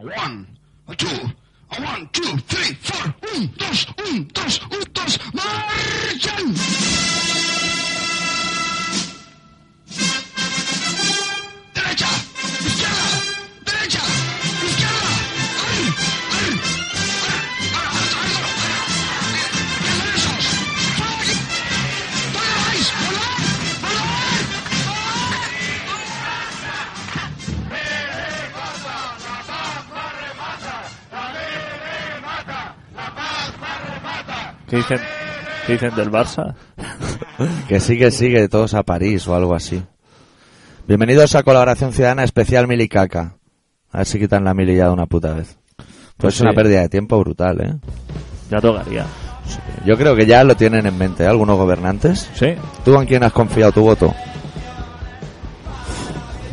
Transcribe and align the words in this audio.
one, 0.00 0.46
a 0.88 0.96
two, 0.96 1.06
a 1.06 1.82
one, 1.82 2.08
two, 2.12 2.36
three, 2.48 2.74
four. 2.74 3.04
Um, 3.04 3.14
un, 3.34 3.46
dos, 3.56 3.86
un, 3.98 4.16
um, 4.16 4.24
dos, 4.32 4.60
un, 4.64 4.74
um, 4.74 4.84
dos, 4.92 5.18
marchen. 5.34 7.29
¿Qué 34.70 34.76
dicen, 34.76 34.98
qué 35.66 35.72
dicen 35.74 35.94
del 35.94 36.10
Barça? 36.10 36.54
Que 37.68 37.80
sí, 37.80 37.98
que 37.98 38.10
sí, 38.10 38.30
que 38.30 38.48
todos 38.48 38.74
a 38.74 38.82
París 38.82 39.26
o 39.26 39.34
algo 39.34 39.54
así. 39.54 39.82
Bienvenidos 40.86 41.34
a 41.34 41.42
Colaboración 41.42 41.92
Ciudadana 41.92 42.22
Especial 42.24 42.68
Milicaca. 42.68 43.36
A 43.92 43.98
ver 43.98 44.06
si 44.06 44.18
quitan 44.18 44.44
la 44.44 44.52
mili 44.54 44.76
ya 44.76 44.84
de 44.86 44.90
una 44.90 45.06
puta 45.06 45.32
vez. 45.32 45.56
Pues, 45.76 45.86
Pues 46.18 46.34
es 46.34 46.40
una 46.42 46.50
sí. 46.50 46.56
pérdida 46.56 46.80
de 46.82 46.88
tiempo 46.90 47.18
brutal, 47.18 47.60
¿eh? 47.62 47.74
Ya 48.50 48.60
tocaría. 48.60 49.06
Yo 49.86 49.96
creo 49.96 50.14
que 50.14 50.26
ya 50.26 50.44
lo 50.44 50.54
tienen 50.54 50.86
en 50.86 50.96
mente 50.98 51.24
¿eh? 51.24 51.26
algunos 51.28 51.56
gobernantes. 51.56 52.28
¿Sí? 52.34 52.54
¿Tú 52.84 52.94
en 53.00 53.06
quién 53.06 53.24
has 53.24 53.32
confiado 53.32 53.72
tu 53.72 53.82
voto? 53.82 54.14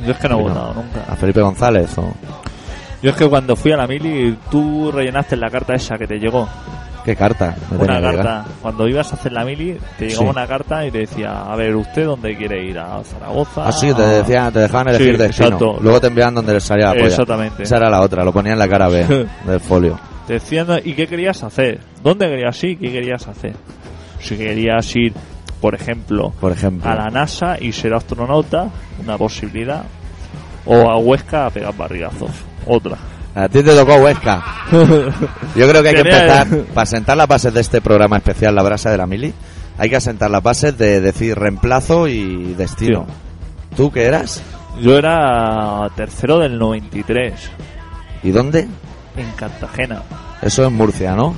Yo 0.06 0.12
es 0.14 0.18
que 0.18 0.30
no 0.30 0.36
he 0.36 0.42
Sí, 0.42 0.44
no. 0.48 0.50
votado 0.54 0.74
nunca. 0.76 1.04
¿A 1.12 1.16
Felipe 1.18 1.42
González 1.42 1.98
o 1.98 2.14
Yo 3.04 3.10
es 3.12 3.16
que 3.18 3.28
cuando 3.28 3.56
fui 3.58 3.74
a 3.74 3.78
la 3.78 3.88
mili, 3.88 4.38
tú 4.50 4.90
rellenaste 4.92 5.36
la 5.36 5.50
carta 5.50 5.74
esa 5.76 5.98
que 5.98 6.08
te 6.08 6.18
llegó. 6.18 6.48
Qué 7.08 7.16
carta? 7.16 7.56
Una 7.72 8.02
carta. 8.02 8.46
Cuando 8.62 8.86
ibas 8.86 9.12
a 9.14 9.16
hacer 9.16 9.32
la 9.32 9.46
mili, 9.46 9.78
te 9.98 10.10
llegaba 10.10 10.26
Sí. 10.26 10.30
una 10.30 10.46
carta 10.48 10.86
y 10.86 10.92
te 10.92 10.98
decía, 11.00 11.42
a 11.52 11.56
ver, 11.56 11.74
¿usted 11.74 12.06
dónde 12.06 12.36
quiere 12.36 12.66
ir? 12.66 12.78
¿A 12.78 13.02
Zaragoza? 13.02 13.66
Ah, 13.66 13.72
sí, 13.72 13.94
te, 13.94 14.02
decían, 14.02 14.52
te 14.52 14.60
dejaban 14.60 14.90
elegir 14.90 15.14
Sí, 15.16 15.18
destino. 15.24 15.48
exacto. 15.48 15.78
Luego 15.82 16.02
te 16.02 16.08
enviaban 16.08 16.36
donde 16.36 16.54
les 16.56 16.64
salía 16.66 16.88
la 16.88 16.92
polla. 16.96 17.06
Exactamente. 17.08 17.64
Esa 17.64 17.78
era 17.78 17.90
la 17.90 18.02
otra, 18.02 18.26
lo 18.26 18.34
ponían 18.34 18.54
en 18.54 18.60
la 18.60 18.68
cara 18.68 18.90
B 18.90 19.06
del 19.46 19.60
folio. 19.62 19.98
Te 20.28 20.34
decían, 20.34 20.68
¿y 20.84 20.92
qué 20.94 21.08
querías 21.08 21.42
hacer? 21.44 21.80
¿Dónde 22.04 22.28
querías 22.28 22.62
ir? 22.66 22.78
¿Qué 22.78 22.92
querías 22.92 23.26
hacer? 23.28 23.54
Si 24.20 24.36
querías 24.36 24.94
ir, 24.98 25.14
por 25.62 25.74
ejemplo, 25.76 26.34
Por 26.42 26.52
ejemplo. 26.52 26.92
a 26.92 26.96
la 26.96 27.06
NASA 27.10 27.56
y 27.58 27.72
ser 27.72 27.94
astronauta, 27.94 28.68
una 29.02 29.18
posibilidad. 29.18 29.84
O 30.66 30.90
a 30.90 30.98
Huesca 30.98 31.46
a 31.46 31.50
pegar 31.50 31.74
barrigazos, 31.78 32.32
otra. 32.66 32.98
A 33.38 33.48
ti 33.50 33.62
te 33.62 33.76
tocó 33.76 33.98
Huesca. 33.98 34.44
Yo 35.56 35.70
creo 35.70 35.84
que 35.84 35.90
hay 35.90 35.96
que 35.96 36.02
empezar, 36.02 36.48
para 36.74 36.86
sentar 36.88 37.16
las 37.16 37.28
bases 37.28 37.54
de 37.54 37.62
este 37.62 37.82
programa 37.82 38.18
especial, 38.18 38.56
La 38.56 38.64
Brasa 38.64 38.90
de 38.90 38.98
la 38.98 39.06
Mili, 39.06 39.32
hay 39.78 39.92
que 39.92 39.96
asentar 39.96 40.32
las 40.32 40.42
bases 40.42 40.76
de 40.76 41.00
decir 41.02 41.38
reemplazo 41.38 42.08
y 42.08 42.56
destino. 42.56 43.06
¿Tú 43.76 43.92
qué 43.92 44.06
eras? 44.06 44.42
Yo 44.82 44.98
era 44.98 45.88
tercero 45.96 46.40
del 46.40 46.58
93, 46.58 47.34
¿Y 48.24 48.32
dónde? 48.32 48.68
en 49.16 49.32
Cartagena, 49.36 50.02
Eso 50.42 50.66
en 50.66 50.74
Murcia, 50.74 51.16
¿no? 51.16 51.36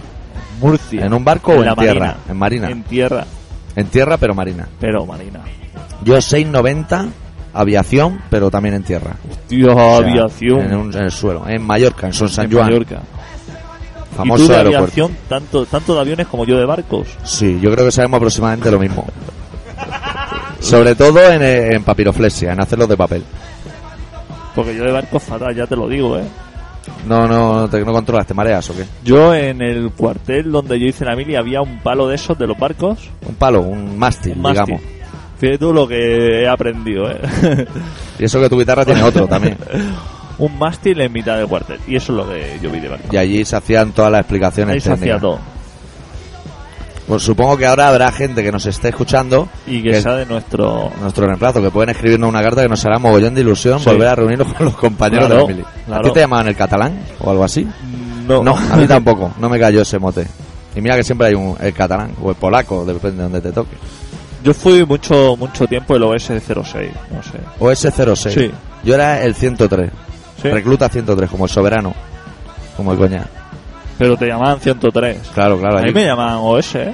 Murcia. 0.62 1.06
¿En 1.06 1.14
un 1.14 1.26
barco 1.26 1.52
o 1.52 1.64
en 1.64 1.76
tierra? 1.76 2.00
Marina. 2.00 2.16
En 2.30 2.38
marina. 2.38 2.70
En 2.70 2.84
tierra, 2.84 3.26
En 3.76 3.88
tierra, 3.88 4.16
pero 4.16 4.34
marina. 4.34 4.70
pero 4.80 5.06
marina. 5.06 5.42
Yo 6.06 6.22
690, 6.22 7.08
aviación, 7.60 8.22
pero 8.30 8.50
también 8.50 8.76
en 8.76 8.84
tierra. 8.84 9.12
Tío, 9.48 9.72
O 9.72 9.76
sea, 9.76 9.98
aviación. 9.98 10.60
En, 10.62 10.76
un- 10.76 10.94
en 10.96 11.04
el 11.04 11.12
suelo. 11.12 11.48
En 11.48 11.62
Mallorca, 11.64 12.08
en 12.08 12.14
Son 12.14 12.30
San 12.30 12.46
en 12.46 12.52
Juan. 12.52 12.66
Mallorca. 12.66 13.02
Famoso 14.16 14.44
¿Y 14.44 14.48
tú 14.48 14.52
de 14.52 14.58
aeropuerto. 14.58 14.84
aviación, 14.86 15.18
tanto, 15.30 15.66
tanto 15.66 15.94
de 15.96 16.00
aviones 16.02 16.28
como 16.28 16.46
yo 16.46 16.58
de 16.58 16.66
barcos? 16.66 17.08
Sí, 17.24 17.60
yo 17.62 17.72
creo 17.72 17.86
que 17.86 17.92
sabemos 17.92 18.18
aproximadamente 18.18 18.70
lo 18.72 18.80
mismo. 18.80 19.06
Sobre 20.60 20.94
todo 20.96 21.22
en, 21.32 21.42
en 21.42 21.84
papiroflexia, 21.84 22.52
en 22.54 22.60
hacerlos 22.60 22.90
de 22.90 22.98
papel. 22.98 23.24
Porque 24.56 24.76
yo 24.76 24.84
de 24.84 24.92
barcos 24.92 25.24
fatal, 25.24 25.56
ya 25.56 25.66
te 25.68 25.76
lo 25.76 25.88
digo, 25.88 26.18
¿eh? 26.18 26.24
No, 27.08 27.28
no, 27.28 27.62
no, 27.62 27.70
te, 27.70 27.80
no 27.86 27.94
controlas, 27.94 28.26
te 28.26 28.34
mareas 28.34 28.70
o 28.70 28.76
qué. 28.76 28.84
Yo 29.06 29.34
en 29.34 29.62
el 29.62 29.92
cuartel 29.92 30.52
donde 30.52 30.78
yo 30.80 30.88
hice 30.88 31.06
la 31.06 31.16
mili 31.16 31.36
había 31.36 31.62
un 31.62 31.80
palo 31.80 32.08
de 32.08 32.16
esos 32.16 32.38
de 32.38 32.48
los 32.48 32.58
barcos. 32.58 33.10
Un 33.28 33.36
palo, 33.36 33.62
un 33.62 33.98
mástil, 33.98 34.34
un 34.36 34.42
mástil. 34.42 34.66
digamos. 34.78 34.99
Fíjate 35.40 35.58
tú 35.58 35.74
lo 35.74 35.88
que 35.88 36.42
he 36.44 36.48
aprendido, 36.48 37.10
¿eh? 37.10 37.66
Y 38.20 38.26
eso 38.26 38.40
que 38.42 38.50
tu 38.50 38.60
guitarra 38.60 38.84
tiene 38.86 39.02
otro 39.04 39.26
también. 39.28 39.58
un 40.38 40.58
mástil 40.60 41.00
en 41.02 41.12
mitad 41.14 41.38
del 41.38 41.48
cuartel. 41.48 41.80
Y 41.88 41.96
eso 41.96 42.12
es 42.14 42.18
lo 42.18 42.30
que 42.32 42.60
yo 42.62 42.70
vi 42.70 42.80
de 42.80 42.90
barcos. 42.90 43.14
Y 43.14 43.18
allí 43.18 43.46
se 43.46 43.56
hacían 43.56 43.92
todas 43.92 44.12
las 44.12 44.22
explicaciones 44.22 44.74
Ahí 44.76 44.82
se 44.82 44.92
hacía 44.92 45.18
todo. 45.20 45.40
Pues 47.08 47.24
supongo 47.24 47.58
que 47.58 47.66
ahora 47.66 47.88
habrá 47.90 48.12
gente 48.12 48.44
que 48.44 48.52
nos 48.52 48.66
esté 48.68 48.90
escuchando, 48.90 49.50
Y 49.66 49.82
que 49.82 49.92
Que- 49.92 50.02
sea 50.02 50.14
de 50.16 50.26
nuestro... 50.28 50.92
nuestro 51.02 51.26
reemplazo, 51.26 51.60
que 51.62 51.72
pueden 51.72 51.90
escribirnos 51.90 52.30
una 52.30 52.42
carta 52.44 52.62
que 52.62 52.70
nos 52.70 52.86
hará 52.86 53.00
mogollón 53.00 53.34
de 53.34 53.42
ilusión 53.42 53.80
Sí. 53.80 53.90
volver 53.90 54.10
a 54.10 54.16
reunirnos 54.16 54.54
con 54.54 54.66
los 54.68 54.76
compañeros 54.76 55.26
Claro, 55.28 55.48
de 55.48 55.54
la 55.54 55.56
mili. 55.58 55.66
¿A 55.68 55.86
claro. 55.88 56.04
ti 56.04 56.12
te 56.14 56.20
llamaban 56.20 56.48
el 56.50 56.56
catalán 56.56 57.00
o 57.20 57.32
algo 57.32 57.44
así? 57.44 57.68
No, 58.28 58.44
No, 58.44 58.56
a 58.56 58.76
mí 58.76 58.86
tampoco, 58.88 59.32
no 59.40 59.50
me 59.50 59.60
cayó 59.60 59.82
ese 59.82 59.98
mote. 59.98 60.28
Y 60.76 60.82
mira 60.82 60.96
que 60.96 61.04
siempre 61.04 61.28
hay 61.30 61.34
un 61.34 61.56
el 61.60 61.74
catalán 61.74 62.12
o 62.22 62.30
el 62.30 62.36
polaco, 62.36 62.86
depende 62.86 63.18
de 63.18 63.24
donde 63.24 63.42
te 63.42 63.52
toque. 63.52 63.76
Yo 64.44 64.54
fui 64.54 64.86
mucho 64.86 65.36
mucho 65.38 65.68
tiempo 65.68 65.96
el 65.96 66.04
OS06, 66.04 66.90
no 67.12 67.24
sé. 67.24 67.40
O 67.60 67.70
ese 67.72 67.92
06. 67.92 68.34
Sí. 68.34 68.52
Yo 68.84 68.96
era 68.96 69.22
el 69.24 69.36
103. 69.36 69.92
Sí. 70.42 70.50
Recluta 70.50 70.88
103, 70.88 71.30
como 71.30 71.46
el 71.46 71.50
soberano. 71.50 71.94
Como 72.78 72.94
el 72.94 72.98
coña. 72.98 73.26
Pero 73.98 74.16
te 74.16 74.28
llamaban 74.28 74.60
103. 74.62 75.18
Claro, 75.34 75.60
claro. 75.60 75.80
A 75.80 75.82
mí 75.82 75.92
me 75.92 76.06
llamaban 76.06 76.38
OS, 76.42 76.76
¿eh? 76.76 76.94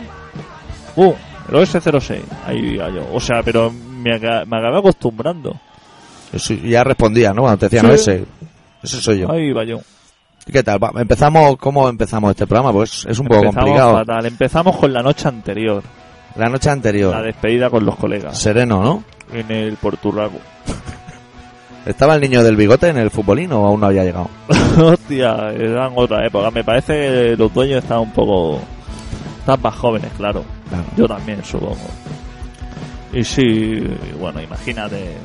Uh, 0.96 1.14
el 1.50 1.56
OS06. 1.56 2.20
Ahí 2.48 2.76
yo. 2.78 3.08
O 3.14 3.20
sea, 3.20 3.44
pero 3.44 3.70
me, 3.72 4.18
me 4.18 4.58
acabé 4.58 4.80
acostumbrando. 4.80 5.56
Sí- 6.36 6.62
ya 6.68 6.84
respondía, 6.84 7.32
¿no? 7.34 7.44
Cuando 7.44 7.60
te 7.60 7.66
decían, 7.70 7.96
Sí. 7.98 8.12
no, 8.12 8.26
ese, 8.84 9.02
soy 9.02 9.20
yo. 9.20 9.32
Ahí 9.32 9.50
iba 9.50 9.64
yo. 9.64 9.80
¿Y 10.48 10.52
qué 10.52 10.64
tal? 10.64 10.84
Va, 10.84 10.92
Empezamos, 11.00 11.58
¿cómo 11.58 11.88
empezamos 11.90 12.32
este 12.32 12.48
programa? 12.48 12.72
Pues 12.72 13.06
es 13.08 13.20
un 13.20 13.28
poco 13.28 13.42
Empezamos 13.46 13.66
complicado. 13.70 13.94
fatal. 13.98 14.26
Empezamos 14.26 14.76
con 14.78 14.92
la 14.94 15.02
noche 15.04 15.28
anterior. 15.28 15.84
La 16.36 16.50
noche 16.50 16.68
La 16.68 16.74
anterior, 16.74 17.24
despedida 17.24 17.70
con 17.70 17.86
los 17.86 17.96
colegas. 17.96 18.38
sereno, 18.38 18.84
¿no? 18.84 19.04
En 19.34 19.50
el 19.52 19.76
Porturraco. 19.78 20.38
¿Estaba 21.86 22.16
el 22.16 22.22
niño 22.22 22.44
del 22.44 22.56
bigote 22.56 22.90
en 22.90 22.98
el 22.98 23.12
futbolín 23.12 23.52
o 23.54 23.66
aún 23.66 23.80
no 23.80 23.88
había 23.88 24.04
llegado? 24.04 24.30
Hostia, 24.82 25.52
eran 25.52 25.94
otra 25.96 26.26
época. 26.26 26.50
Me 26.52 26.64
parece 26.64 26.94
que 26.94 27.36
los 27.38 27.54
dueños 27.54 27.84
estaban 27.84 28.04
un 28.04 28.12
poco... 28.12 28.60
Estaban 29.40 29.62
más 29.62 29.76
jóvenes, 29.76 30.12
claro. 30.18 30.44
Claro. 30.68 30.84
Yo 30.98 31.08
también, 31.08 31.44
supongo. 31.44 31.78
Y 33.14 33.24
sí, 33.24 33.84
bueno, 34.20 34.42
imagínate. 34.42 35.16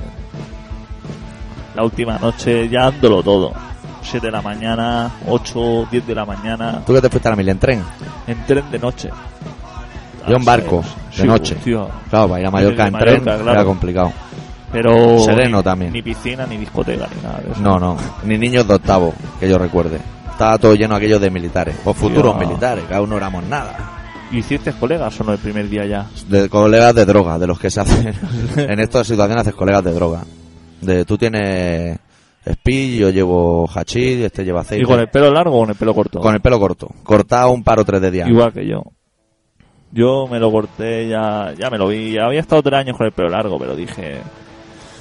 La 1.75 1.83
última 1.83 2.19
noche 2.19 2.69
ya 2.69 2.83
dándolo 2.91 3.23
todo. 3.23 3.53
7 4.03 4.27
de 4.27 4.33
la 4.33 4.43
mañana, 4.43 5.11
8, 5.29 5.89
10 5.91 6.07
de 6.07 6.15
la 6.15 6.25
mañana, 6.25 6.83
¿Tú 6.87 6.95
que 6.95 7.01
te 7.01 7.09
fuiste 7.09 7.29
a 7.29 7.33
la 7.33 7.37
mili 7.37 7.51
en 7.51 7.59
tren? 7.59 7.83
en 8.27 8.45
tren 8.47 8.71
de 8.71 8.79
noche. 8.79 9.09
Yo 10.29 10.37
en 10.37 10.45
barco, 10.45 10.83
de 11.17 11.23
Sí, 11.23 11.27
noche. 11.27 11.57
Claro, 11.63 12.29
para 12.29 12.41
ir 12.41 12.47
a 12.47 12.51
Mallorca 12.51 12.87
en 12.87 12.99
tren 12.99 13.21
claro. 13.23 13.51
era 13.51 13.65
complicado. 13.65 14.13
Pero. 14.73 15.19
Sereno 15.21 15.59
ni- 15.59 15.65
también. 15.65 15.93
Ni 15.93 16.03
piscina, 16.03 16.47
ni 16.47 16.57
discoteca, 16.57 17.09
ni 17.15 17.23
nada 17.23 17.41
de 17.41 17.53
eso. 17.53 17.61
No, 17.61 17.79
no, 17.79 17.97
ni 18.25 18.39
niños 18.39 18.67
de 18.69 18.75
octavo, 18.75 19.13
que 19.39 19.49
yo 19.49 19.59
recuerde. 19.59 19.99
Estaba 20.31 20.57
todo 20.59 20.75
lleno 20.75 20.95
aquello 20.95 21.19
de 21.19 21.31
militares, 21.31 21.77
o 21.85 21.93
futuros 21.93 22.37
militares, 22.39 22.85
que 22.85 22.95
aún 22.95 23.11
no 23.11 23.17
éramos 23.17 23.45
nada. 23.45 23.97
¿Hiciste 24.33 24.73
colegas 24.73 25.21
o 25.21 25.25
no 25.25 25.33
el 25.33 25.39
primer 25.39 25.69
día 25.69 25.85
ya? 25.87 26.07
De 26.29 26.49
colegas 26.49 26.95
de 26.95 27.05
droga, 27.05 27.37
de 27.39 27.47
los 27.49 27.59
que 27.59 27.69
se 27.69 27.81
hacen. 27.81 28.15
en 28.57 28.79
estas 28.81 29.07
situaciones 29.07 29.43
haces 29.43 29.55
colegas 29.55 29.83
de 29.83 29.93
droga. 29.93 30.23
De 30.81 31.05
tú 31.05 31.19
tienes 31.19 31.99
speed, 32.47 33.01
yo 33.01 33.11
llevo 33.11 33.69
hachís, 33.75 34.21
este 34.21 34.45
lleva 34.45 34.61
aceite. 34.61 34.85
¿Y 34.85 34.87
con 34.87 35.01
el 35.01 35.09
pelo 35.09 35.33
largo 35.33 35.57
o 35.57 35.61
con 35.61 35.71
el 35.71 35.77
pelo 35.77 35.95
corto? 35.95 36.21
Con 36.21 36.35
el 36.35 36.41
pelo 36.41 36.59
corto. 36.61 36.89
Cortado 37.03 37.51
un 37.51 37.65
par 37.65 37.81
o 37.81 37.85
tres 37.85 38.01
de 38.01 38.11
día. 38.13 38.29
Igual 38.29 38.53
que 38.53 38.67
yo. 38.67 38.83
Yo 39.93 40.27
me 40.31 40.39
lo 40.39 40.53
corté, 40.53 41.09
ya, 41.09 41.53
ya 41.59 41.69
me 41.71 41.77
lo 41.79 41.89
vi. 41.89 42.17
Había 42.17 42.41
estado 42.41 42.63
tres 42.63 42.79
años 42.81 42.97
con 42.97 43.07
el 43.07 43.13
pelo 43.13 43.29
largo, 43.29 43.59
pero 43.59 43.75
dije, 43.75 44.21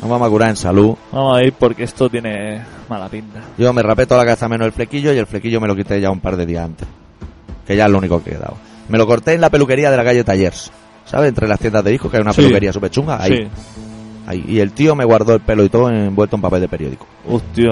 Nos 0.01 0.09
vamos 0.09 0.27
a 0.27 0.31
curar 0.31 0.49
en 0.49 0.55
salud. 0.55 0.95
vamos 1.11 1.37
a 1.37 1.43
ir 1.43 1.53
porque 1.53 1.83
esto 1.83 2.09
tiene 2.09 2.61
mala 2.89 3.07
pinta. 3.09 3.41
Yo 3.57 3.71
me 3.73 3.83
rapé 3.83 4.05
toda 4.07 4.21
la 4.21 4.25
cabeza 4.25 4.49
menos 4.49 4.65
el 4.65 4.71
flequillo 4.71 5.13
y 5.13 5.17
el 5.17 5.27
flequillo 5.27 5.61
me 5.61 5.67
lo 5.67 5.75
quité 5.75 6.01
ya 6.01 6.09
un 6.09 6.19
par 6.19 6.37
de 6.37 6.45
días 6.45 6.65
antes. 6.65 6.87
Que 7.67 7.75
ya 7.75 7.85
es 7.85 7.91
lo 7.91 7.99
único 7.99 8.23
que 8.23 8.31
he 8.31 8.37
dado. 8.37 8.55
Me 8.87 8.97
lo 8.97 9.05
corté 9.05 9.33
en 9.33 9.41
la 9.41 9.49
peluquería 9.51 9.91
de 9.91 9.97
la 9.97 10.03
calle 10.03 10.23
Tallers. 10.23 10.71
¿Sabes? 11.05 11.29
Entre 11.29 11.47
las 11.47 11.59
tiendas 11.59 11.83
de 11.83 11.91
discos 11.91 12.09
que 12.09 12.17
hay 12.17 12.21
una 12.21 12.33
Sí. 12.33 12.41
peluquería 12.41 12.73
súper 12.73 12.89
chunga. 12.89 13.21
Ahí, 13.21 13.35
Sí. 13.35 13.47
ahí. 14.25 14.45
Y 14.47 14.59
el 14.59 14.71
tío 14.71 14.95
me 14.95 15.05
guardó 15.05 15.33
el 15.35 15.41
pelo 15.41 15.63
y 15.63 15.69
todo 15.69 15.89
envuelto 15.89 16.35
en 16.35 16.41
papel 16.41 16.61
de 16.61 16.67
periódico. 16.67 17.05
Hostia. 17.27 17.69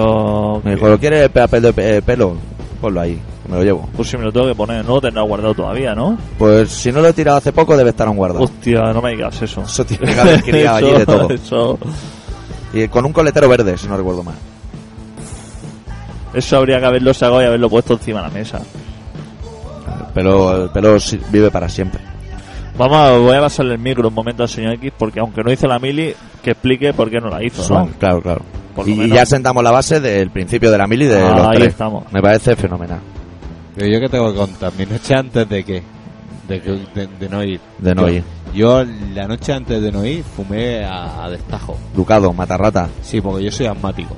Me 0.62 0.74
dijo, 0.76 0.88
¿lo 0.88 0.98
quieres 0.98 1.28
papel 1.30 1.62
de 1.62 1.96
eh, 1.96 2.02
pelo? 2.02 2.36
Ponlo 2.80 3.00
ahí, 3.00 3.18
me 3.48 3.56
lo 3.56 3.64
llevo. 3.64 3.88
Pues 3.96 4.08
si 4.08 4.16
me 4.16 4.24
lo 4.24 4.32
tengo 4.32 4.46
que 4.46 4.54
poner, 4.54 4.84
no 4.84 4.94
lo 4.96 5.00
tendrá 5.00 5.22
guardado 5.22 5.54
todavía, 5.54 5.94
¿no? 5.94 6.16
Pues 6.38 6.70
si 6.70 6.92
no 6.92 7.00
lo 7.00 7.08
he 7.08 7.12
tirado 7.12 7.38
hace 7.38 7.52
poco, 7.52 7.76
debe 7.76 7.90
estar 7.90 8.06
aún 8.06 8.16
guardado. 8.16 8.44
Hostia, 8.44 8.92
no 8.92 9.00
me 9.02 9.10
digas 9.12 9.40
eso. 9.42 9.62
Eso 9.62 9.84
tiene 9.84 10.12
que 10.14 10.20
haber 10.20 10.42
criado 10.42 10.76
allí 10.76 10.92
de 10.98 11.06
todo. 11.06 11.30
Eso. 11.30 11.78
Y 12.72 12.86
con 12.88 13.04
un 13.06 13.12
coletero 13.12 13.48
verde, 13.48 13.78
si 13.78 13.88
no 13.88 13.96
recuerdo 13.96 14.22
mal. 14.22 14.34
Eso 16.34 16.58
habría 16.58 16.78
que 16.78 16.86
haberlo 16.86 17.14
sacado 17.14 17.42
y 17.42 17.46
haberlo 17.46 17.70
puesto 17.70 17.94
encima 17.94 18.20
de 18.22 18.28
la 18.28 18.34
mesa. 18.34 18.58
El 18.58 20.12
pelo, 20.12 20.64
el 20.64 20.70
pelo 20.70 20.96
vive 21.30 21.50
para 21.50 21.68
siempre. 21.68 22.00
Vamos, 22.76 22.96
a, 22.96 23.16
voy 23.16 23.34
a 23.36 23.40
pasarle 23.40 23.74
el 23.74 23.80
micro 23.80 24.08
un 24.08 24.14
momento 24.14 24.42
al 24.42 24.48
señor 24.48 24.74
X 24.74 24.92
porque 24.96 25.18
aunque 25.20 25.42
no 25.42 25.50
hizo 25.50 25.66
la 25.66 25.78
mili, 25.78 26.14
que 26.42 26.50
explique 26.52 26.92
por 26.92 27.10
qué 27.10 27.20
no 27.20 27.28
la 27.28 27.42
hizo, 27.42 27.66
¿no? 27.72 27.88
Claro, 27.98 28.20
claro. 28.20 28.42
Y, 28.86 29.08
ya 29.08 29.26
sentamos 29.26 29.64
la 29.64 29.72
base 29.72 30.00
del 30.00 30.30
principio 30.30 30.70
de 30.70 30.78
la 30.78 30.86
mili 30.86 31.06
de 31.06 31.20
Ah, 31.20 31.36
los 31.36 31.46
ahí 31.48 31.56
tres. 31.56 31.68
estamos. 31.70 32.04
Me 32.12 32.20
parece 32.22 32.54
fenomenal. 32.54 33.00
Pero 33.78 33.90
yo 33.92 34.00
que 34.00 34.08
tengo 34.08 34.32
que 34.32 34.38
contar, 34.38 34.72
mi 34.76 34.84
noche 34.86 35.14
antes 35.14 35.48
de 35.48 35.62
qué? 35.64 35.82
De, 36.48 36.60
que- 36.60 36.70
de, 36.94 37.06
de 37.06 37.28
no 37.28 37.44
ir. 37.44 37.60
De 37.78 37.94
no 37.94 38.02
Yo- 38.08 38.14
ir. 38.14 38.24
Yo 38.54 38.82
la 39.14 39.28
noche 39.28 39.52
antes 39.52 39.80
de 39.80 39.92
no 39.92 40.04
ir 40.04 40.24
fumé 40.24 40.82
a, 40.84 41.24
a 41.24 41.30
destajo. 41.30 41.76
Ducado, 41.94 42.32
matarrata. 42.32 42.88
Sí, 43.02 43.20
porque 43.20 43.44
yo 43.44 43.52
soy 43.52 43.66
asmático. 43.66 44.16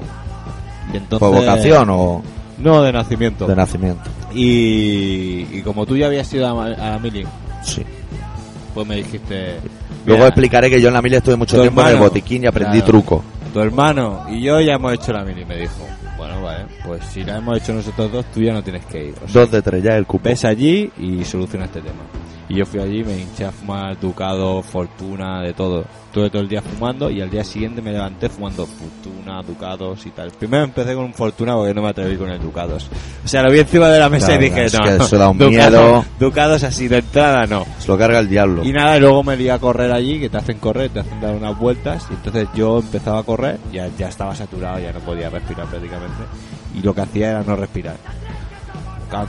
Y 0.95 0.97
entonces, 0.97 1.19
¿Por 1.29 1.37
vocación 1.39 1.89
o 1.91 2.23
No, 2.59 2.81
de 2.83 2.93
nacimiento. 2.93 3.47
de 3.47 3.57
nacimiento? 3.57 4.09
Y, 4.33 5.47
y 5.59 5.62
como 5.65 5.85
tú 5.85 5.97
ya 5.97 6.07
habías 6.07 6.33
ido 6.33 6.47
a, 6.61 6.69
la 6.71 6.99
mili, 7.01 7.27
Sí. 7.65 7.83
pues 8.73 8.87
me 8.87 8.97
dijiste... 8.97 9.57
Luego 10.07 10.21
"Mira, 10.23 10.27
explicaré 10.29 10.71
que 10.71 10.81
yo 10.81 10.89
en 10.89 10.95
la 10.95 11.03
mili 11.03 11.17
estuve 11.17 11.37
mucho 11.37 11.61
tiempo 11.61 11.83
en 11.83 11.89
el 11.89 11.97
botiquín 11.99 12.45
y 12.45 12.47
aprendí 12.47 12.79
Claro. 12.79 12.87
truco. 12.87 13.25
Tu 13.52 13.61
hermano 13.61 14.26
y 14.31 14.43
yo 14.43 14.61
ya 14.61 14.75
hemos 14.75 14.93
hecho 14.94 15.12
la 15.12 15.25
mili, 15.25 15.44
me 15.44 15.56
dijo. 15.56 15.87
Bueno, 16.17 16.43
vale, 16.43 16.67
pues 16.85 17.05
si 17.06 17.25
la 17.25 17.38
hemos 17.38 17.56
hecho 17.58 17.73
nosotros 17.73 18.12
dos, 18.12 18.26
tú 18.26 18.41
ya 18.43 18.52
no 18.52 18.62
tienes 18.62 18.85
que 18.87 19.06
ir. 19.08 19.14
O 19.25 19.29
sea, 19.29 19.41
Dos 19.43 19.50
de 19.50 19.62
tres, 19.62 19.82
ya 19.82 19.97
el 19.97 20.06
cupo. 20.06 20.29
ves 20.29 20.44
allí 20.44 20.91
y 20.99 21.25
soluciona 21.25 21.64
este 21.64 21.81
tema. 21.81 22.02
Y 22.50 22.56
yo 22.56 22.67
fui 22.67 22.81
allí, 22.81 23.05
me 23.05 23.17
hinché 23.17 23.44
a 23.44 23.52
fumar 23.52 23.97
Ducado, 24.00 24.61
Fortuna, 24.61 25.41
de 25.41 25.52
todo. 25.52 25.85
Estuve 26.06 26.31
todo 26.31 26.43
el 26.43 26.49
día 26.49 26.61
fumando 26.61 27.08
y 27.08 27.20
al 27.20 27.31
día 27.31 27.44
siguiente 27.44 27.81
me 27.81 27.93
levanté 27.93 28.29
fumando 28.29 28.67
Fortuna, 28.67 29.41
Ducados 29.43 30.05
y 30.05 30.11
tal. 30.11 30.32
Primero 30.32 30.64
empecé 30.64 30.97
con 30.97 31.05
un 31.05 31.14
Fortuna 31.14 31.55
porque 31.55 31.73
no 31.73 31.82
me 31.82 31.91
atreví 31.91 32.17
con 32.17 32.29
el 32.29 32.41
Ducados. 32.41 32.91
O 33.25 33.29
sea, 33.29 33.44
lo 33.44 33.52
vi 33.52 33.61
encima 33.61 33.88
de 33.88 34.00
la 34.00 34.08
mesa 34.08 34.26
Claro, 34.26 34.43
y 34.43 34.44
dije, 34.49 34.64
es 34.64 34.75
no, 34.75 34.81
que 34.81 34.97
eso 34.97 35.17
da 35.17 35.29
un 35.29 35.38
miedo. 35.38 36.05
Ducados 36.19 36.64
así 36.64 36.88
de 36.88 36.99
entrada 36.99 37.47
no. 37.47 37.64
Se 37.79 37.87
lo 37.87 37.97
carga 37.97 38.19
el 38.19 38.29
diablo. 38.29 38.64
Y 38.64 38.73
nada, 38.73 38.99
luego 38.99 39.23
me 39.23 39.37
lié 39.37 39.52
a 39.52 39.61
correr 39.61 39.93
allí, 39.93 40.19
que 40.19 40.29
te 40.29 40.38
hacen 40.38 40.58
correr, 40.58 40.91
te 40.91 40.99
hacen 40.99 41.20
dar 41.20 41.37
unas 41.37 41.56
vueltas, 41.56 42.08
y 42.11 42.14
entonces 42.14 42.49
yo 42.52 42.81
empezaba 42.81 43.20
a 43.20 43.23
correr, 43.23 43.61
ya, 43.73 43.88
ya 43.97 44.08
estaba 44.08 44.35
saturado, 44.35 44.81
ya 44.81 44.93
no 44.93 44.99
podía 44.99 45.31
respirar 45.31 45.69
prácticamente, 45.69 46.25
y 46.75 46.82
lo 46.82 46.93
que 46.93 47.02
hacía 47.02 47.31
era 47.31 47.43
no 47.44 47.55
respirar. 47.55 47.94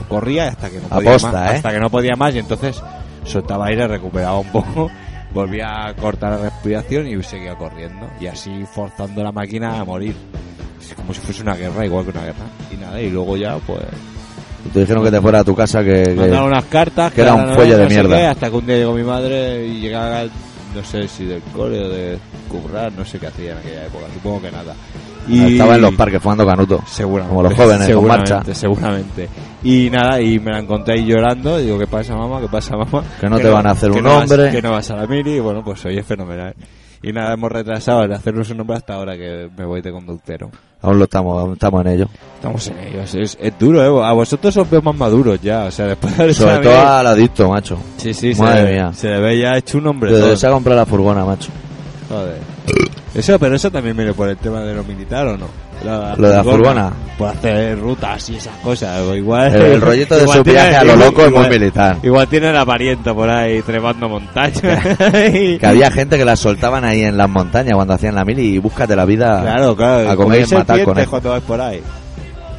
Corría 0.07 0.47
hasta 0.47 0.69
que 0.69 0.79
no 0.79 0.87
podía 0.89 1.09
Aposta, 1.11 1.31
más, 1.31 1.51
¿eh? 1.51 1.55
hasta 1.55 1.71
que 1.71 1.79
no 1.79 1.89
podía 1.91 2.15
más, 2.15 2.35
y 2.35 2.39
entonces 2.39 2.81
soltaba 3.25 3.67
aire, 3.67 3.87
recuperaba 3.87 4.39
un 4.39 4.51
poco, 4.51 4.89
volvía 5.33 5.87
a 5.87 5.93
cortar 5.95 6.31
la 6.31 6.49
respiración 6.49 7.07
y 7.07 7.21
seguía 7.23 7.55
corriendo, 7.55 8.07
y 8.19 8.27
así 8.27 8.63
forzando 8.71 9.23
la 9.23 9.31
máquina 9.31 9.79
a 9.79 9.85
morir. 9.85 10.15
Es 10.81 10.93
como 10.95 11.13
si 11.13 11.21
fuese 11.21 11.41
una 11.43 11.55
guerra, 11.55 11.85
igual 11.85 12.03
que 12.03 12.11
una 12.11 12.23
guerra. 12.23 12.45
Y 12.71 12.75
nada, 12.75 13.01
y 13.01 13.09
luego 13.09 13.37
ya, 13.37 13.57
pues, 13.59 13.79
te 14.73 14.79
dijeron 14.81 15.03
que 15.03 15.11
te 15.11 15.21
fuera 15.21 15.39
a 15.39 15.43
tu 15.43 15.55
casa 15.55 15.83
que... 15.83 16.13
mandaron 16.15 16.47
unas 16.47 16.65
cartas 16.65 17.11
que 17.11 17.21
era 17.21 17.33
un 17.33 17.53
fuelle 17.53 17.75
de 17.75 17.83
no 17.83 17.89
mierda. 17.89 18.17
qué, 18.17 18.25
hasta 18.25 18.49
que 18.49 18.55
un 18.55 18.65
día 18.65 18.75
llegó 18.77 18.93
mi 18.93 19.03
madre 19.03 19.65
y 19.65 19.79
llegaba 19.81 20.23
no 20.75 20.83
sé 20.83 21.07
si 21.07 21.25
del 21.25 21.41
cole 21.53 21.79
o 21.83 21.89
de 21.89 22.17
currar 22.47 22.91
no 22.93 23.03
sé 23.03 23.19
qué 23.19 23.27
hacía 23.27 23.51
en 23.53 23.57
aquella 23.57 23.85
época 23.87 24.05
supongo 24.13 24.41
que 24.43 24.51
nada 24.51 24.73
y 25.27 25.53
Estaba 25.53 25.75
en 25.75 25.81
los 25.81 25.93
parques 25.95 26.21
fumando 26.21 26.45
canuto. 26.45 26.81
seguramente 26.87 27.29
como 27.29 27.43
los 27.43 27.53
jóvenes, 27.53 27.77
con 27.79 27.87
seguramente, 27.87 28.33
marcha. 28.33 28.53
seguramente 28.53 29.29
y 29.63 29.89
nada 29.89 30.19
y 30.21 30.39
me 30.39 30.51
la 30.51 30.59
encontré 30.59 30.95
ahí 30.95 31.05
llorando 31.05 31.59
y 31.59 31.65
digo 31.65 31.77
qué 31.79 31.87
pasa 31.87 32.15
mamá 32.15 32.39
qué 32.41 32.47
pasa 32.47 32.75
mamá 32.75 33.03
Que 33.19 33.29
no 33.29 33.37
te 33.39 33.47
van 33.49 33.67
a 33.67 33.71
hacer 33.71 33.91
un 33.91 34.03
no 34.03 34.09
vas- 34.15 34.31
hombre. 34.31 34.51
que 34.51 34.61
no 34.61 34.71
vas 34.71 34.89
a 34.91 34.95
la 34.95 35.07
mili 35.07 35.35
y 35.35 35.39
bueno 35.39 35.63
pues 35.63 35.83
hoy 35.85 35.97
es 35.97 36.05
fenomenal 36.05 36.53
y 37.03 37.11
nada 37.11 37.33
hemos 37.33 37.51
retrasado 37.51 38.03
el 38.03 38.13
hacernos 38.13 38.49
un 38.51 38.57
nombre 38.57 38.77
hasta 38.77 38.93
ahora 38.95 39.15
que 39.17 39.49
me 39.57 39.65
voy 39.65 39.81
de 39.81 39.91
conductero 39.91 40.49
Aún 40.83 40.97
lo 40.97 41.03
estamos, 41.03 41.39
aún 41.39 41.53
estamos 41.53 41.85
en 41.85 41.91
ello. 41.91 42.07
Estamos 42.37 42.67
en 42.69 42.79
ellos, 42.79 43.13
es, 43.13 43.37
es 43.39 43.59
duro, 43.59 43.83
¿eh? 44.01 44.03
A 44.03 44.13
vosotros 44.13 44.57
os 44.57 44.67
veo 44.67 44.81
más 44.81 44.95
maduros 44.95 45.39
ya, 45.39 45.65
o 45.65 45.69
sea, 45.71 45.85
después 45.85 46.17
de 46.17 46.33
Sobre 46.33 46.57
todo 46.57 46.87
al 46.87 47.05
adicto, 47.05 47.47
macho. 47.49 47.77
Sí, 47.97 48.15
sí, 48.15 48.33
Madre 48.33 48.61
se, 48.61 48.65
le- 48.65 48.71
mía. 48.73 48.91
se 48.93 49.07
le 49.09 49.19
ve 49.19 49.39
ya 49.39 49.57
hecho 49.57 49.77
un 49.77 49.85
hombre. 49.85 50.11
Desde 50.11 50.37
se 50.37 50.47
ha 50.47 50.49
comprado 50.49 50.79
la 50.79 50.87
furgona, 50.87 51.23
macho. 51.23 51.51
Joder. 52.09 52.37
Eso, 53.13 53.37
pero 53.39 53.55
eso 53.55 53.69
también 53.71 53.95
viene 53.95 54.13
por 54.13 54.29
el 54.29 54.37
tema 54.37 54.61
de 54.61 54.73
lo 54.73 54.83
militar 54.83 55.27
o 55.27 55.37
no. 55.37 55.47
La- 55.83 56.15
Lo 56.15 56.29
de 56.29 56.35
la 56.35 56.43
furgona. 56.43 56.93
Por 57.17 57.29
hacer 57.29 57.79
rutas 57.79 58.29
y 58.29 58.35
esas 58.35 58.55
cosas. 58.57 59.01
o 59.01 59.15
igual, 59.15 59.53
El, 59.55 59.61
el 59.63 59.81
rollito 59.81 60.15
de 60.15 60.21
igual 60.23 60.37
su 60.37 60.43
viaje 60.43 60.75
a 60.75 60.83
lo 60.83 60.93
igual- 60.93 61.05
loco 61.07 61.21
es 61.23 61.27
muy 61.31 61.37
igual- 61.39 61.49
militar. 61.49 61.97
Igual 62.03 62.27
tiene 62.27 62.49
el 62.57 62.65
pariento 62.65 63.15
por 63.15 63.29
ahí 63.29 63.61
trepando 63.63 64.07
montañas. 64.09 64.61
Que 65.11 65.59
había 65.63 65.89
gente 65.91 66.17
que 66.17 66.25
la 66.25 66.35
soltaban 66.35 66.85
ahí 66.85 67.01
en 67.03 67.17
las 67.17 67.29
montañas 67.29 67.73
cuando 67.73 67.93
hacían 67.95 68.15
la 68.15 68.23
mili 68.23 68.55
y 68.55 68.57
búscate 68.59 68.95
la 68.95 69.05
vida 69.05 69.41
Claro, 69.41 69.75
claro. 69.75 70.09
a 70.11 70.15
comer 70.15 70.45
y 70.49 70.53
matar 70.53 70.83
con 70.83 70.97
él. 70.99 71.07
cuando 71.07 71.29
vas 71.31 71.41
por 71.41 71.59
ahí. 71.61 71.81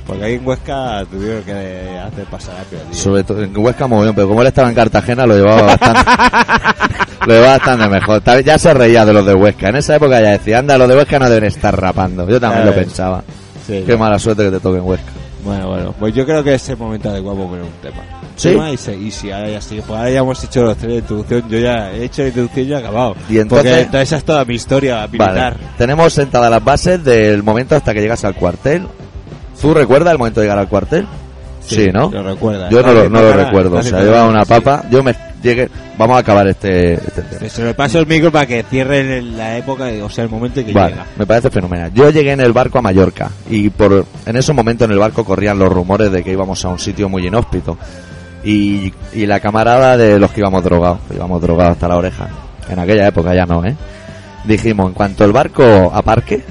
Porque 0.06 0.25
ahí 0.25 0.34
en 0.34 0.46
Huesca 0.46 1.04
tuvieron 1.10 1.43
que 1.44 1.99
hacer 2.04 2.25
pasar 2.26 2.56
a. 2.56 2.94
Sobre 2.94 3.22
todo 3.25 3.43
en 3.43 3.56
Huesca 3.56 3.87
muy 3.87 4.02
bien, 4.02 4.14
pero 4.14 4.28
como 4.28 4.40
él 4.43 4.49
estaba 4.49 4.69
en 4.69 4.75
Cartagena 4.75 5.26
lo 5.26 5.37
llevaba 5.37 5.62
bastante. 5.62 6.00
lo 7.26 7.34
llevaba 7.34 7.52
bastante 7.58 7.88
mejor. 7.88 8.22
Ya 8.44 8.58
se 8.58 8.75
reía 8.75 9.04
de 9.04 9.12
los 9.12 9.25
de 9.25 9.34
Huesca. 9.34 9.69
En 9.69 9.76
esa 9.76 9.96
época 9.96 10.20
ya 10.20 10.31
decía, 10.31 10.58
anda, 10.58 10.76
los 10.76 10.88
de 10.88 10.96
Huesca 10.96 11.19
no 11.19 11.28
deben 11.31 11.44
estar 11.44 11.78
rapando. 11.81 12.28
Yo 12.28 12.40
también 12.40 12.66
lo 12.66 12.75
pensaba. 12.75 13.22
Sí. 13.66 13.84
Qué 13.87 13.96
mala 13.96 14.19
suerte 14.19 14.44
que 14.44 14.50
te 14.50 14.60
toque 14.60 14.78
en 14.78 14.84
Huesca. 14.84 15.10
Bueno, 15.44 15.69
bueno, 15.69 15.94
pues 15.99 16.14
yo 16.14 16.25
creo 16.25 16.43
que 16.44 16.55
es 16.55 16.69
el 16.69 16.76
momento 16.76 17.10
adecuado 17.10 17.37
para 17.38 17.48
poner 17.50 17.64
un 17.64 17.70
tema. 17.82 18.02
¿Sí? 18.37 18.50
Tema 18.50 18.70
y, 18.70 18.76
se- 18.76 18.96
y 18.96 19.10
si 19.10 19.31
ahora 19.31 19.50
ya 19.50 19.60
sí, 19.60 19.81
pues 19.87 19.98
ahora 19.98 20.10
ya 20.10 20.19
hemos 20.20 20.43
hecho 20.44 20.62
los 20.62 20.76
tres 20.76 20.93
de 20.93 20.98
introducción, 20.98 21.48
yo 21.48 21.58
ya 21.58 21.90
he 21.93 22.05
hecho 22.05 22.22
la 22.22 22.28
introducción 22.28 22.66
y 22.69 22.72
he 22.72 22.76
acabado. 22.76 23.16
Y 23.28 23.38
entonces- 23.38 23.84
Porque 23.87 24.02
esa 24.02 24.16
es 24.19 24.25
toda 24.25 24.44
mi 24.44 24.55
historia 24.55 25.05
militar. 25.08 25.55
Vale. 25.55 25.66
Tenemos 25.78 26.12
sentadas 26.12 26.48
las 26.50 26.62
bases 26.64 27.05
del 27.05 27.43
momento 27.43 27.75
hasta 27.76 27.93
que 27.93 28.00
llegas 28.00 28.25
al 28.25 28.34
cuartel. 28.37 28.87
¿Tú 29.62 29.72
recuerdas 29.72 30.12
el 30.12 30.18
momento 30.18 30.40
de 30.40 30.46
llegar 30.46 30.58
al 30.58 30.68
cuartel? 30.68 31.06
Sí, 31.60 31.90
¿no? 31.92 32.10
Lo 32.10 32.22
recuerda. 32.24 32.68
Yo 32.68 32.82
no 32.82 32.92
lo, 32.92 33.08
no 33.08 33.22
lo 33.22 33.32
recuerdo. 33.32 33.78
O 33.78 33.82
sea, 33.82 34.00
llevaba 34.02 34.28
una 34.28 34.44
papa. 34.44 34.82
Yo 34.90 35.02
me 35.04 35.14
llegué. 35.42 35.68
Vamos 35.96 36.16
a 36.16 36.18
acabar 36.18 36.46
este, 36.48 36.94
este 36.94 37.22
tema. 37.22 37.48
Se 37.48 37.64
le 37.64 37.72
paso 37.74 38.00
el 38.00 38.06
micro 38.06 38.32
para 38.32 38.46
que 38.46 38.64
cierre 38.64 39.22
la 39.22 39.56
época, 39.58 39.84
o 40.02 40.10
sea, 40.10 40.24
el 40.24 40.30
momento 40.30 40.58
en 40.60 40.66
que 40.66 40.72
Vale, 40.72 40.90
llega. 40.94 41.06
me 41.16 41.24
parece 41.26 41.50
fenomenal. 41.50 41.92
Yo 41.94 42.10
llegué 42.10 42.32
en 42.32 42.40
el 42.40 42.52
barco 42.52 42.78
a 42.78 42.82
Mallorca 42.82 43.30
y 43.48 43.70
por 43.70 44.04
en 44.26 44.36
ese 44.36 44.52
momento 44.52 44.84
en 44.84 44.90
el 44.90 44.98
barco 44.98 45.24
corrían 45.24 45.58
los 45.58 45.72
rumores 45.72 46.10
de 46.10 46.24
que 46.24 46.32
íbamos 46.32 46.64
a 46.64 46.68
un 46.68 46.80
sitio 46.80 47.08
muy 47.08 47.24
inhóspito 47.26 47.78
y, 48.42 48.92
y 49.12 49.26
la 49.26 49.38
camarada 49.38 49.96
de 49.96 50.18
los 50.18 50.32
que 50.32 50.40
íbamos 50.40 50.64
drogados, 50.64 50.98
que 51.08 51.14
íbamos 51.14 51.40
drogados 51.40 51.72
hasta 51.74 51.86
la 51.86 51.96
oreja. 51.96 52.28
En 52.68 52.78
aquella 52.80 53.06
época 53.06 53.34
ya 53.34 53.46
no, 53.46 53.64
¿eh? 53.64 53.76
Dijimos, 54.44 54.88
en 54.88 54.94
cuanto 54.94 55.24
el 55.24 55.30
barco 55.32 55.92
aparque, 55.94 56.42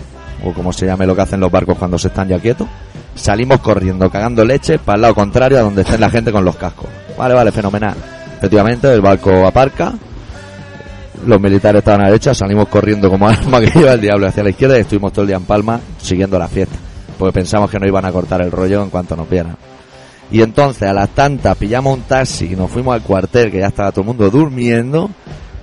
o 0.45 0.53
como 0.53 0.71
se 0.71 0.85
llame 0.85 1.05
lo 1.05 1.15
que 1.15 1.21
hacen 1.23 1.41
los 1.41 1.51
barcos 1.51 1.77
cuando 1.77 1.97
se 1.97 2.07
están 2.07 2.29
ya 2.29 2.39
quietos, 2.39 2.67
salimos 3.15 3.59
corriendo, 3.59 4.09
cagando 4.09 4.43
leche 4.45 4.79
para 4.79 4.95
el 4.95 5.01
lado 5.01 5.15
contrario 5.15 5.59
a 5.59 5.61
donde 5.61 5.81
estén 5.81 6.01
la 6.01 6.09
gente 6.09 6.31
con 6.31 6.45
los 6.45 6.55
cascos. 6.55 6.87
Vale, 7.17 7.33
vale, 7.33 7.51
fenomenal. 7.51 7.95
Efectivamente, 8.37 8.91
el 8.93 9.01
barco 9.01 9.45
aparca, 9.45 9.93
los 11.25 11.39
militares 11.39 11.79
estaban 11.79 12.01
a 12.01 12.03
la 12.05 12.09
derecha, 12.09 12.33
salimos 12.33 12.67
corriendo 12.67 13.09
como 13.09 13.27
alma 13.29 13.59
que 13.59 13.79
iba 13.79 13.93
el 13.93 14.01
diablo 14.01 14.27
hacia 14.27 14.43
la 14.43 14.49
izquierda 14.49 14.77
y 14.77 14.81
estuvimos 14.81 15.13
todo 15.13 15.23
el 15.23 15.27
día 15.27 15.37
en 15.37 15.45
Palma 15.45 15.79
siguiendo 16.01 16.39
la 16.39 16.47
fiesta. 16.47 16.75
Porque 17.17 17.33
pensamos 17.33 17.69
que 17.69 17.79
no 17.79 17.87
iban 17.87 18.05
a 18.05 18.11
cortar 18.11 18.41
el 18.41 18.51
rollo 18.51 18.81
en 18.81 18.89
cuanto 18.89 19.15
nos 19.15 19.29
vieran. 19.29 19.55
Y 20.31 20.41
entonces 20.41 20.87
a 20.87 20.93
las 20.93 21.09
tantas 21.09 21.57
pillamos 21.57 21.97
un 21.97 22.03
taxi 22.03 22.53
y 22.53 22.55
nos 22.55 22.71
fuimos 22.71 22.95
al 22.95 23.01
cuartel 23.01 23.51
que 23.51 23.59
ya 23.59 23.67
estaba 23.67 23.91
todo 23.91 24.01
el 24.01 24.07
mundo 24.07 24.29
durmiendo 24.29 25.11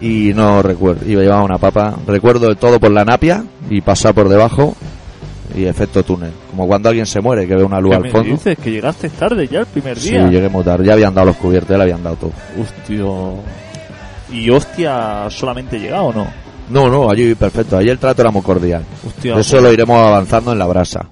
y 0.00 0.32
no 0.34 0.62
recuerdo, 0.62 1.08
iba 1.10 1.22
a 1.22 1.24
llevar 1.24 1.42
una 1.42 1.58
papa, 1.58 1.96
recuerdo 2.06 2.54
todo 2.54 2.78
por 2.78 2.90
la 2.90 3.04
napia 3.04 3.44
y 3.70 3.80
pasar 3.80 4.14
por 4.14 4.28
debajo 4.28 4.76
y 5.54 5.64
efecto 5.64 6.02
túnel, 6.02 6.32
como 6.50 6.66
cuando 6.66 6.88
alguien 6.88 7.06
se 7.06 7.20
muere 7.20 7.46
que 7.46 7.54
ve 7.56 7.62
una 7.64 7.80
luz 7.80 7.90
¿Qué 7.90 7.96
al 7.96 8.02
me 8.02 8.10
fondo. 8.10 8.30
dices? 8.30 8.58
Que 8.58 8.70
llegaste 8.70 9.08
tarde 9.10 9.46
ya 9.48 9.60
el 9.60 9.66
primer 9.66 9.98
Sí, 9.98 10.10
día. 10.10 10.28
llegué 10.28 10.48
muy 10.48 10.62
tarde, 10.64 10.84
ya 10.86 10.92
habían 10.92 11.14
dado 11.14 11.28
los 11.28 11.36
cubiertos, 11.36 11.70
ya 11.70 11.76
le 11.78 11.82
habían 11.84 12.02
dado 12.02 12.16
todo. 12.16 12.32
Hostia. 12.60 13.42
¿Y 14.30 14.50
hostia 14.50 15.26
solamente 15.30 15.78
llega 15.80 16.02
o 16.02 16.12
no? 16.12 16.26
No, 16.70 16.88
no, 16.90 17.10
allí 17.10 17.34
perfecto, 17.34 17.78
allí 17.78 17.88
el 17.88 17.98
trato 17.98 18.20
era 18.22 18.30
muy 18.30 18.42
cordial. 18.42 18.84
Hostia. 19.06 19.38
Eso 19.38 19.60
lo 19.60 19.72
iremos 19.72 19.96
avanzando 19.96 20.52
en 20.52 20.58
la 20.58 20.66
brasa. 20.66 21.06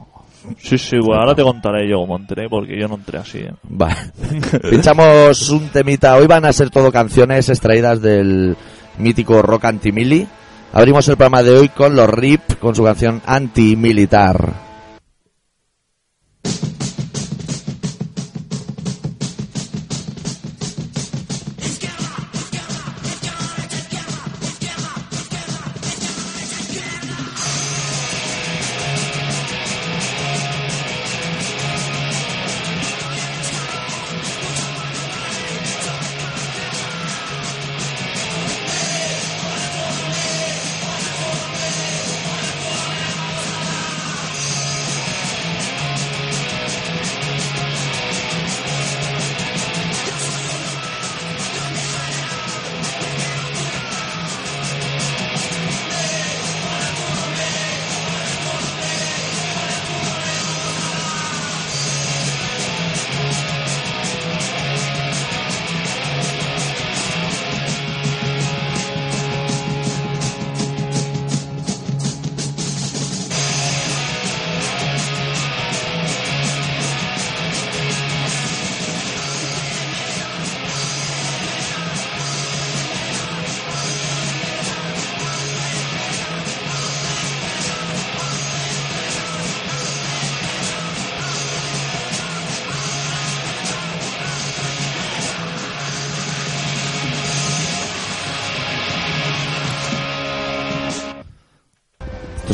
Sí, 0.63 0.79
sí, 0.79 0.97
bueno, 0.99 1.21
ahora 1.23 1.35
te 1.35 1.43
contaré 1.43 1.89
yo 1.91 1.97
cómo 1.99 2.17
entré, 2.17 2.49
porque 2.49 2.79
yo 2.79 2.87
no 2.87 2.95
entré 2.97 3.19
así. 3.19 3.39
¿eh? 3.39 3.53
Vale. 3.65 3.97
Pinchamos 4.71 5.49
un 5.51 5.69
temita. 5.71 6.15
Hoy 6.17 6.27
van 6.27 6.45
a 6.45 6.53
ser 6.53 6.71
todo 6.71 6.93
canciones 6.93 7.49
extraídas 7.49 8.01
del 8.01 8.57
mítico 8.99 9.43
rock 9.43 9.65
anti-mili. 9.65 10.27
Abrimos 10.73 11.09
el 11.09 11.17
programa 11.17 11.43
de 11.43 11.59
hoy 11.59 11.69
con 11.69 11.97
los 11.97 12.09
RIP, 12.09 12.59
con 12.59 12.75
su 12.75 12.85
canción 12.85 13.23
anti-militar. 13.25 14.66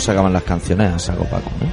Estos 0.02 0.14
sacaban 0.14 0.32
las 0.32 0.42
canciones 0.42 0.92
a 0.92 0.98
saco 0.98 1.22
Paco, 1.26 1.48
¿eh? 1.60 1.70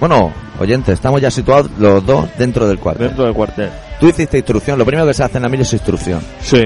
Bueno, 0.00 0.32
oyente, 0.58 0.92
estamos 0.92 1.20
ya 1.20 1.30
situados 1.30 1.70
los 1.78 2.06
dos 2.06 2.26
dentro 2.38 2.66
del 2.66 2.78
cuartel. 2.78 3.08
Dentro 3.08 3.26
del 3.26 3.34
cuartel. 3.34 3.68
Tú 4.00 4.08
hiciste 4.08 4.38
instrucción, 4.38 4.78
lo 4.78 4.86
primero 4.86 5.06
que 5.06 5.12
se 5.12 5.24
hace 5.24 5.36
en 5.36 5.42
la 5.42 5.50
mili 5.50 5.62
es 5.62 5.72
instrucción. 5.74 6.22
Sí. 6.40 6.62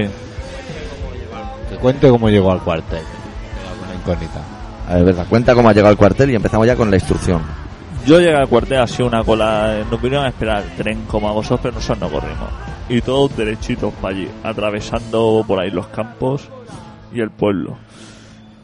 Que 1.69 1.75
cuente 1.81 2.09
cómo 2.09 2.29
llegó 2.29 2.53
al 2.53 2.61
cuartel. 2.61 3.01
Una 3.83 3.93
incógnita. 3.93 4.39
A 4.87 4.95
ver, 4.95 5.03
verdad, 5.03 5.25
cuenta 5.27 5.53
cómo 5.53 5.67
ha 5.67 5.73
llegado 5.73 5.89
al 5.89 5.97
cuartel 5.97 6.29
y 6.29 6.35
empezamos 6.35 6.65
ya 6.65 6.77
con 6.77 6.89
la 6.89 6.95
instrucción. 6.95 7.41
Yo 8.05 8.21
llegué 8.21 8.37
al 8.37 8.47
cuartel 8.47 8.79
así 8.79 9.03
una 9.03 9.21
cola, 9.21 9.83
nos 9.91 10.01
vinieron 10.01 10.25
a 10.25 10.29
esperar 10.29 10.63
el 10.63 10.69
tren 10.77 11.03
como 11.09 11.27
a 11.27 11.33
vosotros, 11.33 11.59
pero 11.61 11.75
nosotros 11.75 12.09
no 12.09 12.09
corrimos. 12.09 12.49
Y 12.87 13.01
todos 13.01 13.35
derechitos 13.35 13.93
para 13.95 14.15
allí, 14.15 14.29
atravesando 14.41 15.43
por 15.45 15.59
ahí 15.59 15.71
los 15.71 15.87
campos 15.87 16.47
y 17.13 17.19
el 17.19 17.31
pueblo. 17.31 17.75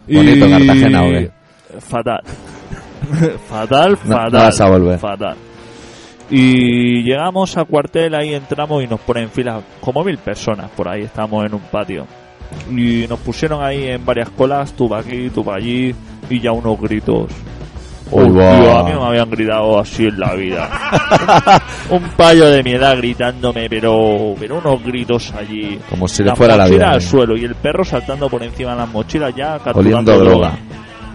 Bonito 0.08 0.50
Cartagena, 0.50 1.04
¿o 1.04 1.10
qué? 1.10 1.39
Fatal. 1.80 2.22
fatal, 3.50 3.92
No- 3.92 3.98
fatal. 4.16 4.32
no 4.32 4.40
vas 4.40 4.62
a 4.62 4.70
volver. 4.70 5.00
Fatal. 5.00 5.36
Y 6.32 7.02
llegamos 7.04 7.58
al 7.58 7.66
cuartel, 7.66 8.14
ahí 8.14 8.34
entramos 8.36 8.84
y 8.84 8.88
nos 8.88 9.00
ponen 9.00 9.24
en 9.24 9.30
fila 9.32 9.62
como 9.82 10.04
mil 10.04 10.18
personas 10.20 10.70
por 10.72 10.88
ahí, 10.88 11.02
estábamos 11.04 11.46
en 11.46 11.56
un 11.56 11.62
patio. 11.62 12.06
Y 12.70 13.06
nos 13.08 13.20
pusieron 13.20 13.64
ahí 13.64 13.88
en 13.88 14.06
varias 14.06 14.30
colas, 14.30 14.74
tú 14.74 14.88
para 14.88 15.02
aquí, 15.02 15.30
tú 15.30 15.44
para 15.44 15.58
allí, 15.58 15.94
y 16.30 16.40
ya 16.40 16.52
unos 16.52 16.80
gritos. 16.80 17.32
Hostia, 18.12 18.34
va. 18.42 18.80
a 18.80 18.84
mí 18.84 18.92
no 18.92 19.02
me 19.02 19.08
habían 19.08 19.30
gritado 19.30 19.80
así 19.80 20.08
en 20.08 20.20
la 20.20 20.34
vida. 20.34 20.68
un 21.92 22.02
payo 22.18 22.50
de 22.50 22.64
mi 22.64 22.72
edad 22.72 22.98
gritándome, 22.98 23.70
pero, 23.70 24.34
pero 24.40 24.58
unos 24.58 24.84
gritos 24.84 25.32
allí. 25.34 25.80
Como 25.90 26.08
si 26.08 26.24
le 26.24 26.36
fuera 26.36 26.58
la 26.58 26.68
vida. 26.68 26.92
al 26.92 26.98
¿eh? 26.98 27.02
suelo 27.02 27.38
y 27.38 27.44
el 27.46 27.54
perro 27.56 27.84
saltando 27.86 28.28
por 28.30 28.42
encima 28.42 28.72
de 28.72 28.78
las 28.78 28.90
mochilas 28.90 29.36
ya 29.36 29.60
capturando 29.60 30.18
droga. 30.18 30.58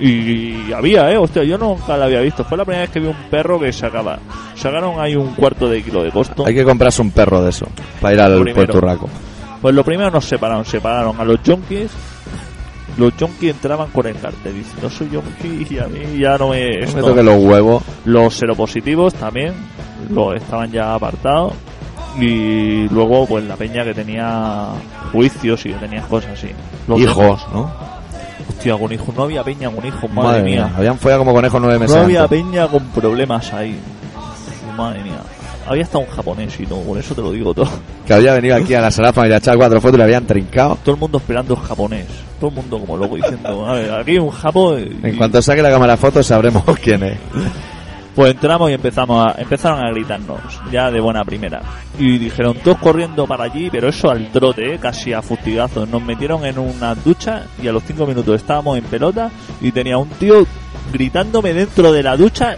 Y 0.01 0.73
había, 0.73 1.11
eh, 1.13 1.17
hostia, 1.17 1.45
yo 1.45 1.57
nunca 1.57 1.97
la 1.97 2.07
había 2.07 2.21
visto. 2.21 2.45
Fue 2.45 2.59
la 2.59 2.65
primera 2.65 2.83
vez 2.83 2.91
que 2.91 3.01
vi 3.01 3.07
un 3.07 3.17
perro 3.31 3.61
que 3.61 3.73
sacaba. 3.73 4.19
Sacaron 4.57 4.99
ahí 4.99 5.15
un 5.15 5.35
cuarto 5.35 5.69
de 5.69 5.83
kilo 5.83 6.03
de 6.03 6.11
costo. 6.11 6.45
Hay 6.47 6.55
que 6.55 6.65
comprarse 6.65 7.01
un 7.01 7.11
perro 7.13 7.43
de 7.43 7.51
eso, 7.51 7.67
para 8.01 8.15
ir 8.15 8.21
al 8.21 8.33
Primero. 8.41 8.55
Puerto 8.57 8.81
Raco. 8.81 9.09
Pues 9.63 9.75
lo 9.75 9.85
primero 9.85 10.11
nos 10.11 10.25
separaron, 10.25 10.65
separaron 10.65 11.19
a 11.21 11.25
los 11.25 11.39
junkies. 11.47 11.91
Los 12.99 13.13
junkies 13.19 13.55
entraban 13.55 13.89
con 13.91 14.07
el 14.07 14.17
cartel. 14.17 14.55
Dicen, 14.55 14.79
no 14.83 14.91
soy 14.91 15.09
junkie 15.09 15.67
y 15.75 15.79
a 15.79 15.87
mí 15.87 16.19
ya 16.19 16.37
no 16.39 16.49
me... 16.51 16.73
No 16.73 16.79
me 16.79 16.85
esto". 16.85 17.01
toque 17.01 17.23
los 17.23 17.43
huevos. 17.43 17.83
Los 18.05 18.35
seropositivos 18.35 19.15
también 19.15 19.55
lo 20.11 20.35
estaban 20.35 20.71
ya 20.71 20.95
apartados. 20.95 21.55
Y 22.21 22.89
luego, 22.91 23.27
pues 23.27 23.45
la 23.45 23.57
peña 23.57 23.85
que 23.85 23.95
tenía 23.95 24.69
juicios 25.13 25.65
y 25.67 25.71
que 25.71 25.77
tenía 25.77 26.03
cosas 26.03 26.33
así. 26.33 26.49
Los 26.87 27.01
Hijos, 27.01 27.47
¿no? 27.53 27.73
Hostia, 28.49 28.77
con 28.79 28.93
hijos. 28.93 29.15
No 29.15 29.23
había 29.25 29.43
peña 29.45 29.71
con 29.71 29.85
hijos, 29.87 30.11
madre, 30.11 30.29
Madre 30.29 30.43
mía. 30.43 30.65
mía. 30.67 30.75
Habían 30.77 30.99
follado 30.99 31.21
como 31.21 31.33
conejos 31.35 31.61
nueve 31.61 31.79
meses 31.79 31.97
No 31.97 32.03
había 32.03 32.23
antes. 32.25 32.39
peña 32.43 32.67
con 32.69 32.85
problemas 32.91 33.53
ahí. 33.53 33.79
Madre 34.77 35.03
mía. 35.03 35.21
Había 35.67 35.85
hasta 35.85 35.97
un 35.99 36.07
japonés 36.07 36.61
y 36.61 36.67
todo, 36.67 36.81
por 36.83 36.99
eso 36.99 37.15
te 37.15 37.23
lo 37.23 37.33
digo 37.33 37.55
todo. 37.55 37.69
Que 38.07 38.13
había 38.13 38.35
venido 38.35 38.55
aquí 38.57 38.75
a 38.75 38.83
la 38.83 38.91
sala 38.91 39.13
familiar 39.15 39.39
echar 39.41 39.57
cuatro 39.57 39.81
fotos 39.81 39.95
y 39.95 39.99
le 39.99 40.05
habían 40.05 40.27
trincado. 40.27 40.77
Todo 40.85 40.95
el 40.95 41.01
mundo 41.01 41.17
esperando 41.19 41.55
el 41.55 41.61
japonés. 41.61 42.07
Todo 42.39 42.51
el 42.51 42.57
mundo 42.57 42.79
como 42.81 42.97
loco 42.99 43.17
diciendo, 43.17 43.67
a 43.67 43.73
ver, 43.75 43.93
aquí 43.93 44.19
un 44.19 44.31
japo. 44.31 44.79
y- 44.79 44.99
En 45.03 45.17
cuanto 45.17 45.41
saque 45.41 45.63
la 45.63 45.71
cámara 45.71 45.93
de 45.93 45.97
fotos 45.97 46.27
sabremos 46.27 46.63
quién 46.83 47.03
es. 47.05 47.17
Pues 48.15 48.31
entramos 48.33 48.71
y 48.71 48.75
empezamos 48.75 49.27
a, 49.27 49.41
empezaron 49.41 49.85
a 49.85 49.91
gritarnos, 49.91 50.39
ya 50.71 50.91
de 50.91 51.01
buena 51.01 51.25
primera. 51.25 51.61
Y 51.99 52.17
dijeron, 52.19 52.57
todos 52.63 52.79
corriendo 52.79 53.27
para 53.27 53.45
allí, 53.45 53.69
pero 53.71 53.89
eso 53.89 54.09
al 54.09 54.31
trote, 54.31 54.75
¿eh? 54.75 54.79
casi 54.79 55.13
a 55.13 55.21
fustigazos. 55.21 55.89
Nos 55.89 56.01
metieron 56.01 56.45
en 56.47 56.59
una 56.59 56.95
ducha 56.95 57.43
y 57.61 57.67
a 57.67 57.73
los 57.73 57.83
cinco 57.83 58.07
minutos 58.07 58.37
estábamos 58.37 58.79
en 58.79 58.85
pelota 58.85 59.31
y 59.61 59.73
tenía 59.73 59.99
un 59.99 60.09
tío 60.11 60.47
gritándome 60.93 61.53
dentro 61.55 61.91
de 61.91 62.03
la 62.05 62.17
ducha, 62.17 62.55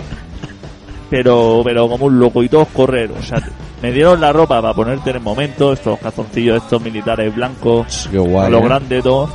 pero, 1.08 1.62
pero 1.64 1.88
como 1.88 2.06
un 2.06 2.18
loco 2.18 2.42
y 2.42 2.48
todos 2.50 2.68
correr. 2.68 3.10
O 3.18 3.22
sea, 3.22 3.40
me 3.82 3.92
dieron 3.92 4.20
la 4.20 4.32
ropa 4.32 4.60
para 4.60 4.75
ponerte 4.75 5.10
en 5.10 5.16
el 5.16 5.22
momento, 5.22 5.72
estos 5.72 5.98
calzoncillos, 6.00 6.62
estos 6.62 6.82
militares 6.82 7.34
blancos, 7.34 8.08
Qué 8.10 8.18
guay. 8.18 8.50
lo 8.50 8.58
¿eh? 8.58 8.64
grande 8.64 9.00
todo. 9.02 9.30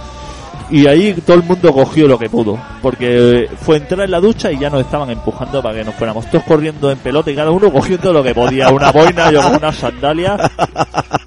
Y 0.72 0.88
ahí 0.88 1.14
todo 1.26 1.36
el 1.38 1.44
mundo 1.44 1.74
cogió 1.74 2.08
lo 2.08 2.18
que 2.18 2.30
pudo. 2.30 2.58
Porque 2.82 3.50
fue 3.60 3.78
entrar 3.78 4.02
en 4.06 4.12
la 4.12 4.20
ducha 4.22 4.52
y 4.52 4.58
ya 4.58 4.70
nos 4.70 4.82
estaban 4.82 5.10
empujando 5.10 5.62
para 5.62 5.76
que 5.76 5.84
nos 5.84 5.96
fuéramos. 5.96 6.26
Todos 6.32 6.46
corriendo 6.46 6.90
en 6.90 6.98
pelota 6.98 7.30
y 7.30 7.36
cada 7.36 7.52
uno 7.52 7.72
cogiendo 7.72 8.14
lo 8.14 8.24
que 8.24 8.34
podía. 8.34 8.70
Una 8.70 8.92
boina, 8.92 9.32
yo 9.32 9.42
con 9.42 9.56
una 9.56 9.74
sandalia. 9.74 10.38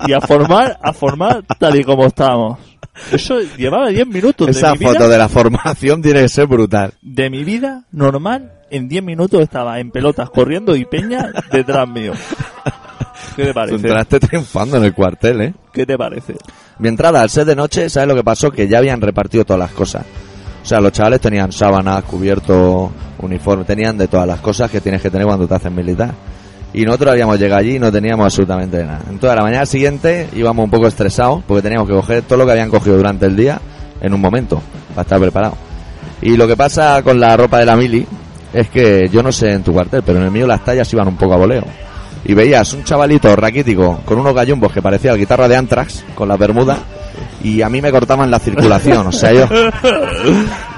Y 0.07 0.13
a 0.13 0.21
formar, 0.21 0.79
a 0.83 0.93
formar 0.93 1.43
tal 1.59 1.77
y 1.77 1.85
como 1.85 2.07
estábamos. 2.07 2.59
Eso 3.13 3.39
llevaba 3.59 3.89
10 3.89 4.07
minutos 4.07 4.47
de 4.47 4.53
Esa 4.53 4.73
mi 4.73 4.79
vida. 4.79 4.93
foto 4.93 5.09
de 5.09 5.19
la 5.19 5.29
formación 5.29 6.01
tiene 6.01 6.23
que 6.23 6.29
ser 6.29 6.47
brutal. 6.47 6.95
De 7.03 7.29
mi 7.29 7.43
vida 7.45 7.85
normal, 7.93 8.53
en 8.71 8.89
10 8.89 9.03
minutos 9.03 9.41
estaba 9.43 9.81
en 9.81 9.91
pelotas 9.91 10.31
corriendo 10.31 10.75
y 10.77 10.85
peña 10.85 11.33
detrás 11.53 11.89
mío. 11.89 12.13
¿Qué 13.37 13.45
te 13.45 13.55
parece? 13.55 13.77
entraste 13.77 14.21
triunfando 14.21 14.77
en 14.77 14.85
el 14.85 14.95
cuartel, 14.95 15.41
¿eh? 15.41 15.55
¿Qué 15.73 15.85
te 15.87 15.97
parece? 15.97 16.35
Mi 16.79 16.89
entrada 16.89 17.21
al 17.21 17.31
ser 17.31 17.45
de 17.45 17.57
noche, 17.57 17.89
¿sabes 17.89 18.09
lo 18.09 18.15
que 18.15 18.25
pasó? 18.25 18.51
Que 18.51 18.69
ya 18.69 18.79
habían 18.79 19.01
repartido 19.01 19.45
todas 19.45 19.61
las 19.61 19.73
cosas. 19.73 20.05
O 20.63 20.67
sea, 20.67 20.81
los 20.81 20.93
chavales 20.93 21.21
tenían 21.21 21.53
sábanas, 21.53 22.05
cubiertos, 22.05 22.91
uniforme, 23.19 23.65
tenían 23.65 23.99
de 23.99 24.09
todas 24.09 24.27
las 24.27 24.41
cosas 24.41 24.71
que 24.71 24.81
tienes 24.81 25.03
que 25.03 25.11
tener 25.11 25.27
cuando 25.27 25.47
te 25.47 25.55
hacen 25.55 25.75
militar. 25.75 26.15
Y 26.73 26.85
nosotros 26.85 27.13
habíamos 27.13 27.39
llegado 27.39 27.61
allí 27.61 27.77
y 27.77 27.79
no 27.79 27.93
teníamos 27.93 28.25
absolutamente 28.25 28.83
nada. 28.83 29.01
Entonces, 29.09 29.31
a 29.31 29.37
la 29.37 29.43
mañana 29.43 29.67
siguiente 29.67 30.29
íbamos 30.35 30.65
un 30.65 30.71
poco 30.71 30.87
estresados 30.87 31.43
porque 31.47 31.63
teníamos 31.63 31.87
que 31.87 31.95
coger 31.95 32.23
todo 32.23 32.39
lo 32.39 32.47
que 32.47 32.53
habían 32.53 32.71
cogido 32.71 32.97
durante 32.97 33.27
el 33.27 33.37
día 33.37 33.61
en 34.01 34.13
un 34.13 34.21
momento 34.21 34.61
para 34.91 35.03
estar 35.03 35.21
preparados. 35.21 35.59
Y 36.23 36.37
lo 36.37 36.49
que 36.49 36.57
pasa 36.57 37.03
con 37.03 37.21
la 37.21 37.37
ropa 37.37 37.59
de 37.59 37.67
la 37.67 37.77
mili 37.77 38.07
es 38.53 38.71
que 38.71 39.09
yo 39.13 39.23
no 39.23 39.31
sé 39.33 39.53
en 39.53 39.63
tu 39.63 39.73
cuartel, 39.73 40.03
pero 40.05 40.19
en 40.19 40.25
el 40.25 40.31
mío 40.31 40.47
las 40.47 40.65
tallas 40.65 40.91
iban 40.93 41.09
un 41.09 41.17
poco 41.17 41.35
a 41.35 41.37
voleo. 41.37 41.65
Y 42.27 42.35
veías 42.35 42.73
un 42.73 42.85
chavalito 42.85 43.35
raquítico 43.37 44.01
con 44.05 44.19
unos 44.19 44.35
gallumbos 44.35 44.73
que 44.73 44.81
parecía 44.81 45.13
la 45.13 45.19
guitarra 45.19 45.47
de 45.47 45.57
Anthrax, 45.57 46.05
con 46.15 46.29
las 46.29 46.39
bermudas, 46.39 46.79
y 47.43 47.61
a 47.61 47.69
mí 47.69 47.83
me 47.83 47.91
cortaban 47.91 48.31
la 48.31 48.39
circulación. 48.39 49.07
O 49.07 49.13
sea, 49.13 49.33
yo, 49.33 49.47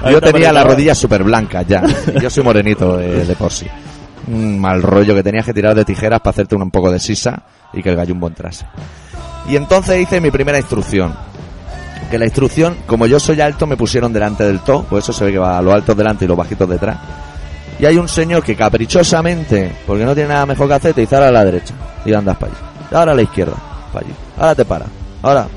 yo 0.09 0.21
te 0.21 0.33
tenía 0.33 0.51
las 0.51 0.65
rodillas 0.65 0.97
súper 0.97 1.23
blancas 1.23 1.65
ya. 1.67 1.83
Yo 2.21 2.29
soy 2.29 2.43
morenito 2.43 2.97
de, 2.97 3.25
de 3.25 3.35
por 3.35 3.51
sí. 3.51 3.65
Un 4.27 4.59
mal 4.59 4.81
rollo 4.81 5.15
que 5.15 5.23
tenías 5.23 5.45
que 5.45 5.53
tirar 5.53 5.73
de 5.73 5.85
tijeras 5.85 6.19
para 6.19 6.31
hacerte 6.31 6.55
un, 6.55 6.63
un 6.63 6.71
poco 6.71 6.91
de 6.91 6.99
sisa 6.99 7.41
y 7.71 7.81
que 7.81 7.89
el 7.89 7.95
gallumbo 7.95 8.27
entrase. 8.27 8.65
Y 9.47 9.55
entonces 9.55 10.01
hice 10.01 10.19
mi 10.19 10.31
primera 10.31 10.57
instrucción. 10.57 11.15
Que 12.11 12.17
la 12.17 12.25
instrucción, 12.25 12.75
como 12.85 13.05
yo 13.05 13.19
soy 13.19 13.39
alto, 13.39 13.65
me 13.67 13.77
pusieron 13.77 14.11
delante 14.11 14.43
del 14.43 14.59
to, 14.59 14.85
pues 14.89 15.05
eso 15.05 15.13
se 15.13 15.25
ve 15.25 15.31
que 15.31 15.39
va 15.39 15.57
a 15.57 15.61
los 15.61 15.73
altos 15.73 15.95
delante 15.95 16.25
y 16.25 16.27
los 16.27 16.37
bajitos 16.37 16.67
detrás. 16.69 16.97
Y 17.79 17.85
hay 17.85 17.97
un 17.97 18.07
señor 18.07 18.43
que 18.43 18.55
caprichosamente, 18.55 19.71
porque 19.85 20.03
no 20.03 20.13
tiene 20.13 20.29
nada 20.29 20.45
mejor 20.45 20.67
que 20.67 20.73
hacer, 20.73 20.93
te 20.93 21.01
dice 21.01 21.15
ahora 21.15 21.27
a 21.29 21.31
la 21.31 21.45
derecha 21.45 21.73
y 22.05 22.13
andas 22.13 22.37
para 22.37 22.51
allí. 22.51 22.61
Ahora 22.91 23.11
a 23.11 23.15
la 23.15 23.21
izquierda, 23.21 23.55
para 23.93 24.05
allí. 24.05 24.15
Ahora 24.37 24.55
te 24.55 24.65
para. 24.65 24.85
Ahora, 25.21 25.47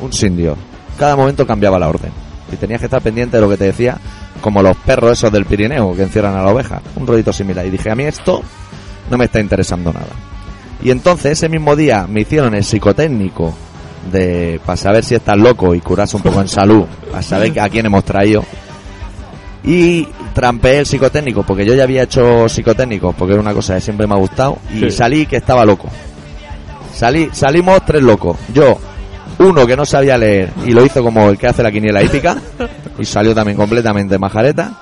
un 0.00 0.12
sin 0.12 0.36
Dios. 0.36 0.56
Cada 0.98 1.16
momento 1.16 1.46
cambiaba 1.46 1.78
la 1.78 1.88
orden. 1.88 2.12
Y 2.52 2.56
tenías 2.56 2.78
que 2.78 2.86
estar 2.86 3.02
pendiente 3.02 3.36
de 3.36 3.40
lo 3.40 3.48
que 3.48 3.56
te 3.56 3.64
decía, 3.64 3.98
como 4.40 4.62
los 4.62 4.76
perros 4.76 5.12
esos 5.12 5.32
del 5.32 5.46
Pirineo 5.46 5.94
que 5.96 6.02
encierran 6.02 6.36
a 6.36 6.42
la 6.42 6.52
oveja. 6.52 6.80
Un 6.96 7.06
rollito 7.06 7.32
similar. 7.32 7.66
Y 7.66 7.70
dije, 7.70 7.90
a 7.90 7.94
mí 7.94 8.04
esto 8.04 8.42
no 9.10 9.18
me 9.18 9.24
está 9.24 9.40
interesando 9.40 9.92
nada. 9.92 10.06
Y 10.82 10.90
entonces 10.90 11.32
ese 11.32 11.48
mismo 11.48 11.74
día 11.74 12.06
me 12.06 12.20
hicieron 12.20 12.54
el 12.54 12.62
psicotécnico 12.62 13.54
de 14.12 14.60
para 14.64 14.76
saber 14.76 15.04
si 15.04 15.14
estás 15.14 15.38
loco 15.38 15.74
y 15.74 15.80
curarse 15.80 16.16
un 16.16 16.22
poco 16.22 16.40
en 16.40 16.48
salud, 16.48 16.84
a 17.14 17.22
saber 17.22 17.58
a 17.58 17.68
quién 17.68 17.86
hemos 17.86 18.04
traído. 18.04 18.44
Y 19.64 20.06
trampeé 20.34 20.80
el 20.80 20.86
psicotécnico, 20.86 21.42
porque 21.44 21.64
yo 21.64 21.74
ya 21.74 21.84
había 21.84 22.02
hecho 22.02 22.48
psicotécnicos, 22.48 23.14
porque 23.14 23.32
era 23.34 23.40
una 23.40 23.54
cosa 23.54 23.76
que 23.76 23.80
siempre 23.80 24.06
me 24.06 24.14
ha 24.14 24.18
gustado, 24.18 24.58
y 24.74 24.80
Sí. 24.80 24.90
salí 24.90 25.26
que 25.26 25.36
estaba 25.36 25.64
loco. 25.64 25.88
Salí, 26.92 27.28
salimos 27.32 27.84
tres 27.86 28.02
locos. 28.02 28.36
Yo, 28.52 28.78
uno 29.38 29.66
que 29.66 29.76
no 29.76 29.84
sabía 29.84 30.16
leer 30.18 30.50
y 30.64 30.70
lo 30.72 30.84
hizo 30.84 31.02
como 31.02 31.28
el 31.28 31.38
que 31.38 31.46
hace 31.48 31.62
la 31.62 31.72
quiniela 31.72 32.02
hípica, 32.02 32.36
y 32.98 33.04
salió 33.04 33.34
también 33.34 33.56
completamente 33.56 34.18
majareta. 34.18 34.72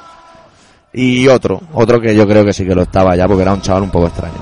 Y 0.95 1.27
otro, 1.29 1.61
otro 1.73 2.01
que 2.01 2.15
yo 2.15 2.27
creo 2.29 2.45
que 2.45 2.53
sí 2.53 2.67
que 2.67 2.75
lo 2.75 2.83
estaba 2.83 3.17
ya, 3.17 3.27
porque 3.27 3.43
era 3.43 3.55
un 3.55 3.63
chaval 3.63 3.85
un 3.85 3.91
poco 3.91 4.09
extraño. 4.09 4.35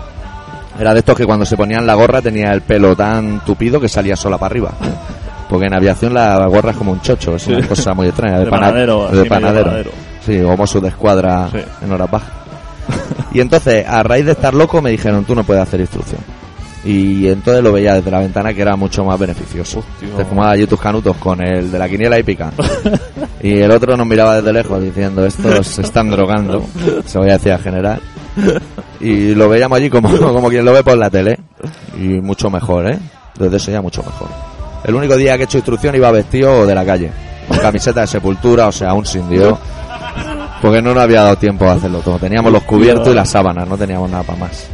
Era 0.80 0.92
de 0.94 1.00
estos 1.00 1.16
que 1.16 1.26
cuando 1.26 1.44
se 1.44 1.56
ponían 1.56 1.86
la 1.86 1.94
gorra 1.94 2.22
tenía 2.22 2.52
el 2.52 2.62
pelo 2.62 2.96
tan 2.96 3.44
tupido 3.44 3.78
que 3.80 3.88
salía 3.88 4.16
sola 4.16 4.38
para 4.38 4.50
arriba. 4.52 4.72
Porque 5.48 5.66
en 5.66 5.74
aviación 5.74 6.14
la 6.14 6.46
gorra 6.46 6.70
es 6.70 6.76
como 6.76 6.92
un 6.92 7.00
chocho, 7.02 7.36
es 7.36 7.46
una 7.48 7.66
cosa 7.68 7.92
muy 7.92 8.08
extraña. 8.08 8.38
De, 8.40 8.46
panadero. 8.46 9.10
panadero. 9.28 9.90
Sí, 10.24 10.40
como 10.42 10.66
su 10.66 10.80
de 10.80 10.88
escuadra 10.88 11.48
Sí. 11.50 11.58
en 11.82 11.92
horas 11.92 12.10
bajas. 12.10 12.30
Y 13.32 13.40
entonces, 13.40 13.86
a 13.86 14.02
raíz 14.02 14.24
de 14.26 14.32
estar 14.32 14.52
loco, 14.54 14.82
me 14.82 14.90
dijeron, 14.90 15.24
tú 15.24 15.34
no 15.36 15.44
puedes 15.44 15.62
hacer 15.62 15.80
instrucción. 15.80 16.20
Y 16.84 17.28
entonces 17.28 17.62
lo 17.62 17.72
veía 17.72 17.94
desde 17.94 18.10
la 18.10 18.20
ventana 18.20 18.54
que 18.54 18.62
era 18.62 18.74
mucho 18.74 19.04
más 19.04 19.18
beneficioso. 19.18 19.80
Hostia. 19.80 20.16
Te 20.16 20.24
fumaba 20.24 20.50
allí 20.52 20.66
tus 20.66 20.80
canutos 20.80 21.16
con 21.18 21.40
el 21.42 21.70
de 21.70 21.78
la 21.78 21.88
quiniela 21.88 22.18
hípica. 22.18 22.50
y 23.42 23.58
el 23.58 23.70
otro 23.70 23.96
nos 23.96 24.06
miraba 24.06 24.36
desde 24.36 24.52
lejos 24.52 24.82
diciendo, 24.82 25.24
estos 25.26 25.66
se 25.66 25.82
están 25.82 26.10
drogando. 26.10 26.64
Se 27.04 27.18
voy 27.18 27.28
a 27.30 27.34
decir 27.34 27.52
a 27.52 27.58
general. 27.58 28.00
Y 29.00 29.34
lo 29.34 29.48
veíamos 29.48 29.76
allí 29.76 29.90
como, 29.90 30.08
como 30.18 30.48
quien 30.48 30.64
lo 30.64 30.72
ve 30.72 30.82
por 30.82 30.96
la 30.96 31.10
tele. 31.10 31.38
Y 31.96 32.20
mucho 32.20 32.50
mejor, 32.50 32.90
¿eh? 32.90 32.98
Desde 33.38 33.56
eso 33.58 33.70
ya 33.70 33.82
mucho 33.82 34.02
mejor. 34.02 34.28
El 34.84 34.94
único 34.94 35.16
día 35.16 35.36
que 35.36 35.42
he 35.42 35.44
hecho 35.44 35.58
instrucción 35.58 35.94
iba 35.94 36.10
vestido 36.10 36.66
de 36.66 36.74
la 36.74 36.84
calle. 36.84 37.10
Con 37.46 37.58
camiseta 37.58 38.00
de 38.00 38.06
sepultura, 38.06 38.66
o 38.68 38.72
sea, 38.72 38.94
un 38.94 39.04
sin 39.04 39.28
Dios. 39.28 39.58
Porque 40.60 40.82
no 40.82 40.92
nos 40.92 41.02
había 41.02 41.22
dado 41.22 41.36
tiempo 41.36 41.64
a 41.66 41.72
hacerlo 41.72 42.00
todo. 42.00 42.18
Teníamos 42.18 42.52
los 42.52 42.62
cubiertos 42.64 43.08
y 43.08 43.14
las 43.14 43.30
sábanas, 43.30 43.66
no 43.66 43.78
teníamos 43.78 44.10
nada 44.10 44.22
para 44.22 44.38
más. 44.38 44.68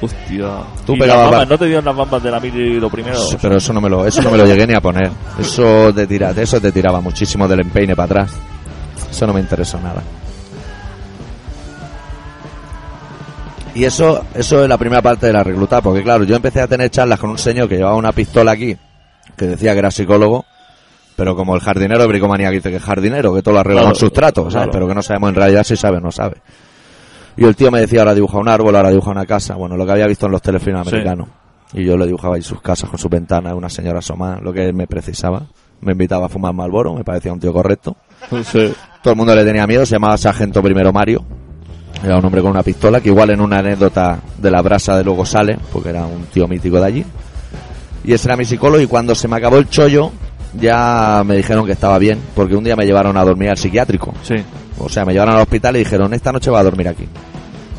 Hostia. 0.00 0.48
Tú 0.84 0.94
¿Y 0.94 1.00
pegabas 1.00 1.22
las 1.24 1.30
bambas? 1.30 1.48
¿No 1.48 1.58
te 1.58 1.66
dieron 1.66 1.84
las 1.84 1.96
bambas 1.96 2.22
de 2.22 2.30
la 2.30 2.40
mili 2.40 2.80
lo 2.80 2.90
primero? 2.90 3.18
Sí, 3.18 3.36
pero 3.40 3.56
eso 3.56 3.72
no 3.72 3.80
me 3.80 3.88
lo, 3.88 4.06
eso 4.06 4.22
no 4.22 4.30
me 4.30 4.38
lo 4.38 4.46
llegué 4.46 4.66
ni 4.66 4.74
a 4.74 4.80
poner. 4.80 5.10
Eso 5.38 5.92
te 5.94 6.06
tira, 6.06 6.30
eso 6.30 6.60
te 6.60 6.72
tiraba 6.72 7.00
muchísimo 7.00 7.48
del 7.48 7.60
empeine 7.60 7.94
para 7.94 8.22
atrás. 8.22 8.32
Eso 9.10 9.26
no 9.26 9.32
me 9.32 9.40
interesó 9.40 9.78
nada. 9.80 10.02
Y 13.74 13.84
eso, 13.84 14.24
eso 14.34 14.62
es 14.62 14.68
la 14.68 14.78
primera 14.78 15.02
parte 15.02 15.26
de 15.26 15.34
la 15.34 15.42
recluta, 15.42 15.82
porque 15.82 16.02
claro, 16.02 16.24
yo 16.24 16.34
empecé 16.34 16.62
a 16.62 16.66
tener 16.66 16.90
charlas 16.90 17.18
con 17.18 17.28
un 17.28 17.38
señor 17.38 17.68
que 17.68 17.76
llevaba 17.76 17.94
una 17.96 18.12
pistola 18.12 18.52
aquí, 18.52 18.74
que 19.36 19.46
decía 19.46 19.74
que 19.74 19.78
era 19.80 19.90
psicólogo, 19.90 20.46
pero 21.16 21.34
como 21.34 21.54
el 21.54 21.60
jardinero 21.60 22.00
de 22.02 22.06
bricomanía 22.08 22.48
que 22.50 22.56
dice 22.56 22.70
que 22.70 22.76
es 22.76 22.82
jardinero, 22.82 23.34
que 23.34 23.42
todo 23.42 23.54
lo 23.54 23.60
arregla 23.60 23.80
Claro, 23.82 23.94
con 23.94 24.00
sus 24.00 24.12
tratos, 24.12 24.52
¿sabes? 24.52 24.68
claro. 24.68 24.70
Pero 24.72 24.88
que 24.88 24.94
no 24.94 25.02
sabemos 25.02 25.30
en 25.30 25.34
realidad 25.36 25.64
si 25.64 25.76
sabe 25.76 25.96
o 25.96 26.00
no 26.00 26.12
sabe. 26.12 26.36
Y 27.36 27.44
el 27.44 27.54
tío 27.56 27.70
me 27.70 27.80
decía, 27.80 28.00
ahora 28.00 28.14
dibuja 28.14 28.38
un 28.38 28.48
árbol, 28.48 28.76
ahora 28.76 28.90
dibuja 28.90 29.10
una 29.10 29.26
casa, 29.26 29.54
bueno, 29.56 29.76
lo 29.76 29.84
que 29.84 29.92
había 29.92 30.06
visto 30.06 30.26
en 30.26 30.32
los 30.32 30.42
telefilms 30.42 30.88
Sí. 30.88 30.94
americanos. 30.94 31.28
Y 31.74 31.84
yo 31.84 31.96
le 31.96 32.06
dibujaba 32.06 32.36
ahí 32.36 32.42
sus 32.42 32.60
casas 32.62 32.88
con 32.88 32.98
sus 32.98 33.10
ventanas, 33.10 33.52
una 33.54 33.68
señora 33.68 33.98
asomada, 33.98 34.38
lo 34.40 34.52
que 34.52 34.64
él 34.66 34.74
me 34.74 34.86
precisaba. 34.86 35.42
Me 35.80 35.92
invitaba 35.92 36.26
a 36.26 36.28
fumar 36.28 36.54
Malboro, 36.54 36.94
me 36.94 37.04
parecía 37.04 37.32
un 37.32 37.40
tío 37.40 37.52
correcto. 37.52 37.96
Sí. 38.44 38.72
Todo 39.02 39.12
el 39.12 39.16
mundo 39.18 39.34
le 39.34 39.44
tenía 39.44 39.66
miedo, 39.66 39.84
se 39.86 39.94
llamaba 39.96 40.16
Sargento 40.16 40.62
Primero 40.62 40.92
Mario. 40.92 41.22
Era 42.02 42.18
un 42.18 42.24
hombre 42.24 42.40
con 42.42 42.50
una 42.50 42.62
pistola, 42.62 43.00
que 43.00 43.08
igual 43.10 43.30
en 43.30 43.40
una 43.40 43.58
anécdota 43.58 44.18
de 44.38 44.50
la 44.50 44.60
brasa 44.62 44.96
de 44.96 45.04
luego 45.04 45.24
sale, 45.24 45.58
porque 45.72 45.90
era 45.90 46.04
un 46.06 46.24
tío 46.26 46.46
mítico 46.48 46.78
de 46.80 46.84
allí. 46.86 47.04
Y 48.04 48.12
ese 48.12 48.28
era 48.28 48.36
mi 48.36 48.44
psicólogo, 48.44 48.80
y 48.82 48.86
cuando 48.86 49.14
se 49.14 49.28
me 49.28 49.36
acabó 49.36 49.58
el 49.58 49.68
chollo, 49.68 50.10
ya 50.60 51.22
me 51.24 51.36
dijeron 51.36 51.64
que 51.66 51.72
estaba 51.72 51.98
bien, 51.98 52.18
porque 52.34 52.54
un 52.56 52.64
día 52.64 52.76
me 52.76 52.84
llevaron 52.86 53.16
a 53.16 53.24
dormir 53.24 53.50
al 53.50 53.58
psiquiátrico. 53.58 54.12
Sí. 54.22 54.34
O 54.78 54.88
sea, 54.88 55.04
me 55.04 55.12
llevaron 55.12 55.34
al 55.36 55.42
hospital 55.42 55.76
y 55.76 55.80
dijeron, 55.80 56.12
esta 56.14 56.32
noche 56.32 56.50
va 56.50 56.60
a 56.60 56.64
dormir 56.64 56.88
aquí. 56.88 57.08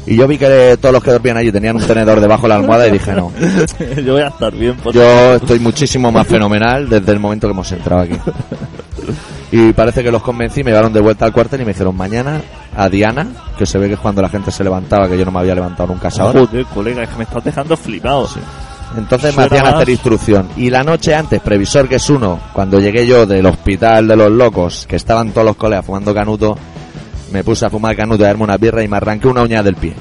Y 0.07 0.15
yo 0.15 0.25
vi 0.25 0.37
que 0.37 0.77
todos 0.79 0.93
los 0.93 1.03
que 1.03 1.11
dormían 1.11 1.35
allí 1.37 1.51
tenían 1.51 1.75
un 1.75 1.81
tenedor 1.85 2.21
debajo 2.21 2.43
de 2.43 2.47
la 2.49 2.55
almohada 2.55 2.87
y 2.87 2.91
dije, 2.91 3.11
no, 3.13 3.31
Yo 4.05 4.13
voy 4.13 4.21
a 4.21 4.27
estar 4.29 4.53
bien. 4.53 4.75
por- 4.77 4.93
yo 4.93 5.35
estoy 5.35 5.59
muchísimo 5.59 6.11
más 6.13 6.25
fenomenal 6.25 6.87
desde 6.87 7.11
el 7.11 7.19
momento 7.19 7.47
que 7.47 7.51
hemos 7.51 7.69
entrado 7.73 8.03
aquí. 8.03 8.15
Y 9.51 9.71
parece 9.73 10.03
que 10.03 10.11
los 10.11 10.21
convencí, 10.21 10.63
me 10.63 10.71
llevaron 10.71 10.91
de 10.93 10.99
vuelta 11.01 11.25
al 11.25 11.31
cuartel 11.33 11.61
y 11.61 11.65
me 11.65 11.71
dijeron 11.73 11.95
mañana 11.95 12.41
a 12.75 12.89
Diana, 12.89 13.27
que 13.57 13.65
se 13.65 13.77
ve 13.77 13.87
que 13.87 13.93
es 13.95 13.99
cuando 13.99 14.21
la 14.21 14.29
gente 14.29 14.51
se 14.51 14.63
levantaba, 14.63 15.07
que 15.09 15.17
yo 15.17 15.25
no 15.25 15.31
me 15.31 15.39
había 15.39 15.55
levantado 15.55 15.87
nunca 15.87 16.07
a 16.07 16.11
esa 16.11 16.25
hora. 16.25 16.39
Joder, 16.41 16.65
colega, 16.65 17.03
es 17.03 17.09
que 17.09 17.15
me 17.17 17.23
estás 17.23 17.43
dejando 17.43 17.75
flipado. 17.77 18.27
Entonces 18.95 19.35
me 19.35 19.43
hacían 19.43 19.65
hacer 19.65 19.89
instrucción. 19.89 20.47
Y 20.55 20.69
la 20.69 20.83
noche 20.83 21.13
antes, 21.13 21.41
previsor 21.41 21.87
que 21.87 21.95
es 21.95 22.09
uno, 22.09 22.39
cuando 22.53 22.79
llegué 22.79 23.05
yo 23.05 23.25
del 23.25 23.45
hospital 23.45 24.07
de 24.07 24.15
los 24.15 24.31
locos, 24.31 24.85
que 24.87 24.95
estaban 24.95 25.31
todos 25.31 25.45
los 25.45 25.55
colegas 25.57 25.85
fumando 25.85 26.13
canuto, 26.13 26.57
me 27.31 27.43
puse 27.43 27.65
a 27.65 27.69
fumar 27.69 27.95
canuto, 27.95 28.23
a 28.23 28.27
darme 28.27 28.43
una 28.43 28.57
birra 28.57 28.83
y 28.83 28.87
me 28.87 28.97
arranqué 28.97 29.27
una 29.27 29.43
uña 29.43 29.61
del 29.61 29.75
pie. 29.75 29.93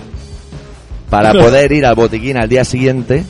Para 1.11 1.33
poder 1.33 1.73
ir 1.73 1.85
al 1.85 1.95
botiquín 1.95 2.37
al 2.37 2.49
día 2.49 2.65
siguiente 2.65 3.25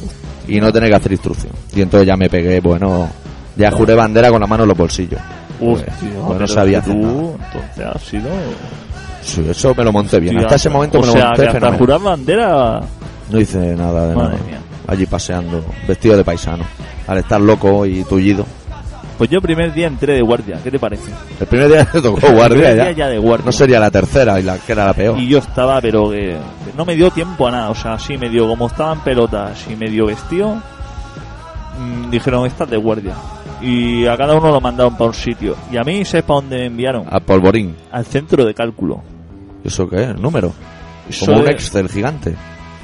y 0.46 0.60
no 0.60 0.72
tener 0.72 0.90
que 0.90 0.96
hacer 0.96 1.12
instrucción. 1.12 1.52
Y 1.74 1.80
entonces 1.80 2.06
ya 2.06 2.16
me 2.16 2.28
pegué, 2.28 2.60
bueno, 2.60 3.08
ya 3.56 3.70
juré 3.70 3.94
bandera 3.94 4.30
con 4.30 4.40
la 4.40 4.46
mano 4.46 4.64
en 4.64 4.68
los 4.68 4.78
bolsillos. 4.78 5.20
Hostia, 5.60 5.94
pues 6.00 6.12
no 6.12 6.28
pero 6.28 6.46
sabía 6.46 6.82
tú, 6.82 6.90
entonces 6.92 7.86
has 7.94 8.02
sido... 8.02 8.28
Sí, 9.22 9.44
eso 9.50 9.74
me 9.74 9.82
lo 9.82 9.90
monté 9.92 10.20
bien. 10.20 10.38
Hasta 10.38 10.54
ese 10.54 10.68
momento 10.70 10.98
o 10.98 11.00
me 11.00 11.06
lo 11.08 11.12
sea, 11.14 11.26
monté 11.28 11.42
que 11.42 11.48
hasta 11.48 11.72
jurar 11.72 12.00
bandera... 12.00 12.80
No 13.30 13.40
hice 13.40 13.58
nada 13.74 14.08
de 14.08 14.14
Madre 14.14 14.36
nada. 14.36 14.46
mía. 14.46 14.60
Allí 14.86 15.06
paseando, 15.06 15.64
vestido 15.86 16.16
de 16.16 16.24
paisano. 16.24 16.64
Al 17.06 17.18
estar 17.18 17.40
loco 17.40 17.86
y 17.86 18.04
tullido. 18.04 18.46
Pues 19.18 19.30
yo 19.30 19.40
primer 19.40 19.72
día 19.72 19.86
entré 19.86 20.12
de 20.14 20.20
guardia, 20.22 20.60
¿qué 20.62 20.70
te 20.70 20.78
parece? 20.78 21.10
El 21.40 21.46
primer 21.46 21.68
día 21.68 21.84
te 21.86 22.02
tocó 22.02 22.20
guardia 22.32 22.74
ya. 22.74 22.84
día 22.84 22.92
ya 22.92 23.08
de 23.08 23.18
guardia. 23.18 23.46
No 23.46 23.52
sería 23.52 23.80
la 23.80 23.90
tercera 23.90 24.38
y 24.38 24.42
la 24.42 24.58
que 24.58 24.72
era 24.72 24.84
la 24.84 24.92
peor. 24.92 25.18
Y 25.18 25.26
yo 25.28 25.38
estaba, 25.38 25.80
pero 25.80 26.10
que 26.10 26.36
no 26.76 26.84
me 26.84 26.94
dio 26.94 27.10
tiempo 27.10 27.48
a 27.48 27.50
nada. 27.50 27.70
O 27.70 27.74
sea, 27.74 27.94
así 27.94 28.18
medio 28.18 28.46
como 28.46 28.66
estaban 28.66 29.00
pelotas 29.02 29.66
y 29.70 29.74
medio 29.74 30.06
vestido, 30.06 30.56
mm, 31.78 32.10
dijeron, 32.10 32.46
estás 32.46 32.68
de 32.68 32.76
guardia. 32.76 33.14
Y 33.62 34.04
a 34.06 34.18
cada 34.18 34.34
uno 34.34 34.50
lo 34.50 34.60
mandaron 34.60 34.92
para 34.98 35.06
un 35.06 35.14
sitio. 35.14 35.56
Y 35.72 35.78
a 35.78 35.82
mí, 35.82 36.04
¿sabes 36.04 36.24
para 36.24 36.40
dónde 36.40 36.56
me 36.58 36.66
enviaron? 36.66 37.06
A 37.10 37.18
polvorín. 37.20 37.74
Al 37.90 38.04
centro 38.04 38.44
de 38.44 38.52
cálculo. 38.52 39.02
¿Eso 39.64 39.88
qué 39.88 40.02
es? 40.02 40.08
¿El 40.10 40.20
número? 40.20 40.52
Eso, 41.08 41.24
Como 41.26 41.40
un 41.40 41.48
Excel 41.48 41.88
gigante. 41.88 42.36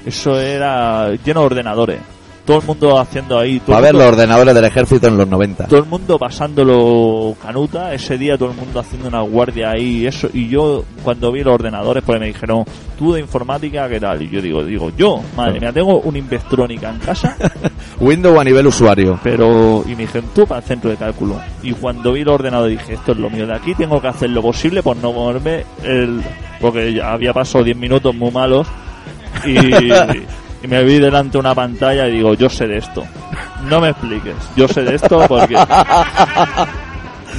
Eso 0.07 0.38
era 0.41 1.11
lleno 1.25 1.41
de 1.41 1.47
ordenadores. 1.47 2.01
Todo 2.45 2.59
el 2.59 2.65
mundo 2.67 2.99
haciendo 2.99 3.38
ahí. 3.38 3.61
Todo 3.61 3.77
el 3.77 3.83
ver 3.83 3.93
mundo- 3.93 4.05
los 4.05 4.15
ordenadores 4.15 4.53
del 4.53 4.65
ejército 4.65 5.07
en 5.07 5.17
los 5.17 5.29
90. 5.29 5.67
todo 5.69 5.79
el 5.79 5.87
mundo 5.87 6.19
pasándolo 6.19 7.37
canuta, 7.41 7.95
ese 7.95 8.19
día 8.19 8.37
todo 8.37 8.51
el 8.51 8.57
mundo 8.57 8.81
haciendo 8.81 9.07
una 9.07 9.21
guardia 9.21 9.71
ahí 9.71 10.07
eso, 10.07 10.29
y 10.33 10.49
yo 10.49 10.85
cuando 11.05 11.31
vi 11.31 11.45
los 11.45 11.55
ordenadores 11.55 12.03
pues 12.05 12.19
me 12.19 12.27
dijeron, 12.27 12.65
tú 12.99 13.12
de 13.12 13.21
informática, 13.21 13.88
¿qué 13.88 14.01
tal? 14.01 14.21
Y 14.23 14.29
yo 14.29 14.43
digo, 14.43 14.65
digo, 14.65 14.91
yo, 14.97 15.21
madre 15.37 15.61
mía, 15.61 15.73
tengo 15.73 16.01
una 16.01 16.19
Investrónica 16.19 16.91
en 16.91 16.99
casa, 16.99 17.37
Windows 18.01 18.37
a 18.37 18.43
nivel 18.43 18.67
usuario. 18.67 19.21
pero, 19.23 19.85
y 19.87 19.91
me 19.91 19.99
dijeron, 20.03 20.31
tú 20.35 20.45
para 20.45 20.61
el 20.61 20.67
centro 20.67 20.91
de 20.91 20.97
cálculo. 20.97 21.41
Y 21.62 21.73
cuando 21.75 22.12
vi 22.12 22.25
los 22.25 22.35
ordenadores 22.35 22.77
dije, 22.79 22.95
esto 22.95 23.12
es 23.12 23.19
lo 23.19 23.31
mío, 23.31 23.47
de 23.47 23.55
aquí 23.55 23.73
tengo 23.77 24.01
que 24.01 24.09
hacer 24.09 24.31
lo 24.31 24.43
posible 24.43 24.83
por 24.83 24.97
no 24.97 25.12
moverme 25.12 25.65
el, 25.85 26.21
porque 26.61 26.93
ya 26.95 27.12
había 27.12 27.33
pasado 27.33 27.62
10 27.62 27.77
minutos 27.77 28.12
muy 28.17 28.33
malos 28.33 28.67
y, 29.44 30.66
me 30.66 30.85
vi 30.85 30.98
delante 30.98 31.33
de 31.33 31.38
una 31.38 31.55
pantalla 31.55 32.07
y 32.07 32.12
digo, 32.12 32.35
yo 32.35 32.48
sé 32.48 32.66
de 32.66 32.78
esto. 32.78 33.05
No 33.68 33.81
me 33.81 33.90
expliques, 33.90 34.35
yo 34.57 34.68
sé 34.68 34.83
de 34.83 34.94
esto 34.94 35.24
porque 35.28 35.57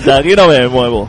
de 0.06 0.14
aquí 0.14 0.36
no 0.36 0.48
me 0.48 0.68
muevo. 0.68 1.08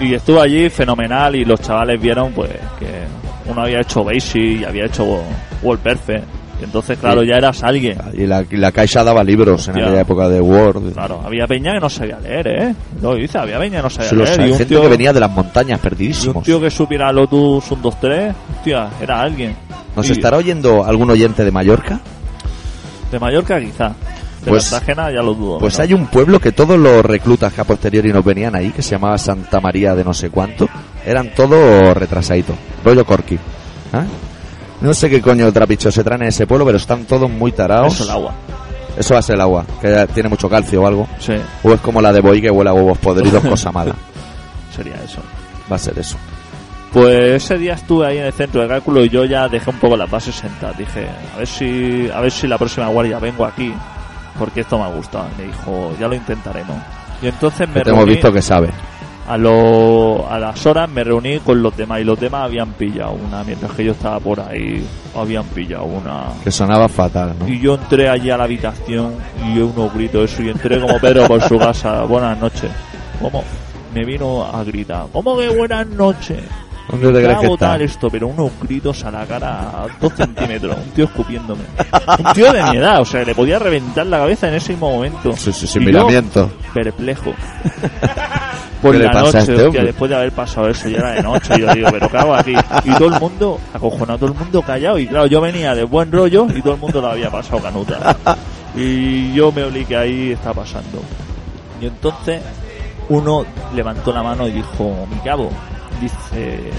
Y 0.00 0.14
estuve 0.14 0.40
allí 0.40 0.68
fenomenal 0.68 1.36
y 1.36 1.44
los 1.44 1.60
chavales 1.60 2.00
vieron 2.00 2.32
pues 2.32 2.50
que 2.78 3.04
uno 3.46 3.62
había 3.62 3.80
hecho 3.80 4.04
Basic 4.04 4.60
y 4.60 4.64
había 4.64 4.86
hecho 4.86 5.22
WordPerfect. 5.62 6.24
Y 6.24 6.35
entonces, 6.62 6.98
claro, 6.98 7.22
Sí. 7.22 7.28
ya 7.28 7.36
eras 7.36 7.62
alguien. 7.62 7.98
Y 8.14 8.26
la, 8.26 8.44
y 8.50 8.56
la 8.56 8.72
Caixa 8.72 9.04
daba 9.04 9.22
libros 9.22 9.68
en 9.68 9.78
aquella 9.82 10.00
época 10.00 10.28
de 10.28 10.40
Word. 10.40 10.92
Claro, 10.92 11.20
había 11.24 11.46
peña 11.46 11.72
que 11.74 11.80
no 11.80 11.90
sabía 11.90 12.18
leer, 12.18 12.46
¿eh? 12.48 12.74
Lo 13.02 13.14
dice, 13.14 13.38
había 13.38 13.58
peña 13.58 13.78
que 13.78 13.82
no 13.82 13.90
sabía 13.90 14.12
lo 14.12 14.24
leer. 14.24 14.34
sé, 14.36 14.42
Y 14.42 14.44
un, 14.52 14.58
gente 14.58 14.64
tío, 14.66 14.82
que 14.82 14.88
venía 14.88 15.12
de 15.12 15.20
las 15.20 15.30
montañas, 15.30 15.80
y 15.98 16.28
un 16.28 16.42
tío 16.42 16.60
que 16.60 16.70
supiera 16.70 17.12
Lotus 17.12 17.70
1, 17.70 17.80
2, 17.82 18.00
3, 18.00 18.34
hostia, 18.58 18.88
era 19.00 19.20
alguien. 19.20 19.54
¿Nos 19.94 20.08
Y 20.08 20.12
estará 20.12 20.36
oyendo 20.36 20.84
algún 20.84 21.10
oyente 21.10 21.44
de 21.44 21.50
Mallorca? 21.50 22.00
De 23.10 23.18
Mallorca, 23.18 23.60
quizá. 23.60 23.88
De 24.44 24.50
Pues- 24.50 24.70
Cartagena 24.70 25.10
ya 25.10 25.22
lo 25.22 25.34
dudo. 25.34 25.58
Pues 25.58 25.76
¿no? 25.78 25.84
hay 25.84 25.92
un 25.94 26.06
pueblo 26.06 26.38
que 26.40 26.52
todos 26.52 26.78
los 26.78 27.04
reclutas 27.04 27.52
que 27.52 27.60
a 27.60 27.64
posteriori 27.64 28.12
nos 28.12 28.24
venían 28.24 28.54
ahí, 28.54 28.70
que 28.70 28.82
se 28.82 28.90
llamaba 28.92 29.18
Santa 29.18 29.60
María 29.60 29.94
de 29.94 30.04
no 30.04 30.14
sé 30.14 30.30
cuánto, 30.30 30.68
eran 31.04 31.34
todos 31.34 31.96
retrasaditos, 31.96 32.54
rollo 32.84 33.04
corky. 33.04 33.38
¿Ah? 33.92 34.04
No 34.80 34.92
sé 34.94 35.08
qué 35.08 35.22
coño 35.22 35.50
trapicho 35.52 35.90
se 35.90 36.04
traen 36.04 36.22
en 36.22 36.28
ese 36.28 36.46
pueblo, 36.46 36.66
pero 36.66 36.78
están 36.78 37.04
todos 37.04 37.30
muy 37.30 37.52
tarados. 37.52 37.94
Eso 37.94 38.04
el 38.04 38.10
agua. 38.10 38.32
Eso 38.96 39.14
va 39.14 39.20
a 39.20 39.22
ser 39.22 39.34
el 39.34 39.40
agua, 39.42 39.64
que 39.80 40.06
tiene 40.14 40.28
mucho 40.28 40.48
calcio 40.48 40.82
o 40.82 40.86
algo. 40.86 41.06
Sí, 41.18 41.34
O 41.62 41.72
es 41.72 41.80
como 41.80 42.00
la 42.00 42.12
de 42.12 42.20
Boy 42.20 42.40
que 42.40 42.50
huele 42.50 42.70
a 42.70 42.72
huevos 42.72 42.96
podridos, 42.98 43.44
cosa 43.48 43.70
mala. 43.72 43.94
sería 44.74 44.96
eso. 45.04 45.20
Va 45.70 45.76
a 45.76 45.78
ser 45.78 45.98
eso. 45.98 46.16
Pues 46.92 47.42
ese 47.44 47.58
día 47.58 47.74
estuve 47.74 48.06
ahí 48.06 48.18
en 48.18 48.24
el 48.24 48.32
centro 48.32 48.62
de 48.62 48.68
cálculo 48.68 49.04
y 49.04 49.10
yo 49.10 49.24
ya 49.26 49.48
dejé 49.48 49.68
un 49.68 49.78
poco 49.78 49.96
las 49.96 50.10
bases 50.10 50.34
sentadas. 50.34 50.78
Dije, 50.78 51.06
a 51.34 51.38
ver 51.38 51.46
si, 51.46 52.08
a 52.14 52.20
ver 52.20 52.30
si 52.32 52.46
la 52.46 52.56
próxima 52.56 52.86
guardia 52.88 53.18
vengo 53.18 53.44
aquí, 53.44 53.74
porque 54.38 54.60
esto 54.60 54.78
me 54.78 54.84
ha 54.84 54.88
gustado. 54.88 55.26
Me 55.36 55.44
dijo, 55.44 55.94
ya 56.00 56.08
lo 56.08 56.14
intentaremos. 56.14 56.76
Y 57.20 57.26
entonces 57.28 57.68
me 57.68 57.82
te 57.82 57.90
hemos 57.90 58.06
visto 58.06 58.32
que 58.32 58.40
sabe. 58.40 58.70
A, 59.28 59.36
lo, 59.36 60.26
a 60.30 60.38
las 60.38 60.64
horas 60.66 60.88
me 60.88 61.02
reuní 61.02 61.38
con 61.40 61.62
los 61.62 61.76
demás 61.76 62.00
y 62.00 62.04
los 62.04 62.18
demás 62.18 62.44
habían 62.44 62.72
pillado 62.72 63.12
una, 63.12 63.42
mientras 63.44 63.72
que 63.72 63.84
yo 63.84 63.92
estaba 63.92 64.20
por 64.20 64.40
ahí, 64.40 64.86
habían 65.14 65.44
pillado 65.44 65.84
una. 65.84 66.26
Que 66.44 66.50
sonaba 66.50 66.88
fatal, 66.88 67.34
¿no? 67.38 67.48
Y 67.48 67.60
yo 67.60 67.74
entré 67.74 68.08
allí 68.08 68.30
a 68.30 68.36
la 68.36 68.44
habitación 68.44 69.14
y 69.44 69.58
yo 69.58 69.66
unos 69.66 69.92
gritos 69.92 70.32
eso 70.32 70.42
y 70.42 70.50
entré 70.50 70.80
como 70.80 70.98
Pedro 71.00 71.26
por 71.26 71.42
su 71.42 71.58
casa. 71.58 72.02
Buenas 72.08 72.38
noches. 72.38 72.70
¿Cómo? 73.20 73.42
Me 73.94 74.04
vino 74.04 74.44
a 74.44 74.62
gritar. 74.62 75.06
¿Cómo 75.12 75.36
que 75.38 75.48
buenas 75.48 75.86
noches? 75.86 76.42
¿Dónde 76.88 77.12
te 77.12 77.24
crees 77.24 77.38
que 77.38 77.46
está? 77.46 77.70
tal 77.70 77.82
esto, 77.82 78.08
pero 78.10 78.28
unos 78.28 78.52
gritos 78.62 79.04
a 79.04 79.10
la 79.10 79.26
cara 79.26 79.60
a 79.60 79.86
dos 80.00 80.12
centímetros. 80.12 80.76
Un 80.76 80.90
tío 80.92 81.04
escupiéndome. 81.06 81.62
Un 82.18 82.32
tío 82.32 82.52
de 82.52 82.62
mi 82.62 82.76
edad, 82.76 83.00
o 83.00 83.04
sea, 83.04 83.24
le 83.24 83.34
podía 83.34 83.58
reventar 83.58 84.06
la 84.06 84.18
cabeza 84.18 84.48
en 84.48 84.54
ese 84.54 84.72
mismo 84.72 84.92
momento. 84.92 85.32
Sí, 85.36 85.52
sí, 85.52 85.66
sin 85.66 85.82
yo, 85.82 85.86
miramiento. 85.88 86.50
perplejo. 86.72 87.32
Por 88.86 88.92
¿Qué 88.92 88.98
le 89.00 89.04
la 89.04 89.20
noche, 89.20 89.38
este 89.38 89.66
hostia, 89.66 89.84
después 89.84 90.08
de 90.08 90.16
haber 90.16 90.32
pasado 90.32 90.68
eso, 90.68 90.88
ya 90.88 90.98
era 90.98 91.10
de 91.12 91.22
noche, 91.22 91.54
yo 91.58 91.74
digo, 91.74 91.88
pero 91.90 92.08
¿qué 92.08 92.16
hago 92.16 92.34
aquí? 92.34 92.54
Y 92.84 92.94
todo 92.94 93.08
el 93.08 93.20
mundo, 93.20 93.60
acojonado, 93.74 94.18
todo 94.18 94.30
el 94.30 94.38
mundo 94.38 94.62
callado, 94.62 94.98
y 94.98 95.06
claro, 95.06 95.26
yo 95.26 95.40
venía 95.40 95.74
de 95.74 95.84
buen 95.84 96.12
rollo 96.12 96.46
y 96.54 96.62
todo 96.62 96.74
el 96.74 96.80
mundo 96.80 97.00
lo 97.00 97.08
había 97.08 97.30
pasado 97.30 97.60
canuta. 97.60 98.16
Y 98.76 99.32
yo 99.32 99.50
me 99.52 99.64
olí 99.64 99.86
que 99.86 99.96
ahí 99.96 100.32
está 100.32 100.52
pasando. 100.52 101.00
Y 101.80 101.86
entonces 101.86 102.42
uno 103.08 103.44
levantó 103.74 104.12
la 104.12 104.22
mano 104.22 104.46
y 104.46 104.52
dijo, 104.52 105.06
mi 105.10 105.18
cabo, 105.20 105.50
dice, 106.00 106.70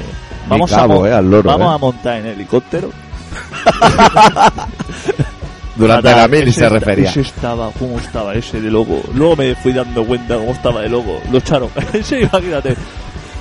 vamos, 0.47 0.69
cabo, 0.69 1.03
a, 1.03 1.19
eh, 1.19 1.21
loro, 1.21 1.49
vamos 1.49 1.71
eh. 1.71 1.75
a 1.75 1.77
montar 1.77 2.17
en 2.19 2.27
helicóptero. 2.27 2.89
Durante 5.77 6.11
la 6.11 6.27
mili 6.27 6.51
se 6.51 6.67
refería. 6.69 7.09
Ese 7.09 7.21
estaba, 7.21 7.71
¿cómo 7.71 7.99
estaba 7.99 8.33
ese 8.33 8.59
de 8.61 8.71
loco? 8.71 9.01
Luego 9.13 9.35
me 9.35 9.55
fui 9.55 9.73
dando 9.73 10.03
cuenta 10.05 10.35
cómo 10.37 10.51
estaba 10.51 10.81
de 10.81 10.89
loco. 10.89 11.21
Lo 11.31 11.37
echaron. 11.37 11.69
ese, 11.93 12.21
imagínate. 12.21 12.75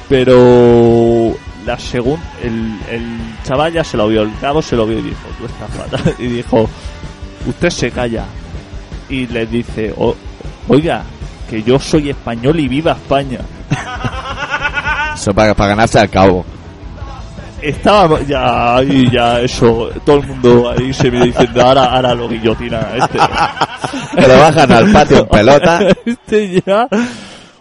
Pero 0.09 1.35
la 1.65 1.79
segunda, 1.79 2.23
el, 2.43 2.79
el 2.91 3.19
chaval 3.45 3.73
ya 3.73 3.83
se 3.85 3.97
lo 3.97 4.09
vio, 4.09 4.23
el 4.23 4.33
cabo 4.41 4.63
se 4.63 4.77
lo 4.77 4.87
vio 4.87 4.99
y 4.99 5.03
dijo, 5.03 5.19
tú 5.39 5.47
estás 5.47 5.71
fatal. 5.71 6.15
Y 6.19 6.27
dijo, 6.29 6.69
usted 7.47 7.71
se 7.71 7.91
calla. 7.91 8.25
Y 9.09 9.27
le 9.29 9.47
dice, 9.47 9.93
"O- 9.97 10.15
oiga, 10.69 11.03
que 11.51 11.63
yo 11.63 11.79
soy 11.79 12.11
español 12.11 12.59
y 12.61 12.69
viva 12.69 12.93
España. 12.93 13.39
Eso 15.15 15.33
para, 15.35 15.55
para 15.55 15.71
ganarse 15.71 15.99
al 15.99 16.11
cabo. 16.11 16.45
Estaba 17.63 18.21
ya 18.23 18.77
ahí, 18.77 19.11
ya 19.11 19.41
eso, 19.41 19.89
todo 20.05 20.17
el 20.21 20.27
mundo 20.27 20.71
ahí 20.71 20.93
se 20.93 21.11
me 21.11 21.25
diciendo, 21.27 21.63
ahora, 21.63 21.85
ahora 21.87 22.15
lo 22.15 22.29
guillotina 22.29 22.81
este. 22.97 23.19
Que 24.15 24.29
lo 24.29 24.39
bajan 24.39 24.73
al 24.73 24.93
patio 24.93 25.19
en 25.19 25.27
pelota. 25.29 25.81
este 26.05 26.63
ya. 26.67 26.89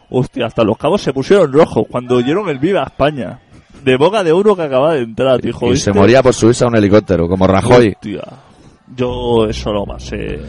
Hostia, 0.10 0.46
hasta 0.48 0.64
los 0.64 0.78
cabos 0.78 1.02
se 1.02 1.14
pusieron 1.14 1.52
rojos 1.52 1.86
cuando 1.90 2.16
oyeron 2.18 2.48
el 2.50 2.60
Viva 2.60 2.84
España. 2.84 3.40
De 3.84 3.98
boca 3.98 4.24
de 4.24 4.34
uno 4.34 4.56
que 4.56 4.64
acaba 4.64 4.94
de 4.96 5.02
entrar, 5.04 5.40
dijo. 5.42 5.68
Y 5.72 5.78
se 5.78 5.90
"Este- 5.92 6.00
moría 6.00 6.22
por 6.24 6.34
subirse 6.34 6.64
a 6.64 6.68
un 6.68 6.76
helicóptero, 6.76 7.28
como 7.28 7.46
Rajoy. 7.48 7.90
Hostia, 7.90 8.22
yo 8.96 9.46
eso 9.48 9.72
lo 9.72 9.86
pasé. 9.86 10.40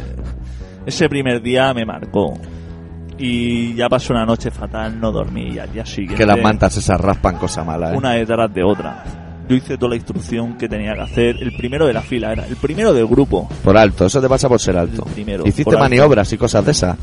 Ese 0.85 1.09
primer 1.09 1.41
día 1.43 1.73
me 1.75 1.85
marcó. 1.85 2.35
Y 3.19 3.75
ya 3.75 3.89
pasé 3.89 4.13
una 4.13 4.25
noche 4.27 4.51
fatal, 4.51 4.99
no 5.01 5.11
dormí 5.11 5.51
y 5.55 5.59
al 5.59 5.73
día 5.73 5.85
siguiente. 5.87 6.17
Que 6.17 6.27
las 6.27 6.41
mantas 6.41 6.77
esas 6.77 7.01
raspan 7.01 7.37
cosa 7.37 7.65
mala, 7.65 7.93
¿eh? 7.93 7.97
Una 7.97 8.13
detrás 8.13 8.53
de 8.53 8.63
otra. 8.63 9.05
Yo 9.49 9.55
hice 9.57 9.77
toda 9.79 9.91
la 9.91 9.97
instrucción 9.97 10.59
que 10.59 10.69
tenía 10.69 10.95
que 10.95 11.03
hacer. 11.03 11.37
El 11.41 11.53
primero 11.57 11.87
de 11.87 11.93
la 11.93 12.03
fila 12.03 12.33
era, 12.33 12.47
el 12.47 12.57
primero 12.57 12.93
del 12.93 13.07
grupo. 13.07 13.49
Por 13.63 13.77
alto, 13.79 14.07
eso 14.07 14.21
te 14.21 14.29
pasa 14.29 14.49
por 14.49 14.61
ser 14.61 14.77
alto. 14.77 15.05
El 15.07 15.13
primero, 15.13 15.47
Hiciste 15.47 15.71
alto. 15.71 15.79
maniobras 15.79 16.33
y 16.33 16.37
cosas 16.39 16.65
de 16.65 16.73
esas. 16.73 16.97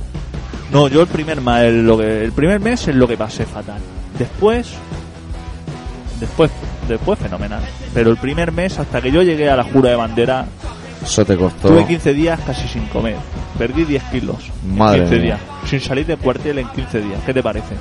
No, 0.72 0.88
yo 0.88 1.02
el 1.02 1.08
primer, 1.08 1.38
el, 1.62 1.86
lo 1.86 1.98
que, 1.98 2.24
el 2.26 2.32
primer 2.34 2.60
mes 2.60 2.88
es 2.88 2.96
lo 2.96 3.08
que 3.08 3.16
pasé 3.16 3.46
fatal. 3.46 3.80
Después, 4.20 4.74
después, 6.20 6.52
después 6.88 7.20
fenomenal. 7.20 7.62
Pero 7.94 8.12
el 8.12 8.18
primer 8.18 8.52
mes, 8.52 8.78
hasta 8.80 9.02
que 9.02 9.12
yo 9.12 9.22
llegué 9.22 9.50
a 9.50 9.56
la 9.56 9.64
jura 9.64 9.92
de 9.92 9.96
bandera, 9.96 10.46
Eso 11.04 11.24
te 11.26 11.38
costó. 11.38 11.70
tuve 11.70 11.86
15 11.86 12.14
días 12.14 12.40
casi 12.46 12.68
sin 12.68 12.86
comer. 12.88 13.16
Perdí 13.58 13.84
10 13.86 14.04
kilos 14.06 14.38
Madre 14.66 15.00
en 15.00 15.04
15 15.10 15.16
mía. 15.22 15.24
días. 15.36 15.70
Sin 15.70 15.80
salir 15.80 16.06
del 16.08 16.18
cuartel 16.18 16.58
en 16.60 16.68
15 16.70 17.02
días. 17.02 17.20
¿Qué 17.26 17.34
te 17.34 17.44
parece? 17.44 17.76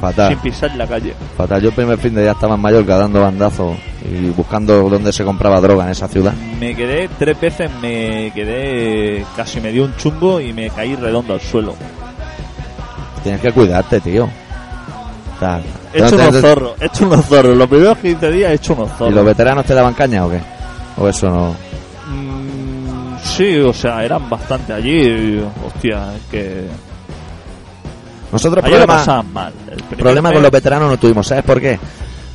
Fatal. 0.00 0.28
Sin 0.30 0.38
pisar 0.38 0.74
la 0.76 0.86
calle. 0.86 1.14
Fatal. 1.36 1.60
Yo 1.62 1.68
el 1.70 1.74
primer 1.74 1.98
fin 1.98 2.14
de 2.14 2.22
día 2.22 2.32
estaba 2.32 2.54
en 2.54 2.60
Mallorca 2.60 2.96
dando 2.98 3.20
bandazos 3.22 3.76
y 4.04 4.28
buscando 4.30 4.88
dónde 4.88 5.12
se 5.12 5.24
compraba 5.24 5.60
droga 5.60 5.84
en 5.84 5.90
esa 5.90 6.06
ciudad. 6.08 6.32
Me 6.60 6.74
quedé 6.76 7.08
tres 7.18 7.40
veces, 7.40 7.70
me 7.80 8.30
quedé, 8.34 9.24
casi 9.36 9.60
me 9.60 9.72
dio 9.72 9.84
un 9.84 9.96
chungo 9.96 10.40
y 10.40 10.52
me 10.52 10.68
caí 10.70 10.94
redondo 10.96 11.34
al 11.34 11.40
suelo. 11.40 11.74
Tienes 13.22 13.40
que 13.40 13.52
cuidarte, 13.52 14.00
tío. 14.00 14.28
Tal. 15.40 15.62
He 15.92 15.98
hecho 15.98 16.14
unos 16.14 16.40
zorros, 16.40 16.72
he 16.80 16.86
hecho 16.86 17.06
unos 17.06 17.24
zorros. 17.26 17.56
Los 17.56 17.68
primeros 17.68 17.98
15 17.98 18.30
días 18.30 18.50
he 18.50 18.54
hecho 18.54 18.74
unos 18.74 18.88
¿Y 18.88 18.98
zorros. 18.98 19.14
los 19.14 19.24
veteranos 19.24 19.64
te 19.66 19.74
daban 19.74 19.94
caña 19.94 20.24
o 20.26 20.30
qué? 20.30 20.40
O 20.98 21.08
eso 21.08 21.28
no. 21.28 21.54
Mm, 22.08 23.16
sí, 23.22 23.56
o 23.58 23.72
sea, 23.72 24.04
eran 24.04 24.28
bastante 24.30 24.72
allí. 24.72 25.00
y, 25.02 25.44
Hostia, 25.66 26.14
es 26.16 26.22
que. 26.30 26.66
Nosotros 28.32 28.64
lo 28.64 28.70
problema, 28.70 29.22
mal. 29.32 29.52
El 29.68 30.32
con 30.32 30.42
los 30.42 30.50
veteranos 30.50 30.90
no 30.90 30.98
tuvimos. 30.98 31.26
¿Sabes 31.26 31.44
por 31.44 31.60
qué? 31.60 31.78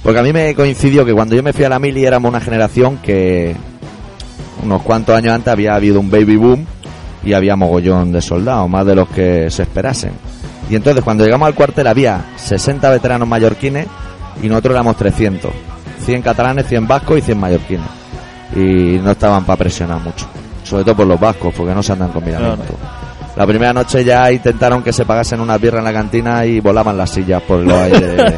Porque 0.03 0.19
a 0.19 0.23
mí 0.23 0.33
me 0.33 0.55
coincidió 0.55 1.05
que 1.05 1.13
cuando 1.13 1.35
yo 1.35 1.43
me 1.43 1.53
fui 1.53 1.63
a 1.65 1.69
la 1.69 1.79
mili 1.79 2.05
éramos 2.05 2.29
una 2.29 2.39
generación 2.39 2.97
que 2.97 3.55
unos 4.63 4.81
cuantos 4.81 5.15
años 5.15 5.33
antes 5.33 5.51
había 5.51 5.75
habido 5.75 5.99
un 5.99 6.09
baby 6.09 6.37
boom 6.37 6.65
y 7.23 7.33
había 7.33 7.55
mogollón 7.55 8.11
de 8.11 8.21
soldados, 8.21 8.69
más 8.69 8.85
de 8.85 8.95
los 8.95 9.09
que 9.09 9.49
se 9.51 9.63
esperasen. 9.63 10.11
Y 10.69 10.75
entonces 10.75 11.03
cuando 11.03 11.25
llegamos 11.25 11.47
al 11.47 11.53
cuartel 11.53 11.85
había 11.87 12.25
60 12.37 12.89
veteranos 12.89 13.27
mallorquines 13.27 13.87
y 14.41 14.47
nosotros 14.47 14.73
éramos 14.73 14.95
300. 14.97 15.51
100 16.05 16.21
catalanes, 16.21 16.67
100 16.67 16.87
vascos 16.87 17.19
y 17.19 17.21
100 17.21 17.39
mallorquines. 17.39 17.87
Y 18.55 18.99
no 19.03 19.11
estaban 19.11 19.43
para 19.45 19.57
presionar 19.57 19.99
mucho. 19.99 20.25
Sobre 20.63 20.83
todo 20.83 20.95
por 20.95 21.07
los 21.07 21.19
vascos, 21.19 21.53
porque 21.55 21.73
no 21.73 21.83
se 21.83 21.93
andan 21.93 22.09
con 22.09 22.23
miramiento. 22.25 22.75
La 23.35 23.47
primera 23.47 23.71
noche 23.71 24.03
ya 24.03 24.29
intentaron 24.31 24.83
que 24.83 24.91
se 24.91 25.05
pagasen 25.05 25.39
una 25.39 25.57
birra 25.57 25.79
en 25.79 25.85
la 25.85 25.93
cantina 25.93 26.45
y 26.45 26.59
volaban 26.59 26.97
las 26.97 27.11
sillas 27.11 27.41
por 27.41 27.59
los 27.59 27.73
aires. 27.77 28.33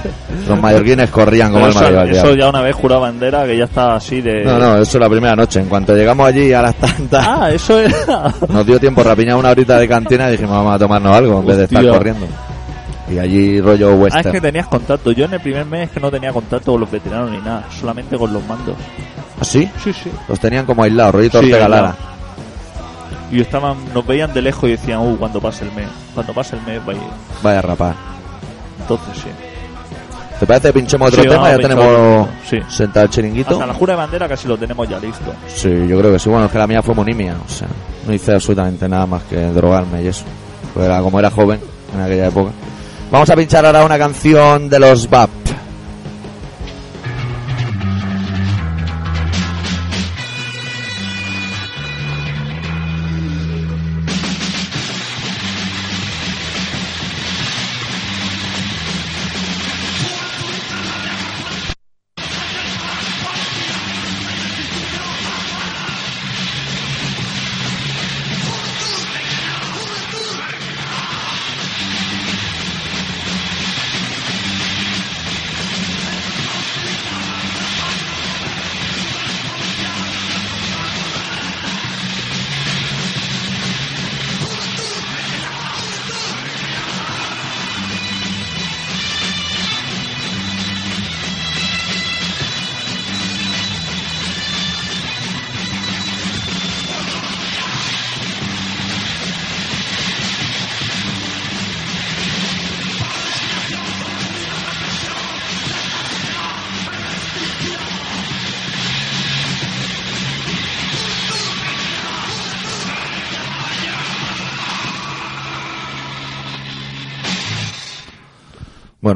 los 0.48 0.60
mallorquines 0.62 1.10
corrían 1.10 1.52
como 1.52 1.66
Pero 1.68 2.02
el 2.02 2.10
eso, 2.12 2.26
eso 2.28 2.36
ya 2.36 2.48
una 2.50 2.62
vez 2.62 2.76
juraba 2.76 3.02
bandera 3.08 3.44
que 3.46 3.58
ya 3.58 3.64
estaba 3.66 3.96
así 3.96 4.22
de. 4.22 4.44
No, 4.46 4.60
no, 4.60 4.78
eso 4.78 5.00
la 5.00 5.10
primera 5.10 5.36
noche. 5.36 5.60
En 5.62 5.68
cuanto 5.68 5.96
llegamos 5.96 6.28
allí 6.28 6.54
a 6.54 6.62
las 6.62 6.76
tantas, 6.76 7.26
Ah, 7.28 7.50
eso 7.52 7.80
era. 7.80 8.32
nos 8.50 8.66
dio 8.66 8.80
tiempo 8.80 9.02
rapiñar 9.04 9.36
una 9.36 9.50
horita 9.50 9.78
de 9.80 9.88
cantina 9.88 10.28
y 10.30 10.34
dijimos 10.34 10.52
vamos 10.58 10.76
a 10.76 10.80
tomarnos 10.80 11.16
algo 11.16 11.40
en 11.40 11.46
vez 11.48 11.58
de 11.58 11.64
estar 11.64 11.88
corriendo. 11.88 12.28
Y 13.12 13.18
allí 13.20 13.60
rollo 13.62 13.90
Ah, 13.90 13.94
es 13.94 14.00
western. 14.00 14.32
que 14.32 14.42
tenías 14.42 14.68
contacto. 14.68 15.12
Yo 15.12 15.26
en 15.26 15.34
el 15.34 15.40
primer 15.40 15.66
mes 15.66 15.90
que 15.90 16.00
no 16.00 16.12
tenía 16.12 16.32
contacto 16.32 16.72
con 16.72 16.82
los 16.82 16.92
veteranos 16.92 17.32
ni 17.32 17.38
nada, 17.40 17.64
solamente 17.80 18.16
con 18.18 18.32
los 18.32 18.46
mandos. 18.48 18.76
¿Ah, 19.42 19.44
sí? 19.44 19.68
Sí, 19.84 19.92
sí. 19.92 20.12
Los 20.30 20.40
tenían 20.40 20.66
como 20.68 20.84
aislados, 20.84 21.16
rollito 21.16 21.40
Sí, 21.40 21.46
Ortega. 21.48 21.68
Lara. 21.68 21.96
Y 23.34 23.42
estaban, 23.42 23.78
nos 23.94 24.06
veían 24.06 24.34
de 24.34 24.42
lejos 24.42 24.64
y 24.66 24.72
decían, 24.74 25.00
uh, 25.00 25.18
cuando 25.18 25.42
pase 25.42 25.66
el 25.66 25.72
mes. 25.74 25.88
Cuando 26.14 26.34
pase 26.34 26.56
el 26.56 26.62
mes 26.64 26.80
va 26.88 26.92
a 26.92 26.96
ir. 26.96 27.02
Vaya 27.42 27.60
a 27.60 27.62
rapar. 27.62 27.96
Entonces 28.82 29.18
sí. 29.24 29.30
¿Te 30.40 30.48
parece 30.48 30.68
que 30.70 30.74
pinchemos 30.74 31.08
otro 31.10 31.24
Sí, 31.24 31.30
tema? 31.30 31.42
vamos 31.44 31.58
Ya 31.58 31.68
tenemos. 31.70 32.28
Sí. 32.50 32.60
sentado 32.68 33.06
el 33.06 33.12
chiringuito. 33.12 33.52
Hasta 33.52 33.66
la 33.66 33.74
jura 33.74 33.94
de 33.94 33.98
bandera 33.98 34.28
casi 34.28 34.48
lo 34.48 34.58
tenemos 34.58 34.88
ya 34.90 35.00
listo. 35.00 35.34
Sí, 35.48 35.70
yo 35.88 35.98
creo 36.00 36.12
que 36.12 36.20
sí. 36.20 36.30
Bueno, 36.30 36.46
es 36.48 36.52
que 36.52 36.58
la 36.58 36.68
mía 36.68 36.82
fue 36.82 36.94
monimia. 36.96 37.36
O 37.46 37.50
sea, 37.50 37.68
no 38.06 38.14
hice 38.14 38.34
absolutamente 38.34 38.90
nada 38.90 39.06
más 39.06 39.24
que 39.24 39.38
drogarme 39.38 40.02
y 40.04 40.08
eso. 40.08 40.26
Pues 40.74 40.86
era 40.86 41.00
como 41.02 41.20
era 41.20 41.30
joven 41.32 41.60
en 41.96 42.02
aquella 42.02 42.28
época. 42.28 42.52
Vamos 43.12 43.30
a 43.30 43.36
pinchar 43.36 43.66
ahora 43.66 43.86
una 43.86 43.98
canción 43.98 44.70
de 44.70 44.80
los 44.80 45.10
BAP. 45.10 45.30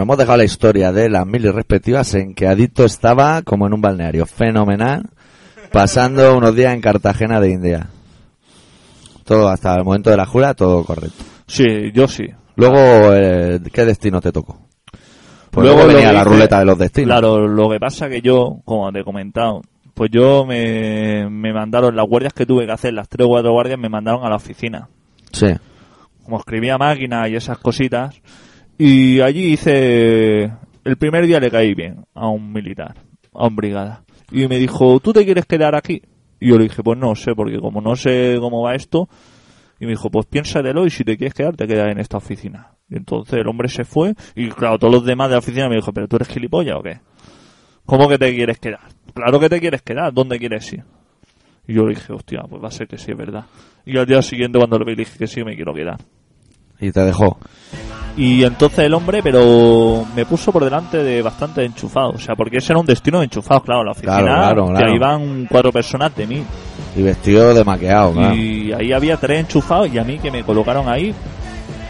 Hemos 0.08 0.18
dejado 0.18 0.38
la 0.38 0.46
historia 0.46 0.94
de 0.94 1.10
las 1.10 1.28
mil 1.28 1.44
y 1.46 1.50
respectivas 1.52 2.14
en 2.16 2.34
que 2.34 2.48
Adicto 2.48 2.86
estaba 2.86 3.42
como 3.42 3.68
en 3.68 3.74
un 3.74 3.82
balneario 3.82 4.26
fenomenal, 4.26 5.04
pasando 5.72 6.38
unos 6.38 6.56
días 6.56 6.74
en 6.74 6.80
Cartagena 6.80 7.42
de 7.42 7.52
India. 7.52 7.88
Todo 9.26 9.50
hasta 9.50 9.76
el 9.76 9.84
momento 9.84 10.10
de 10.10 10.16
la 10.16 10.26
jura, 10.26 10.54
todo 10.54 10.86
correcto. 10.86 11.26
Sí, 11.46 11.92
yo 11.94 12.08
sí. 12.08 12.26
Luego, 12.56 12.78
eh, 13.14 13.60
¿qué 13.74 13.84
destino 13.84 14.22
te 14.22 14.32
tocó? 14.32 14.62
Pues 15.52 15.66
luego, 15.66 15.86
venía 15.88 16.14
la 16.14 16.22
hice- 16.22 16.30
ruleta 16.30 16.60
de 16.60 16.66
los 16.66 16.78
destinos. 16.78 17.08
Claro, 17.20 17.46
lo 17.46 17.70
que 17.70 17.78
pasa 17.80 18.08
que 18.08 18.22
yo, 18.22 18.62
como 18.64 18.90
te 18.94 19.02
he 19.02 19.04
comentado, 19.04 19.62
pues 19.94 20.10
yo 20.10 20.46
me, 20.46 21.30
me 21.30 21.52
mandaron 21.52 21.94
las 21.98 22.08
guardias 22.08 22.32
que 22.32 22.46
tuve 22.46 22.66
que 22.66 22.72
hacer, 22.72 22.94
las 22.94 23.10
tres 23.10 23.26
o 23.26 23.30
cuatro 23.30 23.52
guardias 23.52 23.78
me 23.78 23.90
mandaron 23.90 24.24
a 24.26 24.30
la 24.30 24.38
oficina. 24.38 24.88
Sí. 25.34 25.48
Como 26.24 26.38
escribía 26.40 26.78
máquina 26.78 27.28
y 27.28 27.36
esas 27.36 27.58
cositas. 27.58 28.16
Y 28.78 29.22
allí 29.22 29.54
hice, 29.54 30.52
el 30.84 30.98
primer 30.98 31.26
día 31.26 31.40
le 31.40 31.50
caí 31.50 31.74
bien 31.74 32.06
a 32.14 32.28
un 32.30 32.52
militar, 32.54 32.96
a 33.34 33.48
un 33.48 33.56
brigada. 33.56 34.04
Y 34.32 34.48
me 34.48 34.58
dijo, 34.58 35.00
¿tú 35.00 35.14
te 35.14 35.26
quieres 35.26 35.46
quedar 35.46 35.76
aquí? 35.76 36.02
Y 36.40 36.50
yo 36.50 36.58
le 36.58 36.66
dije, 36.66 36.84
pues 36.84 36.98
no 36.98 37.16
sé, 37.16 37.34
porque 37.34 37.60
como 37.60 37.82
no 37.82 37.96
sé 37.96 38.38
cómo 38.40 38.62
va 38.62 38.76
esto, 38.76 39.10
y 39.80 39.86
me 39.86 39.92
dijo, 39.92 40.10
pues 40.10 40.26
piénsatelo 40.26 40.86
y 40.86 40.90
si 40.90 41.04
te 41.04 41.18
quieres 41.18 41.34
quedar, 41.34 41.56
te 41.56 41.68
quedas 41.68 41.92
en 41.92 42.00
esta 42.00 42.18
oficina. 42.18 42.72
Y 42.90 42.98
entonces 42.98 43.34
el 43.34 43.48
hombre 43.48 43.68
se 43.68 43.84
fue 43.84 44.16
y 44.36 44.50
claro, 44.50 44.80
todos 44.80 44.94
los 44.94 45.06
demás 45.06 45.30
de 45.30 45.34
la 45.34 45.40
oficina 45.40 45.70
me 45.70 45.76
dijo, 45.76 45.92
¿pero 45.92 46.08
tú 46.08 46.16
eres 46.16 46.30
gilipollas 46.30 46.78
o 46.78 46.84
qué? 46.84 47.00
¿Cómo 47.86 48.08
que 48.10 48.18
te 48.18 48.34
quieres 48.34 48.60
quedar? 48.60 48.82
Claro 49.14 49.40
que 49.40 49.50
te 49.50 49.60
quieres 49.60 49.82
quedar. 49.82 50.14
¿Dónde 50.14 50.38
quieres 50.38 50.72
ir? 50.74 50.84
Y 51.68 51.74
yo 51.74 51.84
le 51.84 51.96
dije, 51.96 52.14
hostia, 52.14 52.44
pues 52.50 52.62
va 52.62 52.68
a 52.68 52.72
ser 52.72 52.88
que 52.88 52.98
sí, 52.98 53.12
es 53.12 53.18
verdad. 53.18 53.46
Y 53.86 53.98
al 53.98 54.06
día 54.06 54.22
siguiente 54.22 54.58
cuando 54.58 54.78
lo 54.78 54.86
vi 54.86 54.92
le 54.92 55.04
dije 55.04 55.18
que 55.18 55.28
sí, 55.28 55.44
me 55.44 55.56
quiero 55.56 55.74
quedar. 55.74 55.98
Y 56.80 56.92
te 56.92 57.02
dejó. 57.02 57.40
Y 58.18 58.44
entonces 58.44 58.80
el 58.80 58.94
hombre, 58.96 59.22
pero 59.22 60.04
me 60.16 60.26
puso 60.26 60.52
por 60.52 60.64
delante 60.64 61.04
de 61.04 61.22
bastante 61.22 61.64
enchufado. 61.64 62.10
O 62.10 62.18
sea, 62.20 62.36
porque 62.36 62.58
ese 62.58 62.74
era 62.74 62.80
un 62.80 62.86
destino 62.86 63.20
de 63.20 63.26
enchufados, 63.26 63.64
claro. 63.64 63.84
La 63.84 63.92
oficina, 63.92 64.18
Claro, 64.18 64.68
claro, 64.70 64.92
ahí 64.92 64.98
van 64.98 65.46
cuatro 65.46 65.72
personas 65.72 66.16
de 66.16 66.26
mí. 66.26 66.44
Y 66.96 67.04
vestido 67.04 67.54
de 67.54 67.64
maqueado, 67.64 68.14
claro. 68.14 68.34
Y 68.34 68.74
ahí 68.74 68.92
había 68.92 69.18
tres 69.18 69.42
enchufados 69.42 69.94
y 69.94 70.00
a 70.00 70.04
mí 70.04 70.18
que 70.18 70.32
me 70.32 70.44
colocaron 70.44 70.90
ahí 70.90 71.14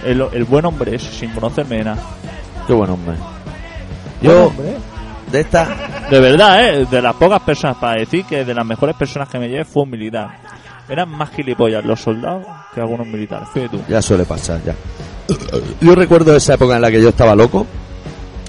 el, 0.06 0.22
el 0.34 0.44
buen 0.44 0.66
hombre 0.66 0.96
ese, 0.96 1.10
sin 1.12 1.30
conocerme 1.32 1.82
nada. 1.84 2.02
Qué 2.68 2.74
buen 2.74 2.90
hombre. 2.90 3.16
Buen 4.22 4.36
Yo, 4.36 4.48
hombre, 4.48 4.76
de 5.32 5.40
esta, 5.40 5.68
De 6.10 6.20
verdad, 6.20 6.62
¿eh? 6.66 6.86
De 6.92 7.02
las 7.02 7.16
pocas 7.16 7.42
personas, 7.42 7.78
para 7.78 8.00
decir 8.02 8.26
que 8.26 8.44
de 8.44 8.54
las 8.54 8.66
mejores 8.66 8.98
personas 8.98 9.30
que 9.30 9.40
me 9.40 9.48
llevé 9.48 9.63
fue 9.63 9.84
un 9.84 9.92
militar. 9.92 10.30
Eran 10.90 11.10
más 11.10 11.30
gilipollas 11.32 11.86
los 11.86 12.02
soldados 12.02 12.46
que 12.74 12.82
algunos 12.82 13.08
militares. 13.08 13.48
Fíjate 13.54 13.78
tú. 13.78 13.84
ya 13.88 14.02
suele 14.02 14.26
pasar, 14.26 14.62
ya. 14.66 14.74
Yo 15.82 15.96
recuerdo 15.96 16.36
esa 16.36 16.54
época 16.56 16.76
en 16.76 16.82
la 16.82 16.92
que 16.92 17.02
yo 17.02 17.10
estaba 17.10 17.36
loco, 17.36 17.66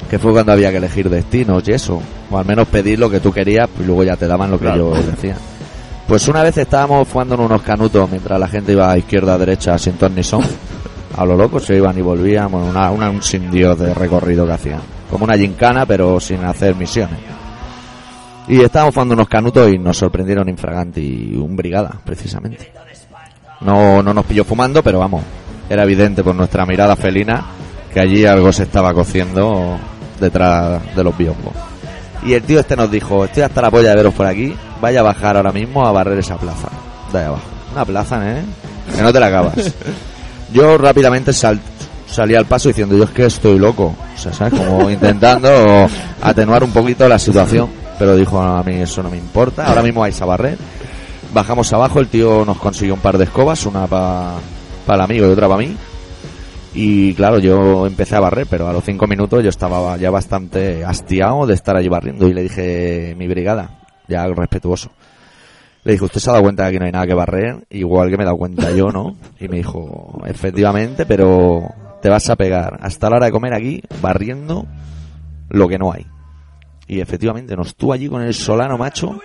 que 0.09 0.19
fue 0.19 0.33
cuando 0.33 0.53
había 0.53 0.71
que 0.71 0.77
elegir 0.79 1.09
destinos 1.11 1.63
y 1.67 1.73
eso. 1.73 2.01
O 2.31 2.39
al 2.39 2.45
menos 2.47 2.69
pedir 2.69 2.99
lo 2.99 3.11
que 3.11 3.21
tú 3.21 3.33
querías 3.33 3.69
y 3.81 3.85
luego 3.85 4.05
ya 4.05 4.17
te 4.17 4.27
daban 4.27 4.51
lo 4.51 4.59
que 4.59 4.65
Claro. 4.67 4.95
yo 4.95 5.03
decía. 5.03 5.37
Pues 6.07 6.27
una 6.29 6.43
vez 6.43 6.57
estábamos 6.57 7.07
jugando 7.09 7.35
en 7.35 7.41
unos 7.43 7.63
canutos 7.63 8.09
mientras 8.11 8.39
la 8.41 8.49
gente 8.49 8.73
iba 8.73 8.91
a 8.91 8.97
izquierda 8.99 9.35
a 9.35 9.39
derecha 9.39 9.77
sin 9.79 9.95
ton 9.95 10.15
ni 10.15 10.23
son. 10.23 10.43
A 11.17 11.25
lo 11.25 11.37
loco 11.37 11.59
se 11.61 11.77
iban 11.77 11.99
y 11.99 12.01
volvían, 12.03 12.51
bueno, 12.51 12.69
una, 12.69 12.91
una- 12.91 13.11
un 13.11 13.23
sin 13.23 13.51
Dios 13.51 13.79
de 13.79 13.93
recorrido 13.93 14.47
que 14.47 14.53
hacían. 14.53 14.81
Como 15.11 15.25
una 15.25 15.37
gincana, 15.37 15.85
pero 15.85 16.21
sin 16.21 16.45
hacer 16.45 16.75
misiones. 16.77 17.19
Y 18.47 18.61
estábamos 18.63 18.95
jugando 18.95 19.15
unos 19.15 19.29
canutos 19.29 19.71
y 19.73 19.79
nos 19.79 19.97
sorprendieron 19.99 20.49
infraganti 20.49 21.35
un 21.37 21.55
brigada, 21.57 22.01
precisamente. 22.05 22.73
No, 23.61 24.03
no 24.03 24.15
nos 24.15 24.25
pilló 24.25 24.45
fumando, 24.45 24.83
pero 24.83 25.01
vamos, 25.01 25.23
era 25.69 25.83
evidente 25.85 26.23
por 26.23 26.35
nuestra 26.35 26.65
mirada 26.67 26.97
felina 26.97 27.45
que 27.93 28.01
allí 28.01 28.25
algo 28.27 28.53
se 28.53 28.65
estaba 28.65 28.93
cociendo 28.95 29.79
detrás 30.21 30.81
de 30.95 31.05
los 31.05 31.17
biombos. 31.17 31.53
Y 32.25 32.35
el 32.35 32.43
tío 32.43 32.61
este 32.61 32.77
nos 32.77 32.91
dijo, 32.91 33.25
estoy 33.25 33.43
hasta 33.45 33.63
la 33.63 33.71
polla 33.71 33.91
de 33.91 33.97
veros 33.97 34.15
por 34.15 34.27
aquí, 34.27 34.55
vaya 34.81 35.01
a 35.01 35.05
bajar 35.05 35.37
ahora 35.37 35.53
mismo 35.53 35.87
a 35.87 35.93
barrer 35.93 36.19
esa 36.19 36.37
plaza. 36.37 36.69
De 37.13 37.19
ahí 37.21 37.25
abajo. 37.27 37.43
Una 37.73 37.85
plaza, 37.85 38.31
¿eh? 38.39 38.43
Que 38.95 39.03
no 39.03 39.13
te 39.13 39.21
la 39.21 39.27
acabas. 39.29 39.55
Yo 40.53 40.77
rápidamente 40.79 41.33
sal- 41.33 41.61
salí 42.11 42.35
al 42.35 42.47
paso 42.47 42.69
diciendo, 42.69 42.97
yo 42.97 43.05
es 43.05 43.11
que 43.11 43.27
estoy 43.27 43.59
loco. 43.59 43.95
O 44.15 44.19
sea, 44.19 44.33
¿sabes? 44.33 44.55
Como 44.59 44.91
intentando 44.91 45.87
atenuar 46.23 46.65
un 46.65 46.71
poquito 46.71 47.07
la 47.09 47.19
situación. 47.19 47.69
Pero 47.99 48.17
dijo, 48.17 48.41
"No, 48.43 48.57
a 48.59 48.63
mí 48.63 48.75
eso 48.77 49.03
no 49.03 49.11
me 49.11 49.17
importa, 49.19 49.67
ahora 49.67 49.83
mismo 49.83 50.01
vais 50.01 50.21
a 50.21 50.25
barrer. 50.25 50.57
Bajamos 51.35 51.71
abajo, 51.73 52.01
el 52.01 52.09
tío 52.09 52.45
nos 52.47 52.57
consiguió 52.59 52.95
un 52.95 53.01
par 53.01 53.19
de 53.19 53.25
escobas, 53.25 53.67
una 53.67 53.87
para 53.87 54.33
el 54.97 55.01
amigo 55.03 55.27
y 55.27 55.31
otra 55.31 55.49
para 55.49 55.59
mí. 55.59 55.77
Y 56.75 57.15
claro, 57.15 57.39
yo 57.39 57.87
empecé 57.87 58.17
a 58.17 58.21
barrer, 58.21 58.47
pero 58.49 58.69
a 58.69 58.73
los 58.73 58.85
cinco 58.85 59.07
minutos 59.07 59.43
yo 59.43 59.49
estaba 59.49 59.97
ya 59.97 60.11
bastante 60.11 60.85
hastiado 60.85 61.47
de 61.47 61.55
estar 61.55 61.77
allí 61.77 61.89
barriendo. 61.89 62.29
Y 62.29 62.35
le 62.35 62.43
dije, 62.43 63.15
mi 63.17 63.27
brigada, 63.27 63.81
ya 64.07 64.27
respetuoso. 64.27 64.91
Le 65.85 65.93
dije, 65.93 66.05
¿usted 66.05 66.21
se 66.21 66.31
ha 66.31 66.35
dado 66.35 66.45
cuenta 66.45 66.65
que 66.65 66.69
aquí 66.69 66.79
no 66.79 66.85
hay 66.85 66.93
nada 66.93 67.07
que 67.07 67.15
barrer? 67.15 67.67
Igual 67.71 68.11
que 68.11 68.17
me 68.17 68.25
he 68.25 68.27
dado 68.27 68.37
cuenta 68.37 68.71
yo, 68.73 68.89
¿no? 68.89 69.17
Y 69.41 69.49
me 69.49 69.57
dijo, 69.57 70.23
efectivamente, 70.27 71.07
pero 71.07 71.69
te 72.03 72.11
vas 72.11 72.29
a 72.29 72.37
pegar 72.37 72.79
hasta 72.81 73.09
la 73.09 73.17
hora 73.17 73.27
de 73.27 73.33
comer 73.33 73.55
aquí 73.55 73.83
barriendo 74.03 74.67
lo 75.49 75.69
que 75.69 75.79
no 75.79 75.93
hay. 75.93 76.07
Y 76.87 77.01
efectivamente, 77.01 77.57
nos 77.57 77.69
estuvo 77.69 77.93
allí 77.93 78.09
con 78.09 78.23
el 78.23 78.35
solano 78.35 78.79
macho, 78.79 79.21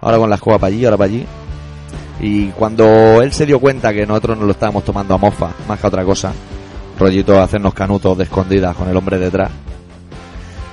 ahora 0.00 0.18
con 0.18 0.30
la 0.30 0.36
escoba 0.36 0.58
para 0.58 0.74
allí, 0.74 0.84
ahora 0.84 0.96
para 0.96 1.10
allí. 1.10 1.26
Y 2.20 2.48
cuando 2.48 3.20
él 3.22 3.32
se 3.32 3.44
dio 3.46 3.58
cuenta 3.58 3.92
que 3.92 4.06
nosotros 4.06 4.38
nos 4.38 4.46
lo 4.46 4.52
estábamos 4.52 4.84
tomando 4.84 5.14
a 5.14 5.18
mofa, 5.18 5.50
más 5.68 5.80
que 5.80 5.86
otra 5.86 6.04
cosa, 6.04 6.32
rollito 6.98 7.40
hacernos 7.40 7.74
canutos 7.74 8.16
de 8.16 8.24
escondidas 8.24 8.76
con 8.76 8.88
el 8.88 8.96
hombre 8.96 9.18
detrás, 9.18 9.50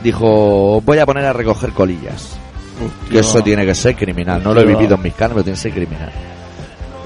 dijo, 0.04 0.82
voy 0.82 1.00
a 1.00 1.06
poner 1.06 1.26
a 1.26 1.34
recoger 1.34 1.72
colillas. 1.72 2.38
Que 3.10 3.20
eso 3.20 3.42
tiene 3.44 3.66
que 3.66 3.76
ser 3.76 3.96
criminal. 3.96 4.44
No 4.44 4.54
lo 4.54 4.62
he 4.62 4.66
vivido 4.66 4.96
en 4.96 5.04
mis 5.04 5.14
carnes, 5.14 5.36
pero 5.36 5.44
tiene 5.44 5.56
que 5.56 5.62
ser 5.62 5.72
criminal. 5.72 6.12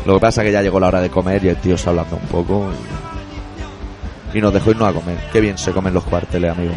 Lo 0.06 0.14
que 0.16 0.20
pasa 0.20 0.42
es 0.42 0.48
que 0.48 0.52
ya 0.54 0.62
llegó 0.62 0.80
la 0.80 0.88
hora 0.88 1.02
de 1.02 1.10
comer 1.10 1.44
y 1.44 1.50
el 1.50 1.58
tío 1.58 1.78
se 1.78 1.90
hablando 1.90 2.16
un 2.16 2.28
poco. 2.28 2.70
Y, 4.34 4.38
y 4.38 4.42
nos 4.42 4.54
dejó 4.54 4.72
irnos 4.72 4.90
a 4.90 4.94
comer. 4.94 5.18
Qué 5.34 5.42
bien 5.42 5.58
se 5.58 5.72
comen 5.72 5.94
los 5.94 6.04
cuarteles, 6.04 6.52
amigo. 6.52 6.74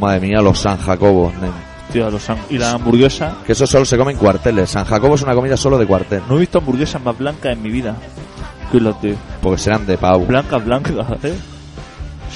Madre 0.00 0.20
mía, 0.20 0.40
los 0.40 0.58
San 0.58 0.78
Jacobos. 0.78 1.34
nen. 1.34 1.73
Tío, 1.94 2.10
los 2.10 2.28
ham- 2.28 2.36
y 2.50 2.58
la 2.58 2.72
hamburguesa. 2.72 3.36
Que 3.46 3.52
eso 3.52 3.66
solo 3.66 3.84
se 3.84 3.96
come 3.96 4.12
en 4.12 4.18
cuarteles. 4.18 4.68
San 4.68 4.84
Jacobo 4.84 5.14
es 5.14 5.22
una 5.22 5.32
comida 5.34 5.56
solo 5.56 5.78
de 5.78 5.86
cuartel. 5.86 6.22
No 6.28 6.36
he 6.36 6.40
visto 6.40 6.58
hamburguesas 6.58 7.00
más 7.02 7.16
blancas 7.16 7.52
en 7.52 7.62
mi 7.62 7.70
vida. 7.70 7.96
Que 8.72 8.80
las 8.80 9.00
de 9.00 9.14
Porque 9.40 9.58
serán 9.62 9.86
de 9.86 9.96
pavo. 9.96 10.26
blancas, 10.26 10.64
blancas, 10.64 10.94
¿eh? 11.22 11.34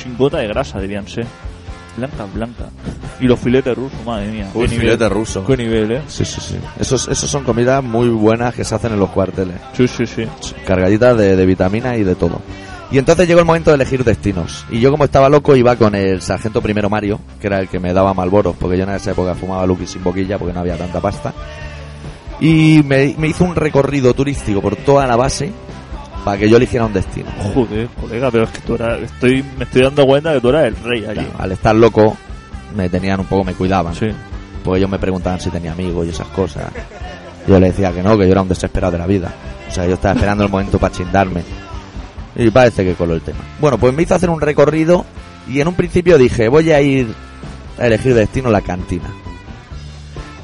Sin 0.01 0.17
gota 0.17 0.39
de 0.39 0.47
grasa, 0.47 0.79
dirían 0.81 1.09
ser. 1.09 1.27
Blancas, 1.97 2.33
blancas. 2.33 2.67
Y 3.19 3.25
los 3.27 3.41
filetes 3.41 3.77
rusos, 3.77 3.99
madre 4.07 4.29
mía. 4.31 4.49
Uy, 4.55 4.63
Qué 4.67 4.69
nivel. 4.75 4.81
filete 4.87 5.09
ruso. 5.09 5.45
Qué 5.45 5.57
nivel, 5.57 5.91
¿eh? 5.91 6.03
Sí, 6.07 6.25
sí, 6.25 6.41
sí. 6.41 6.55
Esos, 6.79 7.09
esos 7.09 7.29
son 7.29 7.43
comidas 7.43 7.83
muy 7.83 8.09
buenas 8.11 8.55
que 8.55 8.63
se 8.65 8.77
hacen 8.77 8.93
en 8.93 9.01
los 9.01 9.11
cuarteles. 9.11 9.57
Sí, 9.77 9.89
sí, 9.89 10.07
sí. 10.07 10.25
cargaditas 10.65 11.19
de, 11.19 11.35
de 11.35 11.45
vitamina 11.47 11.97
y 11.97 12.05
de 12.05 12.15
todo. 12.15 12.41
Y 12.91 12.99
entonces 12.99 13.29
llegó 13.29 13.41
el 13.41 13.47
momento 13.47 13.71
de 13.71 13.77
elegir 13.77 14.03
destinos. 14.03 14.65
Y 14.71 14.81
yo 14.81 14.91
como 14.91 15.05
estaba 15.05 15.29
loco 15.29 15.55
iba 15.55 15.77
con 15.77 15.95
el 15.95 16.23
sargento 16.23 16.63
primero 16.63 16.89
Mario, 16.89 17.21
que 17.41 17.47
era 17.47 17.59
el 17.61 17.69
que 17.69 17.79
me 17.79 17.93
daba 17.93 18.15
malboros, 18.15 18.57
porque 18.57 18.79
yo 18.79 18.85
en 18.85 18.91
esa 18.91 19.11
época 19.11 19.35
fumaba 19.35 19.67
Lucky 19.67 19.87
sin 19.87 20.03
boquilla 20.03 20.39
porque 20.39 20.55
no 20.55 20.61
había 20.61 20.77
tanta 20.79 21.01
pasta. 21.01 21.35
Y 22.41 22.83
me, 22.85 23.15
me 23.19 23.29
hizo 23.29 23.45
un 23.45 23.55
recorrido 23.55 24.15
turístico 24.15 24.63
por 24.63 24.77
toda 24.77 25.07
la 25.07 25.17
base 25.17 25.53
para 26.25 26.39
que 26.39 26.49
yo 26.49 26.57
eligiera 26.57 26.87
un 26.87 26.93
destino. 26.93 27.31
Joder, 27.55 27.89
colega, 28.01 28.31
pero 28.31 28.45
es 28.45 28.51
que 28.51 28.61
tú 28.61 28.75
eras, 28.75 29.01
estoy, 29.01 29.45
me 29.57 29.65
estoy 29.65 29.83
dando 29.83 30.07
cuenta 30.07 30.33
que 30.33 30.41
tú 30.41 30.49
eras 30.49 30.67
el 30.67 30.77
rey 30.77 31.05
allí. 31.05 31.21
Claro, 31.21 31.31
al 31.39 31.53
estar 31.53 31.75
loco 31.75 32.17
me 32.75 32.89
tenían 32.89 33.21
un 33.21 33.27
poco, 33.27 33.45
me 33.45 33.55
cuidaban. 33.55 33.95
Sí. 33.95 34.09
Porque 34.65 34.79
ellos 34.79 34.91
me 34.91 34.99
preguntaban 34.99 35.41
si 35.41 35.51
tenía 35.51 35.73
amigos 35.73 36.07
y 36.07 36.11
esas 36.11 36.29
cosas. 36.29 36.65
Yo 37.47 37.59
le 37.59 37.69
decía 37.69 37.93
que 37.93 38.03
no, 38.03 38.17
que 38.19 38.27
yo 38.27 38.33
era 38.33 38.43
un 38.43 38.49
desesperado 38.49 38.93
de 38.93 38.99
la 38.99 39.07
vida. 39.07 39.33
O 39.69 39.71
sea, 39.71 39.87
yo 39.87 39.95
estaba 39.95 40.15
esperando 40.15 40.45
el 40.45 40.51
momento 40.51 40.79
para 40.79 40.95
chindarme. 40.95 41.43
Y 42.39 42.51
parece 42.51 42.85
que 42.85 42.95
coló 42.95 43.15
el 43.15 43.21
tema. 43.21 43.39
Bueno, 43.61 43.77
pues 43.79 43.93
me 43.93 44.03
hizo 44.05 44.15
hacer 44.15 44.31
un 44.31 44.41
recorrido 44.41 45.05
y 45.49 45.61
en 45.61 45.69
un 45.69 45.75
principio 45.75 46.17
dije, 46.19 46.49
voy 46.49 46.71
a 46.71 46.81
ir 46.81 47.13
a 47.79 47.87
elegir 47.87 48.15
destino 48.15 48.51
la 48.51 48.61
cantina. 48.61 49.11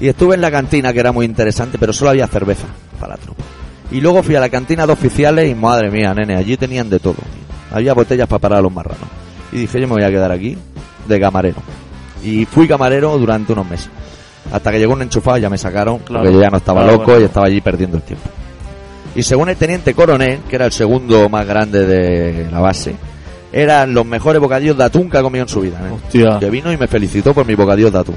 Y 0.00 0.08
estuve 0.08 0.34
en 0.34 0.40
la 0.40 0.50
cantina, 0.50 0.92
que 0.92 1.00
era 1.00 1.12
muy 1.12 1.24
interesante, 1.24 1.78
pero 1.78 1.92
solo 1.92 2.10
había 2.10 2.26
cerveza 2.26 2.66
para 2.98 3.14
la 3.14 3.18
tropa. 3.18 3.42
Y 3.92 4.00
luego 4.00 4.22
fui 4.22 4.34
a 4.34 4.40
la 4.40 4.48
cantina 4.48 4.86
de 4.86 4.92
oficiales 4.92 5.48
y 5.48 5.54
madre 5.54 5.90
mía, 5.90 6.12
nene, 6.14 6.34
allí 6.36 6.56
tenían 6.56 6.90
de 6.90 6.98
todo. 6.98 7.16
Había 7.70 7.94
botellas 7.94 8.26
para 8.26 8.40
parar 8.40 8.58
a 8.58 8.62
los 8.62 8.72
marranos. 8.72 9.06
Y 9.52 9.58
dije, 9.58 9.80
yo 9.80 9.86
me 9.86 9.94
voy 9.94 10.02
a 10.02 10.10
quedar 10.10 10.32
aquí 10.32 10.58
de 11.06 11.20
camarero. 11.20 11.58
Y 12.24 12.44
fui 12.44 12.66
camarero 12.66 13.16
durante 13.18 13.52
unos 13.52 13.68
meses. 13.68 13.88
Hasta 14.52 14.72
que 14.72 14.78
llegó 14.78 14.94
un 14.94 15.02
enchufado 15.02 15.38
y 15.38 15.42
ya 15.42 15.50
me 15.50 15.58
sacaron, 15.58 15.98
Claro. 16.00 16.24
porque 16.24 16.34
yo 16.34 16.40
ya 16.42 16.50
no 16.50 16.56
estaba 16.56 16.82
Claro, 16.82 16.96
loco 16.98 17.06
bueno. 17.12 17.20
y 17.20 17.24
estaba 17.24 17.46
allí 17.46 17.60
perdiendo 17.60 17.96
el 17.98 18.02
tiempo. 18.02 18.28
Y 19.14 19.22
según 19.22 19.48
el 19.48 19.56
teniente 19.56 19.94
coronel, 19.94 20.40
que 20.48 20.56
era 20.56 20.66
el 20.66 20.72
segundo 20.72 21.28
más 21.28 21.46
grande 21.46 21.86
de 21.86 22.50
la 22.50 22.60
base, 22.60 22.96
eran 23.52 23.94
los 23.94 24.04
mejores 24.04 24.40
bocadillos 24.40 24.76
de 24.76 24.84
atún 24.84 25.08
que 25.08 25.18
ha 25.18 25.22
comido 25.22 25.44
en 25.44 25.48
su 25.48 25.60
vida. 25.60 25.78
nene. 25.80 25.94
Hostia. 25.94 26.38
Que 26.40 26.50
vino 26.50 26.72
y 26.72 26.76
me 26.76 26.88
felicitó 26.88 27.32
por 27.32 27.46
mis 27.46 27.56
bocadillos 27.56 27.92
de 27.92 27.98
atún. 28.00 28.16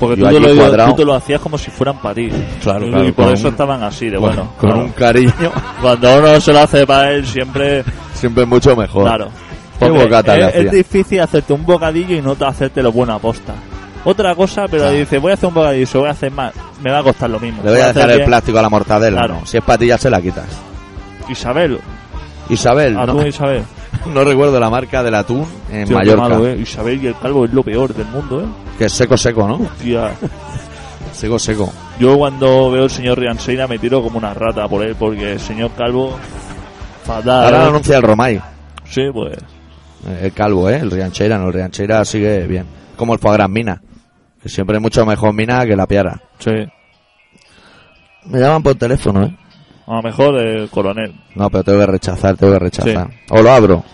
Porque 0.00 0.20
tú 0.20 0.26
te, 0.28 0.40
lo, 0.40 0.56
cuadrado. 0.56 0.90
tú 0.90 0.96
te 0.96 1.04
lo 1.04 1.14
hacías 1.14 1.40
como 1.40 1.56
si 1.56 1.70
fueran 1.70 1.98
para 2.02 2.16
ti. 2.16 2.28
Claro, 2.60 2.86
y, 2.86 2.90
claro, 2.90 3.04
y 3.08 3.12
por 3.12 3.32
eso 3.32 3.46
un- 3.46 3.52
estaban 3.54 3.82
así, 3.84 4.08
de 4.10 4.18
Bueno, 4.18 4.34
bueno. 4.36 4.52
con 4.58 4.70
claro. 4.70 4.84
un 4.86 4.92
cariño 4.92 5.52
Cuando 5.80 6.18
uno 6.18 6.40
se 6.40 6.52
lo 6.52 6.58
hace 6.58 6.84
para 6.84 7.12
él, 7.12 7.24
siempre. 7.24 7.84
siempre 8.14 8.44
mucho 8.44 8.74
mejor. 8.74 9.04
Claro. 9.04 9.28
¿Qué 9.78 9.86
Porque 9.86 10.02
bocata 10.04 10.36
le 10.36 10.60
es, 10.60 10.72
difícil 10.72 11.20
hacerte 11.20 11.52
un 11.52 11.64
bocadillo 11.64 12.16
y 12.16 12.20
no 12.20 12.34
te 12.34 12.44
hacerte 12.44 12.82
lo 12.82 12.90
buena 12.90 13.14
aposta. 13.14 13.54
Otra 14.04 14.34
cosa, 14.34 14.66
pero 14.68 14.90
dice, 14.90 15.18
voy 15.18 15.30
a 15.30 15.34
hacer 15.34 15.48
un 15.48 15.54
bocadillo, 15.54 15.86
se 15.86 15.98
voy 15.98 16.08
a 16.08 16.10
hacer 16.10 16.32
más, 16.32 16.52
me 16.82 16.90
va 16.90 16.98
a 16.98 17.02
costar 17.02 17.30
lo 17.30 17.38
mismo. 17.40 17.62
Le 17.64 17.70
voy 17.70 17.80
a 17.80 17.92
dejar 17.92 18.10
el 18.10 18.16
bien. 18.18 18.28
plástico 18.28 18.58
a 18.58 18.62
la 18.62 18.68
mortadela. 18.68 19.18
Claro. 19.18 19.40
no. 19.40 19.46
Si 19.46 19.56
es 19.56 19.64
patilla 19.64 19.98
se 19.98 20.10
la 20.10 20.20
quitas. 20.20 20.46
Isabel, 21.28 21.78
Isabel, 22.48 22.98
atún 22.98 23.16
no, 23.18 23.26
Isabel. 23.26 23.62
no 24.12 24.24
recuerdo 24.24 24.58
la 24.58 24.68
marca 24.70 25.02
del 25.02 25.14
atún 25.14 25.46
en 25.70 25.86
Tío, 25.86 25.96
Mallorca. 25.96 26.22
malo, 26.28 26.46
¿eh? 26.46 26.58
Isabel 26.60 27.02
y 27.02 27.06
el 27.06 27.16
calvo 27.18 27.44
es 27.44 27.52
lo 27.52 27.62
peor 27.62 27.94
del 27.94 28.06
mundo, 28.06 28.42
¿eh? 28.42 28.46
Que 28.78 28.86
es 28.86 28.92
seco, 28.92 29.16
seco, 29.16 29.46
¿no? 29.46 29.58
Tía, 29.80 30.12
Seco, 31.12 31.38
seco. 31.38 31.70
yo 32.00 32.16
cuando 32.16 32.70
veo 32.70 32.84
al 32.84 32.90
señor 32.90 33.18
Rianseina 33.18 33.66
me 33.68 33.78
tiro 33.78 34.02
como 34.02 34.18
una 34.18 34.32
rata 34.34 34.66
por 34.66 34.82
él, 34.82 34.96
porque 34.98 35.32
el 35.32 35.40
señor 35.40 35.70
calvo, 35.76 36.16
fatal. 37.04 37.44
Ahora 37.44 37.58
lo 37.64 37.68
anuncia 37.70 37.96
el 37.98 38.02
Romay. 38.02 38.40
Sí, 38.88 39.02
pues, 39.12 39.34
Eh, 40.08 40.20
El 40.24 40.32
calvo, 40.32 40.68
¿eh? 40.68 40.76
El 40.78 40.90
Riancheira, 40.90 41.38
no, 41.38 41.46
el 41.48 41.52
Riancheira 41.52 42.04
sigue 42.04 42.46
bien. 42.46 42.64
Como 42.96 43.12
el 43.14 43.20
foie 43.20 43.34
gras 43.34 43.48
mina. 43.50 43.80
Que 44.42 44.48
siempre 44.48 44.76
es 44.76 44.82
mucho 44.82 45.04
mejor 45.06 45.32
mina 45.32 45.64
que 45.66 45.76
la 45.76 45.86
piara. 45.86 46.20
sí. 46.38 46.50
Me 48.24 48.38
llaman 48.38 48.62
por 48.62 48.76
teléfono, 48.76 49.24
¿eh? 49.24 49.36
A 49.86 49.96
lo 49.96 50.02
mejor 50.02 50.36
el 50.36 50.70
coronel. 50.70 51.12
No, 51.34 51.50
pero 51.50 51.64
tengo 51.64 51.80
que 51.80 51.86
rechazar, 51.86 52.36
tengo 52.36 52.52
que 52.52 52.58
rechazar. 52.60 53.10
O 53.30 53.42
lo 53.42 53.50
abro, 53.50 53.84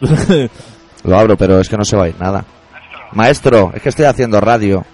lo 1.04 1.18
abro, 1.18 1.34
pero 1.38 1.60
es 1.60 1.68
que 1.70 1.76
no 1.78 1.84
se 1.84 1.96
va 1.96 2.04
a 2.04 2.08
ir 2.08 2.20
nada. 2.20 2.44
Maestro, 3.12 3.72
es 3.74 3.80
que 3.80 3.88
estoy 3.88 4.04
haciendo 4.04 4.38
radio. 4.38 4.84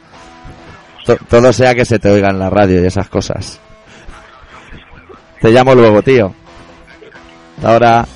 to- 1.05 1.17
todo 1.29 1.53
sea 1.53 1.75
que 1.75 1.85
se 1.85 1.99
te 1.99 2.11
oiga 2.13 2.31
en 2.31 2.39
la 2.39 2.49
radio 2.49 2.81
y 2.81 2.87
esas 2.87 3.09
cosas. 3.09 3.61
Te 5.41 5.51
llamo 5.51 5.75
luego, 5.75 6.01
tío. 6.03 6.33
Hasta 7.57 7.73
Ahora. 7.73 8.07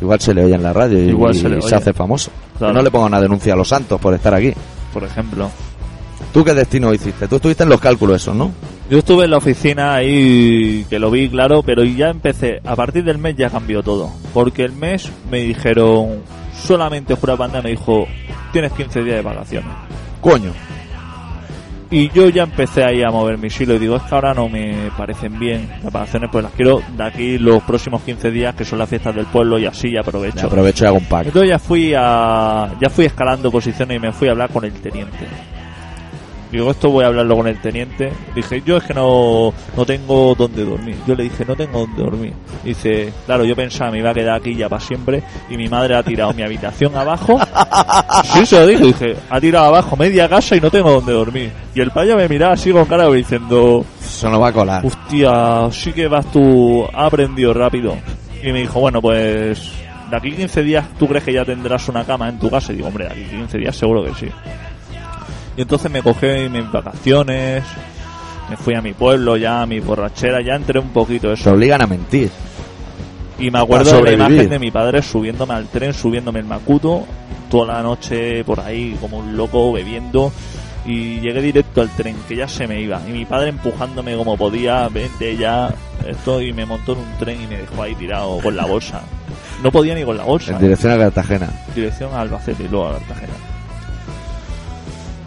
Igual 0.00 0.20
se 0.20 0.34
le 0.34 0.44
oye 0.44 0.54
en 0.54 0.62
la 0.62 0.72
radio 0.72 0.98
y, 1.02 1.08
Igual 1.08 1.34
se 1.34 1.48
le 1.48 1.58
y 1.58 1.62
se 1.62 1.66
oye. 1.68 1.76
hace 1.76 1.92
famoso. 1.92 2.30
Claro. 2.58 2.72
Que 2.72 2.78
no 2.78 2.82
le 2.82 2.90
ponga 2.90 3.06
una 3.06 3.20
denuncia 3.20 3.52
a 3.54 3.56
los 3.56 3.68
santos 3.68 4.00
por 4.00 4.14
estar 4.14 4.34
aquí. 4.34 4.52
Por 4.92 5.04
ejemplo. 5.04 5.50
¿Tú 6.32 6.44
qué 6.44 6.54
destino 6.54 6.92
hiciste? 6.94 7.26
Tú 7.26 7.36
estuviste 7.36 7.64
en 7.64 7.68
los 7.70 7.80
cálculos 7.80 8.22
esos, 8.22 8.36
¿no? 8.36 8.52
Yo 8.88 8.98
estuve 8.98 9.24
en 9.24 9.30
la 9.30 9.36
oficina 9.38 9.94
ahí, 9.94 10.84
que 10.88 10.98
lo 10.98 11.10
vi 11.10 11.28
claro, 11.28 11.62
pero 11.62 11.82
ya 11.84 12.08
empecé, 12.08 12.60
a 12.64 12.76
partir 12.76 13.04
del 13.04 13.18
mes 13.18 13.36
ya 13.36 13.50
cambió 13.50 13.82
todo. 13.82 14.10
Porque 14.34 14.64
el 14.64 14.72
mes 14.72 15.10
me 15.30 15.38
dijeron, 15.42 16.22
solamente 16.64 17.14
Jura 17.14 17.36
Panda 17.36 17.62
me 17.62 17.70
dijo, 17.70 18.06
tienes 18.52 18.72
15 18.72 19.02
días 19.02 19.16
de 19.16 19.22
vacaciones. 19.22 19.70
Coño. 20.20 20.52
Y 21.92 22.08
yo 22.10 22.28
ya 22.28 22.44
empecé 22.44 22.84
ahí 22.84 23.02
a 23.02 23.10
mover 23.10 23.36
mi 23.36 23.48
hilo 23.48 23.74
y 23.74 23.78
digo, 23.80 23.96
es 23.96 24.02
que 24.02 24.14
ahora 24.14 24.32
no 24.32 24.48
me 24.48 24.90
parecen 24.96 25.38
bien 25.40 25.68
las 25.82 25.92
vacaciones, 25.92 26.30
pues 26.30 26.44
las 26.44 26.52
quiero 26.52 26.80
de 26.96 27.04
aquí 27.04 27.36
los 27.36 27.62
próximos 27.64 28.02
15 28.02 28.30
días, 28.30 28.54
que 28.54 28.64
son 28.64 28.78
las 28.78 28.88
fiestas 28.88 29.14
del 29.14 29.26
pueblo, 29.26 29.58
y 29.58 29.66
así 29.66 29.90
ya 29.90 30.00
aprovecho. 30.00 30.42
Me 30.42 30.46
aprovecho 30.46 30.84
y 30.84 30.86
hago 30.86 30.98
un 30.98 31.04
pack. 31.06 31.26
Entonces 31.26 31.50
ya 31.50 31.58
fui 31.58 31.92
a, 31.96 32.70
ya 32.80 32.88
fui 32.90 33.06
escalando 33.06 33.50
posiciones 33.50 33.96
y 33.96 34.00
me 34.00 34.12
fui 34.12 34.28
a 34.28 34.30
hablar 34.30 34.50
con 34.50 34.64
el 34.64 34.72
teniente. 34.72 35.26
Digo, 36.50 36.70
esto 36.70 36.90
voy 36.90 37.04
a 37.04 37.08
hablarlo 37.08 37.36
con 37.36 37.46
el 37.46 37.60
teniente. 37.60 38.12
Dije, 38.34 38.60
yo 38.66 38.78
es 38.78 38.84
que 38.84 38.92
no, 38.94 39.52
no 39.76 39.86
tengo 39.86 40.34
dónde 40.34 40.64
dormir. 40.64 40.96
Yo 41.06 41.14
le 41.14 41.24
dije, 41.24 41.44
no 41.44 41.54
tengo 41.54 41.80
dónde 41.80 42.02
dormir. 42.02 42.32
Dice, 42.64 43.12
claro, 43.26 43.44
yo 43.44 43.54
pensaba, 43.54 43.92
me 43.92 43.98
iba 43.98 44.10
a 44.10 44.14
quedar 44.14 44.36
aquí 44.36 44.56
ya 44.56 44.68
para 44.68 44.80
siempre. 44.80 45.22
Y 45.48 45.56
mi 45.56 45.68
madre 45.68 45.94
ha 45.96 46.02
tirado 46.02 46.32
mi 46.34 46.42
habitación 46.42 46.96
abajo. 46.96 47.38
Sí, 48.24 48.46
se 48.46 48.58
lo 48.60 48.66
dije. 48.66 48.84
Dije, 48.84 49.16
ha 49.30 49.40
tirado 49.40 49.66
abajo 49.66 49.96
media 49.96 50.28
casa 50.28 50.56
y 50.56 50.60
no 50.60 50.70
tengo 50.70 50.90
dónde 50.90 51.12
dormir. 51.12 51.50
Y 51.74 51.80
el 51.80 51.90
payo 51.90 52.16
me 52.16 52.28
miraba 52.28 52.54
así 52.54 52.72
con 52.72 52.84
cara 52.84 53.08
diciendo, 53.10 53.84
Eso 54.00 54.28
no 54.30 54.40
va 54.40 54.48
a 54.48 54.52
colar. 54.52 54.84
hostia, 54.86 55.68
sí 55.70 55.92
que 55.92 56.08
vas 56.08 56.26
tú, 56.32 56.84
ha 56.92 57.06
aprendido 57.06 57.52
rápido. 57.54 57.96
Y 58.42 58.52
me 58.52 58.60
dijo, 58.60 58.80
bueno, 58.80 59.00
pues 59.00 59.72
de 60.10 60.16
aquí 60.16 60.32
15 60.32 60.62
días 60.62 60.84
tú 60.98 61.06
crees 61.06 61.24
que 61.24 61.32
ya 61.32 61.44
tendrás 61.44 61.88
una 61.88 62.04
cama 62.04 62.28
en 62.28 62.38
tu 62.38 62.50
casa. 62.50 62.72
Y 62.72 62.76
digo, 62.76 62.88
hombre, 62.88 63.04
de 63.06 63.12
aquí 63.12 63.22
15 63.24 63.58
días 63.58 63.76
seguro 63.76 64.04
que 64.04 64.14
sí. 64.14 64.26
Y 65.56 65.62
entonces 65.62 65.90
me 65.90 66.02
cogí 66.02 66.48
mis 66.50 66.70
vacaciones, 66.70 67.64
me 68.48 68.56
fui 68.56 68.74
a 68.74 68.82
mi 68.82 68.92
pueblo 68.92 69.36
ya, 69.36 69.62
a 69.62 69.66
mi 69.66 69.80
borrachera, 69.80 70.40
ya 70.42 70.54
entré 70.54 70.78
un 70.78 70.88
poquito 70.90 71.28
Te 71.28 71.34
eso. 71.34 71.52
obligan 71.52 71.82
a 71.82 71.86
mentir. 71.86 72.30
Y 73.38 73.50
me 73.50 73.58
acuerdo 73.58 73.96
de 74.02 74.02
la 74.02 74.12
imagen 74.12 74.50
de 74.50 74.58
mi 74.58 74.70
padre 74.70 75.02
subiéndome 75.02 75.54
al 75.54 75.66
tren, 75.66 75.94
subiéndome 75.94 76.40
el 76.40 76.44
Macuto, 76.44 77.04
toda 77.50 77.74
la 77.74 77.82
noche 77.82 78.44
por 78.44 78.60
ahí 78.60 78.96
como 79.00 79.18
un 79.18 79.36
loco 79.36 79.72
bebiendo. 79.72 80.32
Y 80.86 81.20
llegué 81.20 81.42
directo 81.42 81.82
al 81.82 81.90
tren, 81.90 82.16
que 82.26 82.36
ya 82.36 82.48
se 82.48 82.66
me 82.66 82.80
iba. 82.80 83.00
Y 83.06 83.12
mi 83.12 83.24
padre 83.24 83.50
empujándome 83.50 84.16
como 84.16 84.36
podía, 84.36 84.88
vente 84.88 85.36
ya, 85.36 85.72
esto, 86.06 86.40
y 86.40 86.52
me 86.52 86.64
montó 86.64 86.92
en 86.92 86.98
un 87.00 87.18
tren 87.18 87.40
y 87.40 87.46
me 87.46 87.58
dejó 87.58 87.82
ahí 87.82 87.94
tirado 87.94 88.38
con 88.38 88.56
la 88.56 88.64
bolsa. 88.64 89.02
No 89.62 89.70
podía 89.70 89.94
ni 89.94 90.04
con 90.04 90.16
la 90.16 90.24
bolsa. 90.24 90.52
En 90.52 90.58
dirección 90.58 90.92
a 90.92 90.98
Cartagena. 90.98 91.48
Dirección 91.74 92.12
a 92.14 92.22
Albacete 92.22 92.64
y 92.64 92.68
luego 92.68 92.88
a 92.88 92.92
Cartagena. 92.98 93.32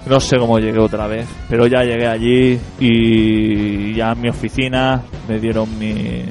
No 0.06 0.20
sé 0.20 0.38
cómo 0.38 0.60
llegué 0.60 0.80
otra 0.80 1.08
vez, 1.08 1.26
pero 1.50 1.66
ya 1.66 1.84
llegué 1.84 2.08
allí 2.08 2.60
y 2.80 3.94
ya 3.96 4.12
en 4.12 4.22
mi 4.22 4.30
oficina 4.30 5.02
me 5.30 5.40
dieron 5.40 5.68
mi- 5.80 6.26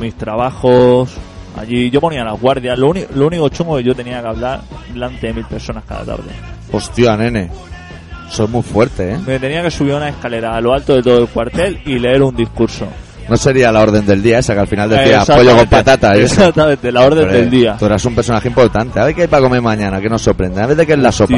mis 0.00 0.14
trabajos. 0.14 1.14
Allí 1.58 1.90
yo 1.90 2.00
ponía 2.00 2.24
las 2.24 2.40
guardias. 2.40 2.78
Lo, 2.78 2.92
lo 3.14 3.26
único 3.26 3.48
chungo 3.50 3.76
que 3.76 3.84
yo 3.84 3.94
tenía 3.94 4.20
que 4.22 4.28
hablar 4.28 4.60
delante 4.92 5.26
de 5.28 5.34
mil 5.34 5.44
personas 5.46 5.84
cada 5.86 6.04
tarde. 6.04 6.30
Hostia, 6.72 7.16
nene. 7.16 7.50
Soy 8.30 8.48
muy 8.48 8.62
fuerte, 8.62 9.12
¿eh? 9.12 9.18
Me 9.26 9.38
tenía 9.38 9.62
que 9.62 9.70
subir 9.70 9.94
una 9.94 10.08
escalera 10.08 10.56
a 10.56 10.60
lo 10.60 10.72
alto 10.72 10.94
de 10.94 11.02
todo 11.02 11.18
el 11.20 11.28
cuartel 11.28 11.80
y 11.86 11.98
leer 11.98 12.22
un 12.22 12.34
discurso. 12.34 12.86
No 13.28 13.36
sería 13.36 13.70
la 13.72 13.80
orden 13.80 14.04
del 14.06 14.22
día 14.22 14.38
esa 14.38 14.54
que 14.54 14.60
al 14.60 14.66
final 14.68 14.88
decía 14.88 15.20
Exactamente, 15.20 15.50
pollo 15.50 15.58
con 15.60 15.68
patata 15.68 16.16
y 16.16 16.20
eso. 16.22 16.34
Exactamente, 16.34 16.92
la 16.92 17.00
orden 17.06 17.28
del 17.28 17.50
día. 17.50 17.76
Tú 17.78 17.86
eras 17.86 18.04
un 18.04 18.14
personaje 18.14 18.48
importante. 18.48 18.98
A 19.00 19.04
ver 19.04 19.14
qué 19.14 19.22
hay 19.22 19.28
para 19.28 19.42
comer 19.42 19.60
mañana, 19.62 20.00
que 20.00 20.08
nos 20.08 20.22
sorprende. 20.22 20.60
A 20.62 20.66
ver 20.66 20.76
de 20.76 20.86
qué 20.86 20.92
es 20.94 20.98
la 20.98 21.12
sopa. 21.12 21.36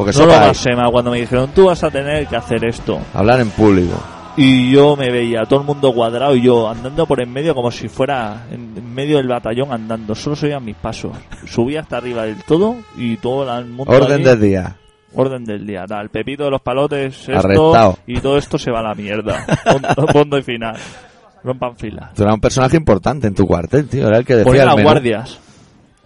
Porque 0.00 0.18
no 0.18 0.24
lo 0.24 0.32
más 0.32 0.66
cuando 0.90 1.10
me 1.10 1.20
dijeron, 1.20 1.50
tú 1.54 1.66
vas 1.66 1.84
a 1.84 1.90
tener 1.90 2.26
que 2.26 2.34
hacer 2.34 2.64
esto. 2.64 2.98
Hablar 3.12 3.40
en 3.40 3.50
público. 3.50 4.02
Y 4.34 4.70
yo 4.70 4.96
me 4.96 5.10
veía 5.10 5.42
todo 5.42 5.60
el 5.60 5.66
mundo 5.66 5.92
cuadrado 5.92 6.34
y 6.34 6.40
yo 6.40 6.70
andando 6.70 7.04
por 7.04 7.20
en 7.20 7.30
medio 7.30 7.54
como 7.54 7.70
si 7.70 7.86
fuera 7.88 8.46
en 8.50 8.94
medio 8.94 9.18
del 9.18 9.28
batallón 9.28 9.70
andando. 9.72 10.14
Solo 10.14 10.36
se 10.36 10.46
oían 10.46 10.64
mis 10.64 10.76
pasos. 10.76 11.12
Subía 11.44 11.80
hasta 11.80 11.98
arriba 11.98 12.24
del 12.24 12.42
todo 12.44 12.76
y 12.96 13.18
todo 13.18 13.58
el 13.58 13.66
mundo. 13.66 13.92
Orden 13.92 14.24
del 14.24 14.40
día. 14.40 14.74
Orden 15.14 15.44
del 15.44 15.66
día. 15.66 15.84
Tal, 15.86 16.04
el 16.04 16.08
pepito 16.08 16.44
de 16.44 16.50
los 16.50 16.62
palotes, 16.62 17.28
esto, 17.28 17.36
Arrestado. 17.36 17.98
y 18.06 18.20
todo 18.20 18.38
esto 18.38 18.56
se 18.56 18.70
va 18.70 18.80
a 18.80 18.84
la 18.84 18.94
mierda. 18.94 19.44
Fondo, 19.64 19.88
fondo 20.12 20.38
y 20.38 20.42
final. 20.42 20.76
Rompan 21.44 21.76
fila. 21.76 22.10
Tú 22.14 22.22
eras 22.22 22.36
un 22.36 22.40
personaje 22.40 22.78
importante 22.78 23.26
en 23.26 23.34
tu 23.34 23.46
cuartel, 23.46 23.86
tío. 23.86 24.08
Era 24.08 24.16
el 24.16 24.24
que 24.24 24.36
decía 24.36 24.50
Ponía 24.50 24.64
las 24.64 24.82
guardias. 24.82 25.38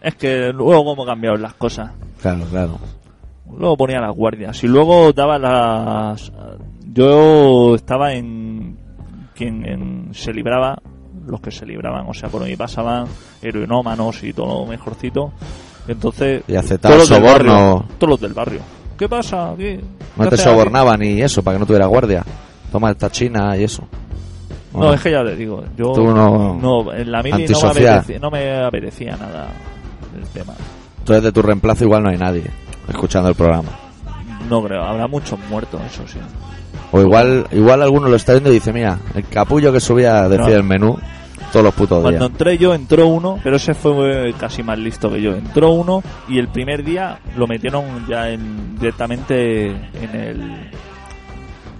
Es 0.00 0.16
que 0.16 0.52
luego 0.52 0.84
cómo 0.84 1.06
cambiaron 1.06 1.40
las 1.40 1.54
cosas. 1.54 1.92
Claro, 2.20 2.44
claro. 2.50 2.78
Luego 3.56 3.76
ponía 3.76 4.00
las 4.00 4.14
guardias 4.14 4.62
y 4.64 4.66
luego 4.68 5.12
daba 5.12 5.38
las. 5.38 6.32
Yo 6.92 7.74
estaba 7.74 8.12
en. 8.14 8.76
Quien 9.34 9.66
en- 9.66 10.08
se 10.14 10.32
libraba, 10.32 10.78
los 11.26 11.40
que 11.40 11.50
se 11.50 11.66
libraban, 11.66 12.06
o 12.08 12.14
sea, 12.14 12.28
por 12.28 12.44
mí 12.44 12.54
pasaban 12.56 13.06
heroinómanos 13.42 14.22
y 14.22 14.32
todo 14.32 14.60
lo 14.62 14.66
mejorcito. 14.66 15.32
Entonces. 15.88 16.42
Y 16.46 16.54
aceptaba 16.56 16.94
todos 16.94 17.10
los 17.10 17.18
del 17.18 17.28
soborno. 17.28 17.52
barrio, 17.52 17.84
Todos 17.98 18.10
los 18.10 18.20
del 18.20 18.32
barrio. 18.32 18.60
¿Qué 18.96 19.08
pasa? 19.08 19.52
¿Qué? 19.56 19.80
No 20.16 20.24
¿Qué 20.24 20.30
te 20.30 20.36
sobornaban 20.36 21.02
y 21.02 21.20
eso, 21.20 21.42
para 21.42 21.56
que 21.56 21.60
no 21.60 21.66
tuviera 21.66 21.86
guardia. 21.86 22.22
Toma 22.70 22.90
esta 22.92 23.10
china 23.10 23.56
y 23.56 23.64
eso. 23.64 23.82
¿O 24.72 24.80
No, 24.80 24.92
es 24.92 25.00
que 25.00 25.10
ya 25.10 25.24
te 25.24 25.34
digo, 25.36 25.62
yo. 25.76 25.92
Tú 25.92 26.04
no- 26.12 26.54
no, 26.54 26.92
en 26.92 27.10
la 27.10 27.22
mili 27.22 27.46
no 27.48 27.60
me, 27.60 27.68
apetecía, 27.88 28.18
no 28.20 28.30
me 28.30 28.64
apetecía 28.64 29.16
nada 29.16 29.48
el 30.16 30.26
tema. 30.28 30.54
Entonces 30.98 31.24
de 31.24 31.32
tu 31.32 31.42
reemplazo 31.42 31.84
igual 31.84 32.02
no 32.04 32.10
hay 32.10 32.18
nadie 32.18 32.44
escuchando 32.88 33.28
el 33.28 33.34
programa. 33.34 33.70
No 34.48 34.62
creo, 34.62 34.82
habrá 34.82 35.06
muchos 35.06 35.38
muertos, 35.50 35.80
eso 35.86 36.02
sí. 36.06 36.18
O 36.92 37.00
igual 37.00 37.46
igual 37.52 37.82
alguno 37.82 38.08
lo 38.08 38.16
está 38.16 38.32
viendo 38.32 38.50
y 38.50 38.54
dice, 38.54 38.72
mira, 38.72 38.98
el 39.14 39.26
capullo 39.26 39.72
que 39.72 39.80
subía 39.80 40.28
decía 40.28 40.46
No. 40.46 40.52
el 40.54 40.62
menú 40.64 40.98
todos 41.52 41.64
los 41.64 41.74
putos 41.74 42.02
Cuando 42.02 42.18
días. 42.18 42.30
entré 42.30 42.58
yo, 42.58 42.74
entró 42.74 43.06
uno, 43.06 43.38
pero 43.42 43.56
ese 43.56 43.74
fue 43.74 44.30
eh, 44.30 44.34
casi 44.38 44.62
más 44.62 44.78
listo 44.78 45.10
que 45.10 45.22
yo. 45.22 45.34
Entró 45.34 45.70
uno 45.70 46.02
y 46.28 46.38
el 46.38 46.48
primer 46.48 46.84
día 46.84 47.18
lo 47.36 47.46
metieron 47.46 48.06
ya 48.08 48.28
en, 48.30 48.76
directamente 48.78 49.66
en 49.70 50.10
el, 50.12 50.40
en 50.40 50.50
el 50.50 50.70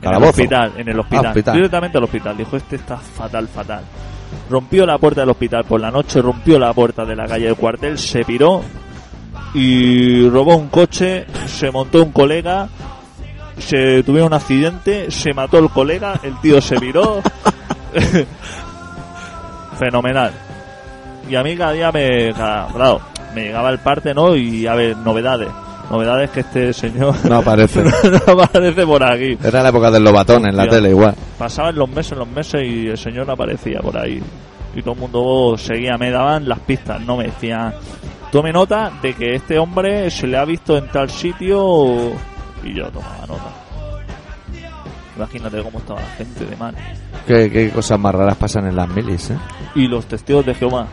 Calabozo. 0.00 0.30
hospital. 0.30 0.72
En 0.76 0.88
el 0.88 0.98
hospital. 1.00 1.26
Ah, 1.26 1.28
hospital. 1.30 1.54
Directamente 1.56 1.98
al 1.98 2.04
hospital. 2.04 2.36
Dijo, 2.36 2.56
este 2.56 2.76
está 2.76 2.96
fatal, 2.96 3.48
fatal. 3.48 3.82
Rompió 4.50 4.86
la 4.86 4.98
puerta 4.98 5.20
del 5.22 5.30
hospital 5.30 5.64
por 5.64 5.80
la 5.80 5.90
noche, 5.90 6.20
rompió 6.22 6.58
la 6.58 6.72
puerta 6.72 7.04
de 7.04 7.16
la 7.16 7.26
calle 7.26 7.46
del 7.46 7.56
cuartel, 7.56 7.98
se 7.98 8.24
piró 8.24 8.62
y 9.54 10.28
robó 10.28 10.56
un 10.56 10.68
coche, 10.68 11.26
se 11.46 11.70
montó 11.70 12.02
un 12.02 12.12
colega, 12.12 12.68
se 13.58 14.02
tuvieron 14.02 14.28
un 14.28 14.34
accidente, 14.34 15.10
se 15.10 15.32
mató 15.32 15.58
el 15.58 15.70
colega, 15.70 16.18
el 16.22 16.38
tío 16.40 16.60
se 16.60 16.78
viró. 16.78 17.22
Fenomenal. 19.78 20.32
Y 21.28 21.34
a 21.36 21.42
mí 21.42 21.56
cada 21.56 21.72
día 21.72 21.90
me, 21.92 22.32
cada- 22.32 22.66
claro, 22.68 23.00
me 23.34 23.44
llegaba 23.44 23.70
el 23.70 23.78
parte, 23.78 24.12
¿no? 24.14 24.36
Y 24.36 24.66
a 24.66 24.74
ver, 24.74 24.96
novedades. 24.98 25.48
Novedades 25.90 26.30
que 26.30 26.40
este 26.40 26.72
señor 26.72 27.14
No 27.28 27.36
aparece. 27.36 27.82
no 28.26 28.42
aparece 28.42 28.86
por 28.86 29.02
aquí. 29.04 29.36
Era 29.42 29.62
la 29.62 29.68
época 29.68 29.90
del 29.90 30.02
lobatón 30.04 30.46
en 30.46 30.56
la 30.56 30.62
Hostia. 30.64 30.78
tele 30.78 30.90
igual. 30.90 31.14
Pasaban 31.38 31.76
los 31.76 31.88
meses, 31.90 32.16
los 32.16 32.28
meses 32.28 32.62
y 32.64 32.88
el 32.88 32.96
señor 32.98 33.26
no 33.26 33.34
aparecía 33.34 33.80
por 33.80 33.96
ahí. 33.98 34.22
Y 34.74 34.82
todo 34.82 34.94
el 34.94 35.00
mundo 35.00 35.54
seguía, 35.56 35.96
me 35.98 36.10
daban 36.10 36.48
las 36.48 36.58
pistas, 36.60 37.00
no 37.00 37.16
me 37.16 37.24
decían, 37.24 37.72
tome 38.32 38.52
nota 38.52 38.90
de 39.02 39.14
que 39.14 39.34
este 39.36 39.58
hombre 39.58 40.10
se 40.10 40.26
le 40.26 40.36
ha 40.36 40.44
visto 40.44 40.76
en 40.76 40.88
tal 40.88 41.08
sitio 41.10 42.10
y 42.64 42.74
yo 42.74 42.88
tomaba 42.90 43.26
nota. 43.28 43.52
Imagínate 45.16 45.62
cómo 45.62 45.78
estaba 45.78 46.00
la 46.00 46.08
gente 46.16 46.44
de 46.44 46.56
mal. 46.56 46.74
Qué, 47.26 47.48
qué 47.50 47.70
cosas 47.70 47.98
más 48.00 48.14
raras 48.14 48.36
pasan 48.36 48.66
en 48.66 48.74
las 48.74 48.88
milis, 48.88 49.30
¿eh? 49.30 49.36
Y 49.76 49.86
los 49.86 50.06
testigos 50.06 50.44
de 50.44 50.54
Jehová. 50.54 50.88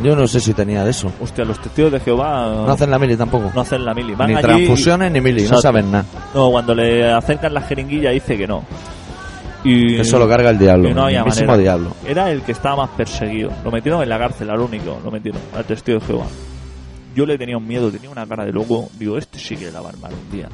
Yo 0.00 0.14
no 0.16 0.26
sé 0.26 0.40
si 0.40 0.54
tenía 0.54 0.84
de 0.84 0.90
eso. 0.90 1.10
Hostia, 1.20 1.44
los 1.44 1.58
testigos 1.60 1.90
de 1.92 2.00
Jehová 2.00 2.46
No 2.66 2.70
hacen 2.70 2.90
la 2.90 2.98
mili 2.98 3.16
tampoco. 3.16 3.50
no 3.54 3.60
hacen 3.60 3.84
la 3.84 3.94
mili. 3.94 4.14
Van 4.14 4.28
ni 4.28 4.34
allí- 4.34 4.42
transfusiones 4.42 5.10
ni 5.12 5.20
mili, 5.20 5.42
no 5.48 5.60
saben 5.60 5.90
nada. 5.90 6.04
No, 6.34 6.50
cuando 6.50 6.74
le 6.74 7.12
acercan 7.12 7.54
la 7.54 7.60
jeringuilla 7.62 8.10
dice 8.10 8.36
que 8.36 8.46
no. 8.46 8.64
Y 9.64 9.96
Eso 9.96 10.18
lo 10.18 10.28
carga 10.28 10.50
el 10.50 10.58
diablo. 10.58 10.88
y 10.88 10.94
no 10.94 11.04
había 11.04 11.20
el 11.22 11.26
manera. 11.26 11.56
diablo. 11.56 11.90
Era 12.06 12.30
el 12.30 12.42
que 12.42 12.52
estaba 12.52 12.76
más 12.86 12.90
perseguido. 12.90 13.50
Lo 13.64 13.70
metieron 13.70 14.02
en 14.02 14.08
la 14.08 14.18
cárcel, 14.18 14.50
al 14.50 14.60
único. 14.60 15.00
Lo 15.04 15.10
metieron, 15.10 15.40
al 15.56 15.64
testigo 15.64 15.98
de 15.98 16.06
Jehová. 16.06 16.26
Yo 17.14 17.26
le 17.26 17.36
tenía 17.36 17.56
un 17.56 17.66
miedo, 17.66 17.90
tenía 17.90 18.08
una 18.10 18.26
cara 18.26 18.44
de 18.44 18.52
loco. 18.52 18.88
Digo, 18.98 19.18
este 19.18 19.38
sí 19.38 19.56
que 19.56 19.70
la 19.72 19.80
va 19.80 19.88
a 19.88 19.92
armar 19.92 20.12
un 20.12 20.30
día. 20.30 20.48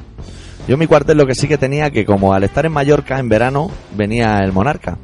Yo 0.67 0.73
en 0.73 0.79
mi 0.79 0.87
cuartel 0.87 1.17
lo 1.17 1.27
que 1.27 1.35
sí 1.35 1.47
que 1.47 1.59
tenía 1.59 1.91
que 1.91 2.03
como 2.05 2.33
al 2.33 2.43
estar 2.43 2.65
en 2.65 2.71
Mallorca 2.71 3.19
en 3.19 3.29
verano 3.29 3.69
venía 3.95 4.39
el 4.39 4.51
monarca, 4.51 4.97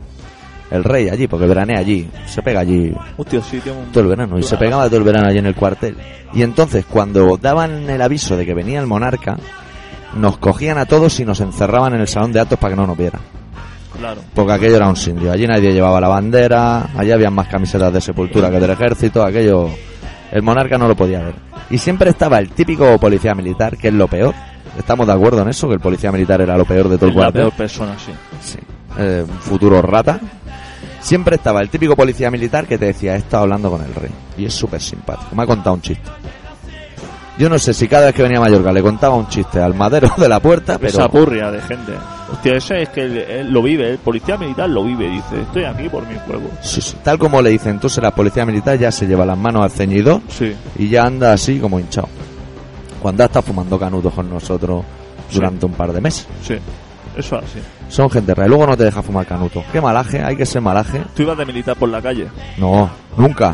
el 0.71 0.83
rey 0.83 1.07
allí, 1.09 1.27
porque 1.27 1.45
veranea 1.45 1.77
allí, 1.77 2.09
se 2.25 2.41
pega 2.41 2.61
allí 2.61 2.91
Hostia, 3.15 3.41
sí, 3.43 3.61
un... 3.67 3.91
todo 3.91 4.03
el 4.05 4.09
verano 4.09 4.39
y 4.39 4.43
se 4.43 4.57
pegaba 4.57 4.87
todo 4.87 4.97
el 4.97 5.03
verano 5.03 5.27
allí 5.27 5.37
en 5.37 5.45
el 5.45 5.53
cuartel. 5.53 5.95
Y 6.33 6.41
entonces 6.41 6.83
cuando 6.85 7.37
daban 7.37 7.87
el 7.87 8.01
aviso 8.01 8.35
de 8.37 8.45
que 8.47 8.55
venía 8.55 8.79
el 8.79 8.87
monarca, 8.87 9.37
nos 10.15 10.39
cogían 10.39 10.79
a 10.79 10.87
todos 10.87 11.19
y 11.19 11.25
nos 11.25 11.39
encerraban 11.41 11.93
en 11.93 12.01
el 12.01 12.07
salón 12.07 12.31
de 12.33 12.39
actos 12.39 12.57
para 12.57 12.73
que 12.73 12.81
no 12.81 12.87
nos 12.87 12.97
vieran. 12.97 13.21
Claro. 14.01 14.21
Porque 14.33 14.53
aquello 14.53 14.77
era 14.77 14.89
un 14.89 14.95
sitio. 14.95 15.31
Allí 15.31 15.45
nadie 15.45 15.71
llevaba 15.71 16.01
la 16.01 16.07
bandera, 16.07 16.89
allí 16.97 17.11
había 17.11 17.29
más 17.29 17.47
camisetas 17.47 17.93
de 17.93 18.01
sepultura 18.01 18.49
que 18.49 18.59
del 18.59 18.71
ejército, 18.71 19.23
aquello... 19.23 19.69
El 20.31 20.41
monarca 20.41 20.77
no 20.77 20.87
lo 20.87 20.95
podía 20.95 21.19
ver. 21.19 21.35
Y 21.69 21.77
siempre 21.77 22.09
estaba 22.09 22.39
el 22.39 22.49
típico 22.49 22.97
policía 22.97 23.35
militar, 23.35 23.77
que 23.77 23.89
es 23.89 23.93
lo 23.93 24.07
peor. 24.07 24.33
Estamos 24.77 25.05
de 25.05 25.13
acuerdo 25.13 25.41
en 25.41 25.49
eso, 25.49 25.67
que 25.67 25.75
el 25.75 25.79
policía 25.79 26.11
militar 26.11 26.41
era 26.41 26.57
lo 26.57 26.65
peor 26.65 26.89
de 26.89 26.97
todo 26.97 27.09
el 27.09 27.15
Es 27.15 27.21
la 27.21 27.31
peor 27.31 27.51
persona, 27.51 27.95
sí. 27.99 28.11
Sí. 28.41 28.57
Eh, 28.97 29.23
un 29.27 29.39
futuro 29.39 29.81
rata. 29.81 30.19
Siempre 31.01 31.35
estaba 31.35 31.61
el 31.61 31.69
típico 31.69 31.95
policía 31.95 32.31
militar 32.31 32.65
que 32.65 32.77
te 32.77 32.85
decía, 32.85 33.15
he 33.15 33.17
estado 33.17 33.43
hablando 33.43 33.69
con 33.69 33.83
el 33.83 33.93
rey. 33.93 34.11
Y 34.37 34.45
es 34.45 34.53
súper 34.53 34.81
simpático. 34.81 35.35
Me 35.35 35.43
ha 35.43 35.45
contado 35.45 35.75
un 35.75 35.81
chiste. 35.81 36.09
Yo 37.37 37.49
no 37.49 37.57
sé 37.57 37.73
si 37.73 37.87
cada 37.87 38.07
vez 38.07 38.15
que 38.15 38.23
venía 38.23 38.37
a 38.37 38.41
Mallorca 38.41 38.71
le 38.71 38.81
contaba 38.81 39.15
un 39.15 39.27
chiste 39.27 39.59
al 39.59 39.73
madero 39.73 40.11
de 40.17 40.27
la 40.29 40.39
puerta, 40.39 40.77
pero... 40.77 40.89
Esa 40.89 41.09
purria 41.09 41.49
de 41.49 41.61
gente. 41.61 41.93
Hostia, 42.31 42.53
ese 42.55 42.81
es 42.83 42.89
que 42.89 43.01
él, 43.03 43.17
él 43.17 43.51
lo 43.51 43.61
vive, 43.63 43.89
el 43.91 43.97
policía 43.97 44.37
militar 44.37 44.69
lo 44.69 44.83
vive, 44.83 45.07
dice, 45.09 45.41
estoy 45.41 45.63
aquí 45.63 45.89
por 45.89 46.05
mi 46.07 46.15
pueblo. 46.15 46.49
Sí, 46.61 46.81
sí. 46.81 46.95
Tal 47.03 47.17
como 47.17 47.41
le 47.41 47.49
dicen, 47.49 47.71
entonces 47.73 48.03
la 48.03 48.11
policía 48.11 48.45
militar 48.45 48.77
ya 48.77 48.91
se 48.91 49.07
lleva 49.07 49.25
las 49.25 49.37
manos 49.37 49.63
al 49.63 49.71
ceñido 49.71 50.21
Sí, 50.29 50.53
y 50.77 50.89
ya 50.89 51.05
anda 51.05 51.33
así 51.33 51.59
como 51.59 51.79
hinchado. 51.79 52.09
Cuando 53.01 53.23
está 53.23 53.41
fumando 53.41 53.79
canutos 53.79 54.13
con 54.13 54.29
nosotros 54.29 54.83
durante 55.33 55.65
un 55.65 55.73
par 55.73 55.91
de 55.93 56.01
meses. 56.01 56.27
sí. 56.43 56.55
Eso 57.13 57.35
así. 57.35 57.59
Son 57.89 58.09
gente 58.09 58.33
real. 58.33 58.47
Luego 58.47 58.65
no 58.67 58.77
te 58.77 58.85
deja 58.85 59.01
fumar 59.03 59.25
canuto. 59.25 59.61
Qué 59.73 59.81
malaje, 59.81 60.23
hay 60.23 60.37
que 60.37 60.45
ser 60.45 60.61
malaje. 60.61 61.03
¿Tú 61.13 61.23
ibas 61.23 61.37
de 61.37 61.45
militar 61.45 61.75
por 61.75 61.89
la 61.89 62.01
calle? 62.01 62.27
No, 62.57 62.89
nunca. 63.17 63.53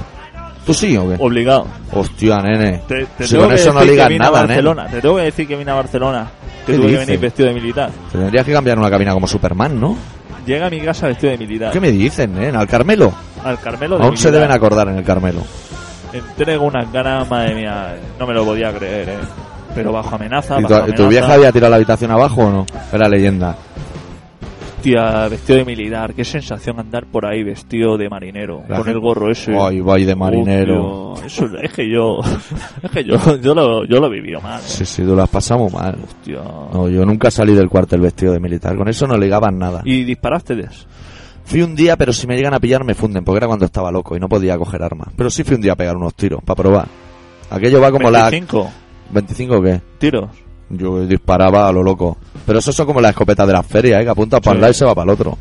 ¿Tú 0.68 0.74
sí 0.74 0.96
o 0.98 1.10
qué? 1.10 1.16
Obligado. 1.20 1.66
Hostia, 1.94 2.38
nene. 2.42 2.82
Te, 2.88 3.06
te 3.18 3.26
Si 3.26 3.36
con 3.38 3.50
que 3.50 3.56
eso 3.56 3.74
no 3.74 3.84
ligas 3.84 4.08
que 4.10 4.20
nada, 4.20 4.40
a 4.40 4.42
nene. 4.42 4.48
Barcelona. 4.56 4.88
Te 4.88 5.02
tengo 5.02 5.16
que 5.16 5.22
decir 5.24 5.48
que 5.48 5.56
vine 5.56 5.72
a 5.72 5.76
Barcelona. 5.76 6.28
Que 6.66 6.74
¿Qué 6.74 6.78
tuve 6.78 6.86
que 6.88 6.92
dices? 6.92 7.08
venir 7.08 7.20
vestido 7.22 7.48
de 7.48 7.54
militar. 7.56 7.90
Te 8.12 8.18
tendrías 8.20 8.46
que 8.46 8.52
cambiar 8.54 8.78
una 8.78 8.90
cabina 8.90 9.14
como 9.14 9.26
Superman, 9.28 9.80
¿no? 9.80 9.98
Llega 10.46 10.68
a 10.68 10.70
mi 10.70 10.80
casa 10.82 11.08
vestido 11.08 11.32
de 11.32 11.38
militar. 11.40 11.72
¿Qué 11.72 11.80
me 11.80 11.92
dicen, 11.92 12.34
nene? 12.36 12.58
¿Al 12.58 12.68
Carmelo? 12.68 13.12
Al 13.44 13.60
Carmelo 13.60 13.98
de 13.98 14.04
Aún 14.04 14.18
se 14.18 14.28
militar. 14.28 14.42
deben 14.44 14.52
acordar 14.56 14.88
en 14.90 14.98
el 14.98 15.04
Carmelo. 15.04 15.42
Entrego 16.14 16.66
unas 16.66 16.92
ganas, 16.92 17.30
madre 17.30 17.56
mía. 17.56 17.96
No 18.20 18.28
me 18.28 18.34
lo 18.34 18.46
podía 18.46 18.72
creer, 18.74 19.10
eh. 19.10 19.18
Pero 19.76 19.92
bajo 19.92 20.16
amenaza, 20.16 20.58
¿Y 20.60 20.64
bajo 20.64 20.68
tu, 20.68 20.76
amenaza. 20.82 20.96
tu 21.04 21.08
vieja 21.10 21.34
había 21.34 21.52
tirado 21.52 21.70
la 21.72 21.76
habitación 21.78 22.12
abajo 22.12 22.42
o 22.42 22.50
no? 22.50 22.66
Era 22.92 23.08
leyenda. 23.08 23.56
Hostia, 24.96 25.28
vestido 25.28 25.60
de 25.60 25.66
militar. 25.66 26.14
Qué 26.14 26.24
sensación 26.24 26.80
andar 26.80 27.06
por 27.06 27.26
ahí 27.26 27.44
vestido 27.44 27.98
de 27.98 28.10
marinero. 28.10 28.62
La 28.68 28.78
con 28.78 28.86
gente- 28.86 28.92
el 28.92 29.00
gorro 29.00 29.32
ese. 29.32 29.56
Ay, 29.60 30.06
de 30.06 30.16
marinero. 30.16 31.12
Hostia, 31.12 31.28
eso 31.28 31.46
es 31.62 31.74
que 31.74 31.90
yo. 31.90 32.20
Es 32.84 32.92
que 32.92 33.04
yo, 33.04 33.18
yo, 33.42 33.54
lo, 33.56 33.86
yo 33.86 34.00
lo 34.00 34.08
he 34.08 34.10
vivido 34.12 34.40
mal. 34.40 34.62
Sí, 34.62 34.86
sí, 34.86 35.02
tú 35.04 35.16
las 35.16 35.28
pasamos 35.30 35.74
mal. 35.74 35.98
Hostia. 36.04 36.42
No, 36.74 36.88
yo 36.88 37.06
nunca 37.06 37.30
salí 37.32 37.54
del 37.54 37.70
cuartel 37.70 38.02
vestido 38.02 38.34
de 38.34 38.40
militar. 38.40 38.76
Con 38.78 38.88
eso 38.88 39.08
no 39.08 39.18
ligaban 39.18 39.58
nada. 39.58 39.82
¿Y 39.84 40.04
disparaste 40.04 40.56
des? 40.56 40.88
Fui 41.44 41.62
un 41.62 41.76
día, 41.76 41.96
pero 41.98 42.14
si 42.14 42.28
me 42.28 42.36
llegan 42.36 42.54
a 42.54 42.60
pillar 42.60 42.84
me 42.84 42.94
funden, 42.94 43.24
porque 43.24 43.38
era 43.38 43.48
cuando 43.48 43.66
estaba 43.66 43.92
loco 43.92 44.16
y 44.16 44.20
no 44.20 44.28
podía 44.30 44.58
coger 44.58 44.84
armas. 44.84 45.10
Pero 45.16 45.30
sí 45.30 45.44
fui 45.44 45.56
un 45.56 45.62
día 45.62 45.74
a 45.74 45.76
pegar 45.76 45.96
unos 45.96 46.14
tiros, 46.14 46.42
para 46.44 46.56
probar. 46.56 46.88
Aquello 47.50 47.80
va 47.82 47.92
como 47.92 48.12
la... 48.12 48.30
25 48.30 48.70
¿25 49.14 49.58
o 49.58 49.62
qué? 49.62 49.82
tiros. 49.98 50.30
Yo 50.70 51.06
disparaba 51.06 51.68
a 51.68 51.72
lo 51.72 51.82
loco. 51.84 52.18
Pero 52.48 52.58
eso 52.60 52.72
son 52.72 52.88
como 52.88 53.00
las 53.02 53.12
escopetas 53.12 53.46
de 53.46 53.54
las 53.54 53.66
ferias, 53.68 54.02
¿eh? 54.02 54.06
Que 54.06 54.10
apunta 54.10 54.40
para 54.42 54.54
Sí. 54.54 54.58
un 54.58 54.62
lado 54.62 54.72
y 54.72 54.74
se 54.74 54.86
va 54.86 54.96
para 54.96 55.04
el 55.04 55.10
otro. 55.12 55.38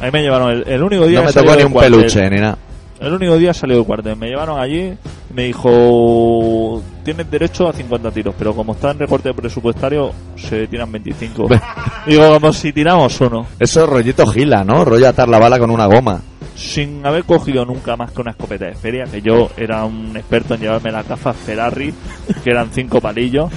A 0.00 0.04
mí 0.04 0.10
me 0.12 0.22
llevaron 0.22 0.50
el, 0.52 0.68
el 0.68 0.82
único 0.84 1.06
día 1.08 1.18
No 1.20 1.26
me 1.26 1.32
tocó 1.32 1.56
ni 1.56 1.62
un 1.64 1.72
cuartel. 1.72 1.92
peluche 1.94 2.30
ni 2.30 2.36
nada. 2.40 2.58
El 3.00 3.12
único 3.14 3.36
día 3.38 3.52
salió 3.54 3.76
del 3.76 3.84
cuartel. 3.86 4.14
Me 4.16 4.28
llevaron 4.28 4.60
allí 4.60 4.92
y 5.30 5.32
me 5.34 5.44
dijo: 5.44 6.82
Tienes 7.04 7.30
derecho 7.30 7.68
a 7.68 7.72
50 7.72 8.10
tiros, 8.10 8.34
pero 8.38 8.54
como 8.54 8.72
está 8.74 8.90
en 8.90 8.98
recorte 8.98 9.32
presupuestario, 9.32 10.12
se 10.36 10.66
tiran 10.66 10.90
25. 10.92 11.48
Digo, 12.06 12.32
como 12.34 12.52
si 12.52 12.72
tiramos 12.72 13.20
uno. 13.20 13.46
Eso 13.58 13.84
es 13.84 13.88
rollito 13.88 14.26
gila, 14.26 14.64
¿no? 14.64 14.84
Rollo 14.84 15.08
atar 15.08 15.28
la 15.28 15.38
bala 15.38 15.58
con 15.58 15.70
una 15.70 15.86
goma. 15.86 16.20
Sin 16.54 17.06
haber 17.06 17.22
cogido 17.24 17.64
nunca 17.64 17.96
más 17.96 18.10
que 18.10 18.20
una 18.20 18.32
escopeta 18.32 18.66
de 18.66 18.74
feria, 18.74 19.04
que 19.04 19.22
yo 19.22 19.48
era 19.56 19.84
un 19.84 20.16
experto 20.16 20.54
en 20.54 20.60
llevarme 20.60 20.90
las 20.90 21.06
gafas 21.08 21.36
Ferrari, 21.36 21.94
que 22.42 22.50
eran 22.50 22.68
cinco 22.72 23.00
palillos. 23.00 23.50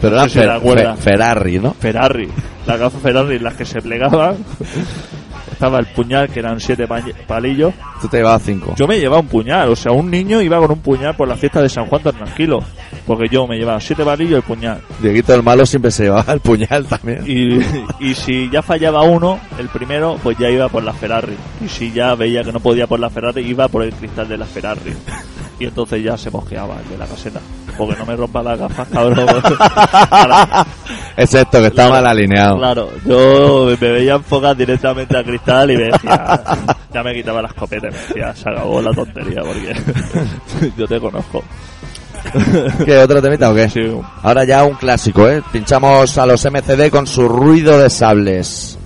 Pero 0.00 0.16
No 0.16 0.22
era 0.22 0.28
si 0.30 0.38
Fer- 0.38 0.96
Ferrari, 0.96 1.58
¿no? 1.58 1.72
Ferrari, 1.74 2.28
las 2.66 2.78
gafas 2.78 3.00
Ferrari, 3.02 3.38
las 3.38 3.54
que 3.54 3.64
se 3.64 3.80
plegaban. 3.80 4.36
Estaba 5.52 5.78
el 5.78 5.86
puñal, 5.86 6.28
que 6.28 6.40
eran 6.40 6.58
siete 6.60 6.86
pa- 6.88 7.00
palillos. 7.28 7.72
Tú 8.00 8.08
te 8.08 8.16
llevabas 8.18 8.42
cinco. 8.44 8.74
Yo 8.76 8.88
me 8.88 8.98
llevaba 8.98 9.20
un 9.20 9.28
puñal, 9.28 9.68
o 9.70 9.76
sea, 9.76 9.92
un 9.92 10.10
niño 10.10 10.40
iba 10.42 10.58
con 10.58 10.72
un 10.72 10.80
puñal 10.80 11.14
por 11.14 11.28
la 11.28 11.36
fiesta 11.36 11.62
de 11.62 11.68
San 11.68 11.86
Juan 11.86 12.02
tan 12.02 12.14
tranquilo. 12.16 12.58
Porque 13.06 13.28
yo 13.30 13.46
me 13.46 13.56
llevaba 13.56 13.80
siete 13.80 14.04
palillos 14.04 14.32
y 14.32 14.34
el 14.36 14.42
puñal. 14.42 14.80
Dieguito 15.00 15.32
el 15.34 15.42
malo 15.42 15.64
siempre 15.64 15.90
se 15.90 16.04
llevaba 16.04 16.32
el 16.32 16.40
puñal 16.40 16.86
también. 16.86 17.22
Y, 17.26 17.60
y 18.00 18.14
si 18.14 18.50
ya 18.50 18.62
fallaba 18.62 19.02
uno, 19.02 19.38
el 19.58 19.68
primero, 19.68 20.18
pues 20.22 20.36
ya 20.38 20.50
iba 20.50 20.68
por 20.68 20.82
la 20.82 20.92
Ferrari. 20.92 21.34
Y 21.64 21.68
si 21.68 21.92
ya 21.92 22.14
veía 22.16 22.42
que 22.42 22.52
no 22.52 22.60
podía 22.60 22.86
por 22.86 22.98
la 22.98 23.08
Ferrari, 23.10 23.42
iba 23.42 23.68
por 23.68 23.84
el 23.84 23.92
cristal 23.92 24.26
de 24.28 24.36
la 24.38 24.46
Ferrari. 24.46 24.92
Y 25.58 25.66
entonces 25.66 26.02
ya 26.02 26.16
se 26.16 26.30
mosqueaba 26.30 26.76
el 26.80 26.88
de 26.88 26.98
la 26.98 27.06
caseta. 27.06 27.40
Porque 27.76 27.96
no 27.96 28.06
me 28.06 28.16
rompa 28.16 28.42
las 28.42 28.58
gafas, 28.58 28.88
cabrón. 28.88 29.28
Excepto 31.16 31.60
que 31.60 31.66
está 31.66 31.88
mal 31.88 32.06
alineado. 32.06 32.58
Claro, 32.58 32.90
yo 33.04 33.66
me 33.80 33.88
veía 33.88 34.14
enfocar 34.14 34.56
directamente 34.56 35.16
al 35.16 35.24
cristal 35.24 35.70
y 35.70 35.76
me 35.76 35.84
decía, 35.84 36.42
ya 36.92 37.02
me 37.02 37.14
quitaba 37.14 37.42
la 37.42 37.48
escopeta 37.48 37.88
y 37.88 37.90
me 37.90 37.98
decía, 37.98 38.34
se 38.34 38.50
acabó 38.50 38.82
la 38.82 38.92
tontería 38.92 39.42
porque 39.42 39.74
yo 40.76 40.86
te 40.86 41.00
conozco. 41.00 41.42
¿Qué, 42.84 42.98
otro 42.98 43.20
temita 43.20 43.50
o 43.50 43.54
qué? 43.54 43.68
Sí, 43.68 43.80
Ahora 44.22 44.44
ya 44.44 44.64
un 44.64 44.74
clásico, 44.74 45.28
¿eh? 45.28 45.42
Pinchamos 45.52 46.16
a 46.18 46.26
los 46.26 46.44
MCD 46.44 46.90
con 46.90 47.06
su 47.06 47.28
ruido 47.28 47.78
de 47.78 47.90
sables. 47.90 48.78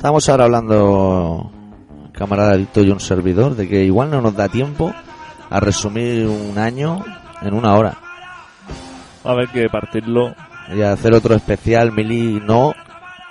Estamos 0.00 0.26
ahora 0.30 0.44
hablando, 0.44 1.52
camarada 2.12 2.54
Lito 2.54 2.80
y 2.80 2.88
un 2.88 3.00
servidor, 3.00 3.54
de 3.54 3.68
que 3.68 3.84
igual 3.84 4.08
no 4.10 4.22
nos 4.22 4.34
da 4.34 4.48
tiempo 4.48 4.94
a 5.50 5.60
resumir 5.60 6.26
un 6.26 6.56
año 6.56 7.04
en 7.42 7.52
una 7.52 7.74
hora. 7.74 7.98
A 9.22 9.34
ver 9.34 9.48
que 9.48 9.68
partirlo. 9.68 10.34
Y 10.74 10.80
a 10.80 10.92
hacer 10.92 11.12
otro 11.12 11.34
especial, 11.34 11.92
mili, 11.92 12.40
no, 12.42 12.72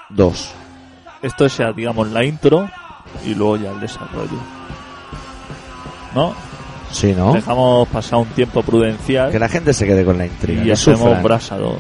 dos. 0.10 0.54
Esto 1.24 1.50
sea, 1.50 1.72
digamos, 1.72 2.12
la 2.12 2.24
intro 2.24 2.70
y 3.26 3.34
luego 3.34 3.58
ya 3.58 3.72
el 3.72 3.80
desarrollo. 3.80 4.38
¿No? 6.14 6.36
Sí, 6.92 7.16
¿no? 7.18 7.34
Dejamos 7.34 7.88
pasar 7.88 8.20
un 8.20 8.28
tiempo 8.28 8.62
prudencial 8.62 9.32
Que 9.32 9.40
la 9.40 9.50
gente 9.50 9.74
se 9.74 9.88
quede 9.88 10.06
con 10.06 10.20
la 10.20 10.28
intriga. 10.28 10.64
y 10.66 10.70
hacemos 10.70 11.00
sufran. 11.00 11.24
Brasa 11.24 11.58
2. 11.58 11.74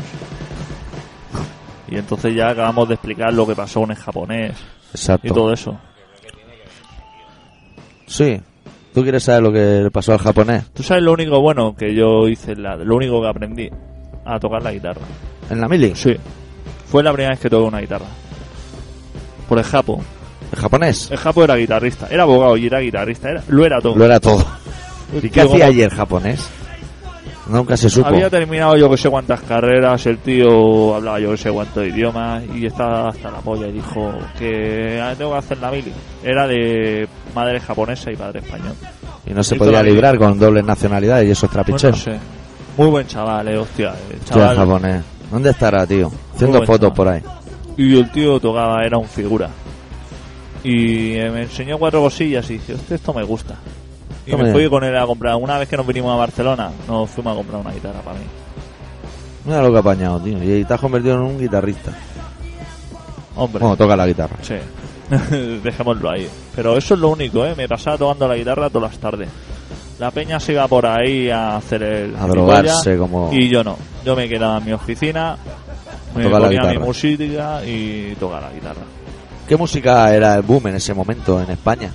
Y 1.89 1.97
entonces 1.97 2.33
ya 2.33 2.49
acabamos 2.49 2.87
de 2.87 2.95
explicar 2.95 3.31
lo 3.31 3.45
que 3.45 3.55
pasó 3.55 3.81
con 3.81 3.91
el 3.91 3.97
japonés 3.97 4.78
y 4.93 4.97
Exacto. 4.97 5.33
todo 5.33 5.53
eso. 5.53 5.79
Sí. 8.07 8.41
¿Tú 8.93 9.03
quieres 9.03 9.23
saber 9.23 9.43
lo 9.43 9.51
que 9.51 9.81
le 9.83 9.91
pasó 9.91 10.13
al 10.13 10.19
japonés? 10.19 10.65
¿Tú 10.73 10.81
sabes 10.83 11.03
lo 11.03 11.13
único 11.13 11.39
bueno 11.39 11.75
que 11.75 11.93
yo 11.93 12.27
hice, 12.27 12.55
la, 12.55 12.75
lo 12.75 12.95
único 12.95 13.21
que 13.21 13.27
aprendí? 13.27 13.69
A 14.25 14.39
tocar 14.39 14.63
la 14.63 14.71
guitarra. 14.71 15.01
¿En 15.49 15.61
la 15.61 15.67
mili? 15.67 15.93
Sí. 15.95 16.15
Fue 16.87 17.03
la 17.03 17.11
primera 17.13 17.31
vez 17.31 17.39
que 17.39 17.49
toqué 17.49 17.67
una 17.67 17.79
guitarra. 17.79 18.07
Por 19.47 19.59
el 19.59 19.63
Japo. 19.63 20.01
¿El 20.51 20.59
japonés? 20.59 21.11
El 21.11 21.17
Japo 21.17 21.43
era 21.43 21.55
guitarrista. 21.55 22.07
Era 22.09 22.23
abogado 22.23 22.57
y 22.57 22.65
era 22.65 22.79
guitarrista. 22.79 23.29
Era, 23.29 23.43
lo 23.47 23.65
era 23.65 23.79
todo. 23.79 23.95
Lo 23.95 24.05
era 24.05 24.19
todo. 24.19 24.45
¿Y 25.21 25.29
qué 25.29 25.41
hacía 25.41 25.67
el 25.67 25.89
japonés? 25.91 26.49
Nunca 27.49 27.75
se 27.75 27.89
supo. 27.89 28.07
Había 28.07 28.29
terminado 28.29 28.77
yo 28.77 28.89
que 28.89 28.97
sé 28.97 29.09
cuántas 29.09 29.41
carreras, 29.41 30.05
el 30.05 30.19
tío 30.19 30.95
hablaba 30.95 31.19
yo 31.19 31.31
que 31.31 31.37
sé 31.37 31.51
cuántos 31.51 31.85
idiomas 31.85 32.43
y 32.53 32.65
estaba 32.65 33.09
hasta 33.09 33.31
la 33.31 33.39
polla 33.39 33.67
y 33.67 33.71
dijo 33.73 34.11
que 34.37 34.99
ah, 35.01 35.13
tengo 35.17 35.31
que 35.31 35.37
hacer 35.37 35.57
la 35.57 35.71
mili. 35.71 35.91
Era 36.23 36.47
de 36.47 37.07
madre 37.33 37.59
japonesa 37.59 38.11
y 38.11 38.15
padre 38.15 38.39
español. 38.39 38.73
Y 39.25 39.33
no 39.33 39.43
se 39.43 39.55
podía 39.55 39.81
librar 39.81 40.17
con 40.17 40.37
dobles 40.37 40.63
nacionalidades 40.63 41.27
y 41.27 41.31
esos 41.31 41.49
trapicheos. 41.49 41.97
no 42.07 42.13
sé. 42.13 42.19
Muy 42.77 42.87
buen 42.87 43.07
chaval, 43.07 43.47
eh, 43.47 43.57
hostia. 43.57 43.93
eh, 44.11 44.17
chaval. 44.25 44.55
japonés. 44.55 45.03
¿Dónde 45.31 45.49
estará, 45.49 45.85
tío? 45.85 46.11
Haciendo 46.35 46.59
fotos 46.59 46.79
chaval. 46.79 46.93
por 46.93 47.07
ahí. 47.07 47.21
Y 47.77 47.97
el 47.97 48.11
tío 48.11 48.39
tocaba, 48.39 48.83
era 48.85 48.97
un 48.97 49.07
figura. 49.07 49.49
Y 50.63 51.13
me 51.31 51.43
enseñó 51.43 51.77
cuatro 51.77 52.01
cosillas 52.01 52.49
y 52.49 52.53
dije, 52.53 52.75
esto 52.89 53.13
me 53.13 53.23
gusta. 53.23 53.55
Y 54.31 54.35
me 54.35 54.51
fui 54.51 54.69
con 54.69 54.83
él 54.83 54.95
a 54.97 55.05
comprar. 55.05 55.35
Una 55.35 55.57
vez 55.57 55.67
que 55.67 55.77
nos 55.77 55.85
vinimos 55.87 56.11
a 56.13 56.15
Barcelona, 56.17 56.71
nos 56.87 57.09
fuimos 57.09 57.33
a 57.33 57.35
comprar 57.37 57.61
una 57.61 57.71
guitarra 57.71 58.01
para 58.01 58.17
mí. 58.19 58.25
Mira 59.45 59.61
lo 59.61 59.71
que 59.71 59.77
ha 59.77 59.79
apañado, 59.79 60.19
tío. 60.19 60.37
Y 60.43 60.63
te 60.63 60.73
has 60.73 60.79
convertido 60.79 61.15
en 61.15 61.21
un 61.21 61.39
guitarrista. 61.39 61.91
Hombre, 63.35 63.59
Bueno, 63.61 63.77
toca 63.77 63.95
la 63.95 64.07
guitarra. 64.07 64.35
sí. 64.41 64.55
Dejémoslo 65.63 66.11
ahí. 66.11 66.27
Pero 66.55 66.77
eso 66.77 66.93
es 66.93 66.99
lo 66.99 67.09
único, 67.09 67.43
¿eh? 67.43 67.55
Me 67.57 67.67
pasaba 67.67 67.97
tocando 67.97 68.27
la 68.27 68.35
guitarra 68.35 68.69
todas 68.69 68.91
las 68.91 68.99
tardes. 68.99 69.27
La 69.97 70.11
peña 70.11 70.39
se 70.39 70.51
iba 70.53 70.67
por 70.67 70.85
ahí 70.85 71.29
a 71.31 71.57
hacer 71.57 71.81
el. 71.81 72.15
A 72.15 72.27
drogarse 72.27 72.95
como... 72.95 73.31
Y 73.33 73.49
yo 73.49 73.63
no. 73.63 73.75
Yo 74.05 74.15
me 74.15 74.29
quedaba 74.29 74.59
en 74.59 74.65
mi 74.65 74.71
oficina, 74.71 75.35
me 76.15 76.23
tocar 76.23 76.41
la 76.41 76.47
ponía 76.47 76.63
mi 76.65 76.77
música 76.77 77.65
y 77.65 78.13
tocaba 78.19 78.41
la 78.49 78.53
guitarra. 78.53 78.81
¿Qué 79.47 79.57
música 79.57 80.13
era 80.13 80.35
el 80.35 80.43
boom 80.43 80.67
en 80.67 80.75
ese 80.75 80.93
momento 80.93 81.41
en 81.41 81.49
España? 81.49 81.91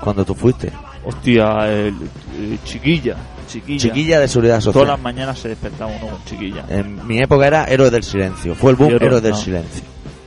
Cuando 0.00 0.22
tú 0.24 0.34
fuiste. 0.34 0.70
Hostia, 1.04 1.66
el, 1.72 1.94
el 2.38 2.58
chiquilla, 2.64 3.16
chiquilla. 3.48 3.78
Chiquilla 3.78 4.20
de 4.20 4.28
Seguridad 4.28 4.54
Todas 4.60 4.64
Social. 4.64 4.86
las 4.88 5.00
mañanas 5.00 5.38
se 5.38 5.48
despertaba 5.48 5.90
uno 5.90 6.12
con 6.12 6.24
chiquilla. 6.24 6.64
En 6.68 7.06
mi 7.06 7.18
época 7.18 7.46
era 7.46 7.64
Héroes 7.64 7.90
del 7.90 8.02
Silencio. 8.04 8.54
Fue 8.54 8.70
el 8.72 8.76
boom 8.76 8.90
Héroes 8.92 9.22
del 9.22 9.32
no. 9.32 9.36
Silencio. 9.38 9.82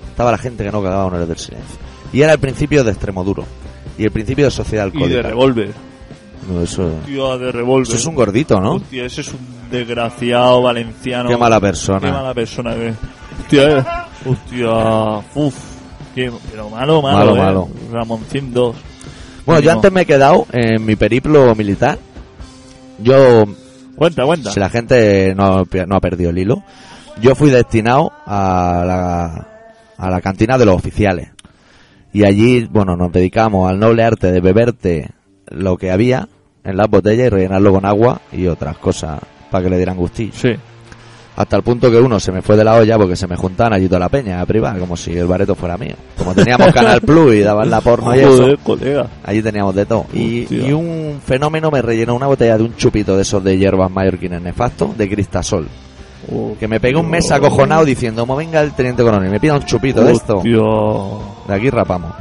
Estaba 0.09 0.31
la 0.31 0.37
gente 0.37 0.63
que 0.63 0.71
no 0.71 0.81
cagaba 0.81 1.05
un 1.05 1.13
Héroes 1.13 1.29
del 1.29 1.37
Silencio. 1.37 1.77
Y 2.11 2.21
era 2.21 2.33
el 2.33 2.39
principio 2.39 2.83
de 2.83 2.91
Extremoduro. 2.91 3.45
Y 3.97 4.03
el 4.05 4.11
principio 4.11 4.45
de 4.45 4.51
Sociedad 4.51 4.87
Y 4.87 4.91
de 4.91 4.95
Alcohólica. 5.03 5.21
revólver. 5.29 5.71
No, 6.49 6.61
eso, 6.61 6.89
Tío, 7.05 7.37
de 7.37 7.51
revólver. 7.51 7.87
eso 7.87 7.95
es 7.97 8.05
un 8.05 8.15
gordito, 8.15 8.59
¿no? 8.59 8.73
Hostia, 8.73 9.05
ese 9.05 9.21
es 9.21 9.29
un 9.29 9.39
desgraciado 9.71 10.61
valenciano. 10.61 11.29
Qué 11.29 11.37
mala 11.37 11.59
persona. 11.59 11.99
Qué 12.01 12.11
mala 12.11 12.33
persona 12.33 12.73
que 12.75 12.93
Hostia, 13.43 13.77
eh. 13.77 13.83
Hostia, 14.25 15.23
uff. 15.35 15.55
Qué- 16.13 16.31
pero 16.51 16.69
malo, 16.69 17.01
malo, 17.01 17.17
Malo, 17.17 17.35
eh. 17.35 17.39
malo. 17.39 17.69
Ramoncín 17.91 18.53
2. 18.53 18.75
Bueno, 19.45 19.61
yo 19.61 19.71
antes 19.71 19.91
me 19.91 20.01
he 20.01 20.05
quedado 20.05 20.47
en 20.51 20.85
mi 20.85 20.95
periplo 20.95 21.53
militar. 21.55 21.97
Yo, 22.99 23.45
Cuenta, 23.95 24.25
cuenta. 24.25 24.51
si 24.51 24.59
la 24.59 24.69
gente 24.69 25.33
no, 25.35 25.65
no 25.87 25.95
ha 25.95 25.99
perdido 25.99 26.29
el 26.29 26.37
hilo, 26.37 26.63
yo 27.21 27.35
fui 27.35 27.49
destinado 27.49 28.11
a 28.25 28.83
la, 28.85 29.47
a 29.97 30.09
la 30.09 30.21
cantina 30.21 30.57
de 30.57 30.65
los 30.65 30.75
oficiales. 30.75 31.29
Y 32.11 32.23
allí, 32.25 32.67
bueno, 32.69 32.95
nos 32.95 33.11
dedicamos 33.11 33.69
al 33.69 33.79
noble 33.79 34.03
arte 34.03 34.31
de 34.31 34.39
beberte 34.39 35.09
lo 35.47 35.77
que 35.77 35.91
había 35.91 36.27
en 36.63 36.77
las 36.77 36.87
botellas 36.89 37.27
y 37.27 37.29
rellenarlo 37.29 37.73
con 37.73 37.85
agua 37.85 38.21
y 38.31 38.47
otras 38.47 38.77
cosas 38.77 39.19
para 39.51 39.63
que 39.63 39.69
le 39.69 39.77
dieran 39.77 39.97
gustillo. 39.97 40.33
Sí. 40.33 40.55
Hasta 41.35 41.55
el 41.57 41.63
punto 41.63 41.89
que 41.89 41.97
uno 41.97 42.19
se 42.19 42.31
me 42.31 42.43
fue 42.43 42.55
de 42.55 42.63
la 42.63 42.75
olla 42.75 42.95
porque 42.95 43.15
se 43.15 43.25
me 43.25 43.35
juntaban 43.35 43.73
allí 43.73 43.87
toda 43.87 44.01
la 44.01 44.09
peña 44.09 44.39
a 44.39 44.45
privar, 44.45 44.77
como 44.77 44.95
si 44.95 45.17
el 45.17 45.25
bareto 45.25 45.55
fuera 45.55 45.77
mío. 45.77 45.95
Como 46.17 46.35
teníamos 46.35 46.67
Canal 46.73 47.01
Plus 47.01 47.33
y 47.33 47.39
daban 47.39 47.71
la 47.71 47.81
porno 47.81 48.15
y 48.15 48.19
eso. 48.19 48.55
Colega. 48.63 49.07
Allí 49.23 49.41
teníamos 49.41 49.73
de 49.73 49.85
todo. 49.87 50.05
Y, 50.13 50.45
y 50.53 50.71
un 50.71 51.19
fenómeno 51.25 51.71
me 51.71 51.81
rellenó 51.81 52.13
una 52.13 52.27
botella 52.27 52.57
de 52.57 52.63
un 52.63 52.75
chupito 52.75 53.15
de 53.15 53.23
esos 53.23 53.43
de 53.43 53.57
hierbas 53.57 53.89
mallorquines 53.89 54.41
nefastos 54.41 54.95
de 54.95 55.09
Cristasol. 55.09 55.67
Oh, 56.31 56.55
Que 56.59 56.67
me 56.67 56.79
pegué 56.79 56.97
un 56.97 57.09
mes 57.09 57.31
acojonado 57.31 57.83
diciendo, 57.83 58.21
como 58.21 58.35
venga 58.35 58.61
el 58.61 58.73
teniente 58.73 59.03
coronel, 59.03 59.29
me 59.31 59.39
pida 59.39 59.55
un 59.55 59.65
chupito 59.65 60.03
de 60.03 60.13
esto. 60.13 60.39
Tío. 60.43 61.19
De 61.47 61.53
aquí 61.55 61.69
rapamos. 61.69 62.13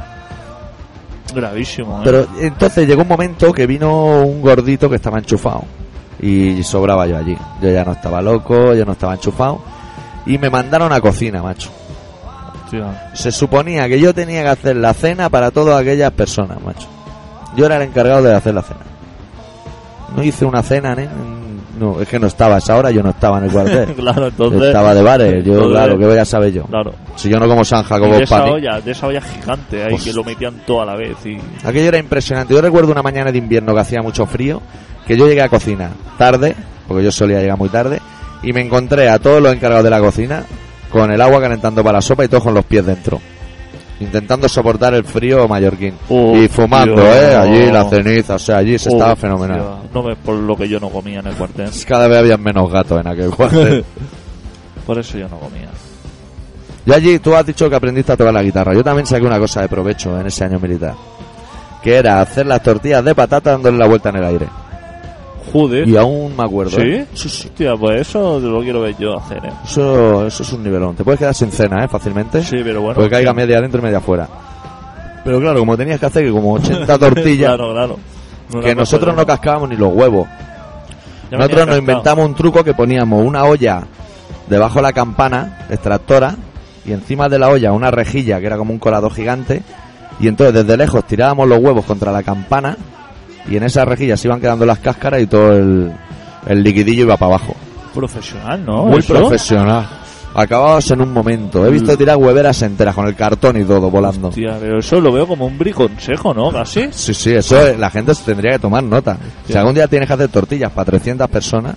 Gravísimo, 1.33 1.99
eh. 1.99 2.01
Pero 2.03 2.27
entonces 2.41 2.87
llegó 2.87 3.03
un 3.03 3.07
momento 3.07 3.51
que 3.53 3.65
vino 3.65 4.21
un 4.23 4.41
gordito 4.41 4.89
que 4.89 4.97
estaba 4.97 5.19
enchufado. 5.19 5.63
Y 6.23 6.63
sobraba 6.63 7.05
yo 7.05 7.17
allí. 7.17 7.37
Yo 7.61 7.69
ya 7.69 7.83
no 7.83 7.91
estaba 7.91 8.21
loco, 8.21 8.73
yo 8.73 8.85
no 8.85 8.93
estaba 8.93 9.13
enchufado. 9.15 9.61
Y 10.25 10.37
me 10.37 10.49
mandaron 10.49 10.91
a 10.93 11.01
cocina, 11.01 11.41
macho. 11.43 11.69
Hostia. 12.63 13.11
Se 13.13 13.31
suponía 13.31 13.87
que 13.89 13.99
yo 13.99 14.13
tenía 14.13 14.41
que 14.43 14.49
hacer 14.49 14.75
la 14.77 14.93
cena 14.93 15.29
para 15.29 15.51
todas 15.51 15.81
aquellas 15.81 16.11
personas, 16.11 16.61
macho. 16.63 16.87
Yo 17.55 17.65
era 17.65 17.75
el 17.75 17.83
encargado 17.83 18.23
de 18.23 18.33
hacer 18.33 18.53
la 18.53 18.61
cena. 18.61 18.79
No 20.15 20.23
hice 20.23 20.45
una 20.45 20.63
cena, 20.63 20.93
¿eh? 20.97 21.09
No, 21.77 21.99
es 21.99 22.07
que 22.07 22.19
no 22.19 22.27
estaba 22.27 22.55
a 22.55 22.57
esa 22.59 22.77
hora, 22.77 22.91
yo 22.91 23.01
no 23.01 23.09
estaba 23.09 23.39
en 23.39 23.45
el 23.45 23.51
cuartel. 23.51 23.93
claro, 23.95 24.27
entonces. 24.27 24.61
estaba 24.63 24.93
de 24.93 25.01
bares, 25.01 25.43
yo, 25.43 25.53
entonces- 25.53 25.71
claro, 25.71 25.97
que 25.97 26.05
voy 26.05 26.17
a 26.17 26.25
saber 26.25 26.53
yo. 26.53 26.63
Claro. 26.65 26.93
Si 27.15 27.29
yo 27.29 27.39
no 27.39 27.47
como 27.47 27.65
San 27.65 27.83
Jacobo 27.83 28.15
de 28.15 28.23
esa 28.23 28.45
olla, 28.45 28.79
de 28.79 28.91
esa 28.91 29.07
olla 29.07 29.21
gigante 29.21 29.83
ahí 29.83 29.89
Pues- 29.89 30.03
que 30.03 30.13
lo 30.13 30.23
metían 30.23 30.61
todo 30.67 30.81
a 30.81 30.85
la 30.85 30.95
vez 30.95 31.17
y 31.25 31.37
Aquello 31.65 31.87
era 31.87 31.97
impresionante. 31.97 32.53
Yo 32.53 32.61
recuerdo 32.61 32.91
una 32.91 33.01
mañana 33.01 33.31
de 33.31 33.39
invierno 33.39 33.73
que 33.73 33.79
hacía 33.81 34.01
mucho 34.03 34.25
frío, 34.27 34.61
que 35.07 35.17
yo 35.17 35.27
llegué 35.27 35.41
a 35.41 35.49
cocina 35.49 35.91
tarde, 36.17 36.55
porque 36.87 37.03
yo 37.03 37.11
solía 37.11 37.39
llegar 37.39 37.57
muy 37.57 37.69
tarde, 37.69 37.99
y 38.41 38.53
me 38.53 38.61
encontré 38.61 39.09
a 39.09 39.19
todos 39.19 39.41
los 39.41 39.53
encargados 39.53 39.83
de 39.83 39.89
la 39.89 39.99
cocina 39.99 40.43
con 40.91 41.11
el 41.11 41.21
agua 41.21 41.41
calentando 41.41 41.83
para 41.83 41.97
la 41.97 42.01
sopa 42.01 42.25
y 42.25 42.27
todos 42.27 42.43
con 42.43 42.53
los 42.53 42.65
pies 42.65 42.85
dentro. 42.85 43.19
Intentando 43.99 44.49
soportar 44.49 44.93
el 44.95 45.03
frío 45.05 45.47
mallorquín. 45.47 45.93
Oh, 46.09 46.35
y 46.35 46.47
fumando, 46.47 46.95
tío. 46.95 47.13
¿eh? 47.13 47.35
Allí 47.35 47.71
la 47.71 47.85
ceniza, 47.89 48.35
o 48.35 48.39
sea, 48.39 48.57
allí 48.57 48.77
se 48.77 48.89
estaba 48.89 49.15
fenomenal. 49.15 49.59
hostia, 49.61 49.89
No 49.93 50.03
me 50.03 50.15
por 50.15 50.35
lo 50.35 50.55
que 50.57 50.67
yo 50.67 50.79
no 50.79 50.89
comía 50.89 51.19
en 51.19 51.27
el 51.27 51.35
cuartel. 51.35 51.69
Cada 51.87 52.07
vez 52.07 52.19
había 52.19 52.37
menos 52.37 52.69
gatos 52.71 52.99
en 52.99 53.07
aquel 53.07 53.29
cuartel. 53.29 53.85
Por 54.85 54.99
eso 54.99 55.17
yo 55.17 55.29
no 55.29 55.37
comía. 55.39 55.69
Yo 56.85 56.93
allí, 56.93 57.17
tú 57.19 57.33
has 57.33 57.45
dicho 57.45 57.69
que 57.69 57.75
aprendiste 57.77 58.11
a 58.11 58.17
tocar 58.17 58.33
la 58.33 58.43
guitarra. 58.43 58.73
Yo 58.73 58.83
también 58.83 59.07
saqué 59.07 59.25
una 59.25 59.39
cosa 59.39 59.61
de 59.61 59.69
provecho 59.69 60.19
en 60.19 60.27
ese 60.27 60.43
año 60.43 60.59
militar. 60.59 60.95
Que 61.81 61.95
era 61.95 62.19
hacer 62.19 62.45
las 62.45 62.61
tortillas 62.61 63.05
de 63.05 63.15
patata 63.15 63.51
dándole 63.51 63.77
la 63.77 63.87
vuelta 63.87 64.09
en 64.09 64.17
el 64.17 64.25
aire. 64.25 64.47
Joder. 65.51 65.87
Y 65.87 65.97
aún 65.97 66.35
me 66.35 66.43
acuerdo. 66.43 66.71
¿Sí? 66.71 66.81
¿eh? 66.81 67.07
Hostia, 67.13 67.75
pues 67.75 68.01
eso 68.01 68.39
lo 68.39 68.61
quiero 68.61 68.81
ver 68.81 68.95
yo 68.97 69.17
hacer, 69.17 69.45
¿eh? 69.45 69.51
Eso, 69.65 70.25
eso 70.25 70.43
es 70.43 70.53
un 70.53 70.63
nivelón. 70.63 70.95
Te 70.95 71.03
puedes 71.03 71.19
quedar 71.19 71.35
sin 71.35 71.51
cena, 71.51 71.83
¿eh? 71.83 71.87
Fácilmente. 71.87 72.43
Sí, 72.43 72.57
pero 72.63 72.81
bueno. 72.81 72.95
porque 72.95 73.09
caiga 73.09 73.33
media 73.33 73.57
adentro 73.57 73.79
y 73.79 73.83
media 73.83 73.97
afuera. 73.97 74.27
Pero 75.23 75.39
claro, 75.39 75.59
como 75.59 75.77
tenías 75.77 75.99
que 75.99 76.05
hacer 76.05 76.25
que 76.25 76.31
como 76.31 76.53
80 76.53 76.97
tortillas, 76.99 77.55
claro, 77.55 77.73
claro. 77.73 77.99
No 78.53 78.61
que 78.61 78.75
nosotros 78.75 79.15
no 79.15 79.25
cascábamos 79.25 79.69
ni 79.69 79.75
los 79.75 79.93
huevos. 79.93 80.27
Ya 81.31 81.37
Nosotros 81.37 81.67
nos 81.67 81.77
inventamos 81.77 82.25
un 82.25 82.35
truco 82.35 82.63
que 82.63 82.73
poníamos 82.73 83.25
una 83.25 83.45
olla 83.45 83.83
debajo 84.47 84.75
de 84.75 84.83
la 84.83 84.93
campana 84.93 85.65
extractora 85.69 86.35
y 86.85 86.91
encima 86.91 87.29
de 87.29 87.39
la 87.39 87.49
olla 87.49 87.71
una 87.71 87.91
rejilla 87.91 88.39
que 88.39 88.45
era 88.45 88.57
como 88.57 88.73
un 88.73 88.79
colador 88.79 89.13
gigante 89.13 89.63
y 90.19 90.27
entonces 90.27 90.53
desde 90.53 90.77
lejos 90.77 91.05
tirábamos 91.05 91.47
los 91.47 91.59
huevos 91.59 91.85
contra 91.85 92.11
la 92.11 92.23
campana 92.23 92.77
y 93.49 93.57
en 93.57 93.63
esa 93.63 93.85
rejilla 93.85 94.17
se 94.17 94.27
iban 94.27 94.39
quedando 94.39 94.65
las 94.65 94.79
cáscaras 94.79 95.21
y 95.21 95.27
todo 95.27 95.53
el, 95.53 95.91
el 96.47 96.63
liquidillo 96.63 97.03
iba 97.03 97.17
para 97.17 97.35
abajo. 97.35 97.55
Profesional, 97.93 98.65
¿no? 98.65 98.85
Muy 98.85 98.99
Eso. 98.99 99.13
profesional. 99.13 99.87
Acabados 100.35 100.89
en 100.89 100.99
un 101.01 101.13
momento. 101.13 101.63
He 101.63 101.69
visto 101.69 101.95
tirar 101.95 102.17
hueveras 102.17 102.59
enteras 102.63 102.95
con 102.95 103.05
el 103.05 103.15
cartón 103.15 103.55
y 103.61 103.65
todo 103.65 103.91
volando. 103.91 104.29
Hostia, 104.29 104.57
pero 104.59 104.79
eso 104.79 104.99
lo 104.99 105.11
veo 105.11 105.27
como 105.27 105.45
un 105.45 105.59
briconsejo, 105.59 106.33
¿no? 106.33 106.51
Casi. 106.51 106.87
Sí, 106.91 107.13
sí, 107.13 107.33
eso 107.33 107.61
es- 107.61 107.77
la 107.77 107.91
gente 107.91 108.15
se 108.15 108.23
tendría 108.23 108.53
que 108.53 108.59
tomar 108.59 108.83
nota. 108.83 109.15
Si 109.47 109.55
algún 109.55 109.75
día 109.75 109.87
tienes 109.87 110.07
que 110.07 110.13
hacer 110.13 110.29
tortillas 110.29 110.71
para 110.71 110.85
300 110.85 111.29
personas, 111.29 111.75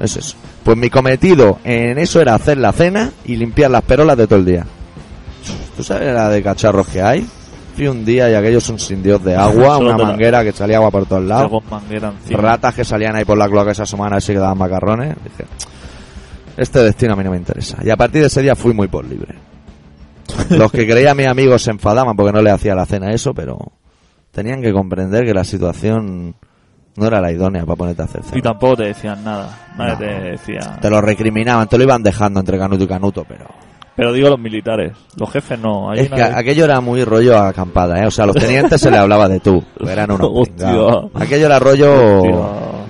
es 0.00 0.16
eso. 0.16 0.34
Pues 0.62 0.78
mi 0.78 0.88
cometido 0.88 1.58
en 1.62 1.98
eso 1.98 2.22
era 2.22 2.34
hacer 2.34 2.56
la 2.56 2.72
cena 2.72 3.10
y 3.26 3.36
limpiar 3.36 3.70
las 3.70 3.82
perolas 3.82 4.16
de 4.16 4.26
todo 4.26 4.38
el 4.38 4.46
día. 4.46 4.64
¿Tú 5.76 5.84
sabes 5.84 6.14
la 6.14 6.30
de 6.30 6.42
cacharros 6.42 6.88
que 6.88 7.02
hay? 7.02 7.26
Fui 7.74 7.88
un 7.88 8.04
día 8.04 8.30
y 8.30 8.34
aquellos 8.34 8.62
son 8.62 8.78
sin 8.78 9.02
dios 9.02 9.22
de 9.24 9.34
agua, 9.36 9.78
una 9.78 9.96
la- 9.96 10.04
manguera 10.04 10.44
que 10.44 10.52
salía 10.52 10.76
agua 10.76 10.90
por 10.90 11.06
todos 11.06 11.24
lados, 11.24 11.62
ratas 12.30 12.74
que 12.74 12.84
salían 12.84 13.16
ahí 13.16 13.24
por 13.24 13.36
la 13.36 13.48
cloaca 13.48 13.72
esa 13.72 13.84
semana 13.86 14.16
así 14.16 14.32
que 14.32 14.38
daban 14.38 14.58
macarrones. 14.58 15.16
Dije, 15.24 15.44
este 16.56 16.78
destino 16.84 17.14
a 17.14 17.16
mí 17.16 17.24
no 17.24 17.30
me 17.32 17.36
interesa. 17.36 17.78
Y 17.82 17.90
a 17.90 17.96
partir 17.96 18.20
de 18.20 18.28
ese 18.28 18.42
día 18.42 18.54
fui 18.54 18.72
muy 18.72 18.86
por 18.88 19.04
libre. 19.04 19.34
Los 20.50 20.70
que 20.70 20.86
creía 20.86 21.14
mis 21.14 21.26
amigos 21.26 21.62
se 21.62 21.70
enfadaban 21.72 22.14
porque 22.16 22.32
no 22.32 22.40
le 22.42 22.50
hacía 22.50 22.74
la 22.74 22.86
cena 22.86 23.12
eso, 23.12 23.34
pero 23.34 23.58
tenían 24.30 24.62
que 24.62 24.72
comprender 24.72 25.24
que 25.24 25.34
la 25.34 25.44
situación 25.44 26.34
no 26.96 27.06
era 27.06 27.20
la 27.20 27.32
idónea 27.32 27.64
para 27.66 27.76
ponerte 27.76 28.02
a 28.02 28.04
hacer 28.04 28.20
Y 28.24 28.28
cena. 28.28 28.42
tampoco 28.42 28.76
te 28.76 28.84
decían 28.84 29.24
nada. 29.24 29.58
Nadie 29.76 29.92
No. 29.92 29.98
te 29.98 30.06
decía. 30.30 30.78
Te 30.80 30.90
lo 30.90 31.00
recriminaban, 31.00 31.66
te 31.68 31.76
lo 31.76 31.82
iban 31.84 32.02
dejando 32.04 32.38
entre 32.40 32.56
canuto 32.56 32.84
y 32.84 32.88
canuto, 32.88 33.24
pero... 33.28 33.46
Pero 33.96 34.12
digo 34.12 34.28
los 34.28 34.40
militares. 34.40 34.92
Los 35.16 35.30
jefes 35.30 35.56
no. 35.58 35.90
Hay 35.90 36.00
Es 36.00 36.08
que 36.08 36.14
una- 36.14 36.36
aquello 36.36 36.64
era 36.64 36.80
muy 36.80 37.04
rollo 37.04 37.38
acampada, 37.38 38.02
¿eh? 38.02 38.06
O 38.06 38.10
sea, 38.10 38.24
a 38.24 38.26
los 38.26 38.34
tenientes 38.36 38.80
se 38.80 38.90
les 38.90 38.98
hablaba 38.98 39.28
de 39.28 39.38
tú. 39.38 39.62
Eran 39.88 40.10
unos 40.10 40.28
Hostia. 40.32 40.68
Aquello 41.14 41.46
era 41.46 41.58
rollo 41.60 42.18
Hostia. 42.22 42.36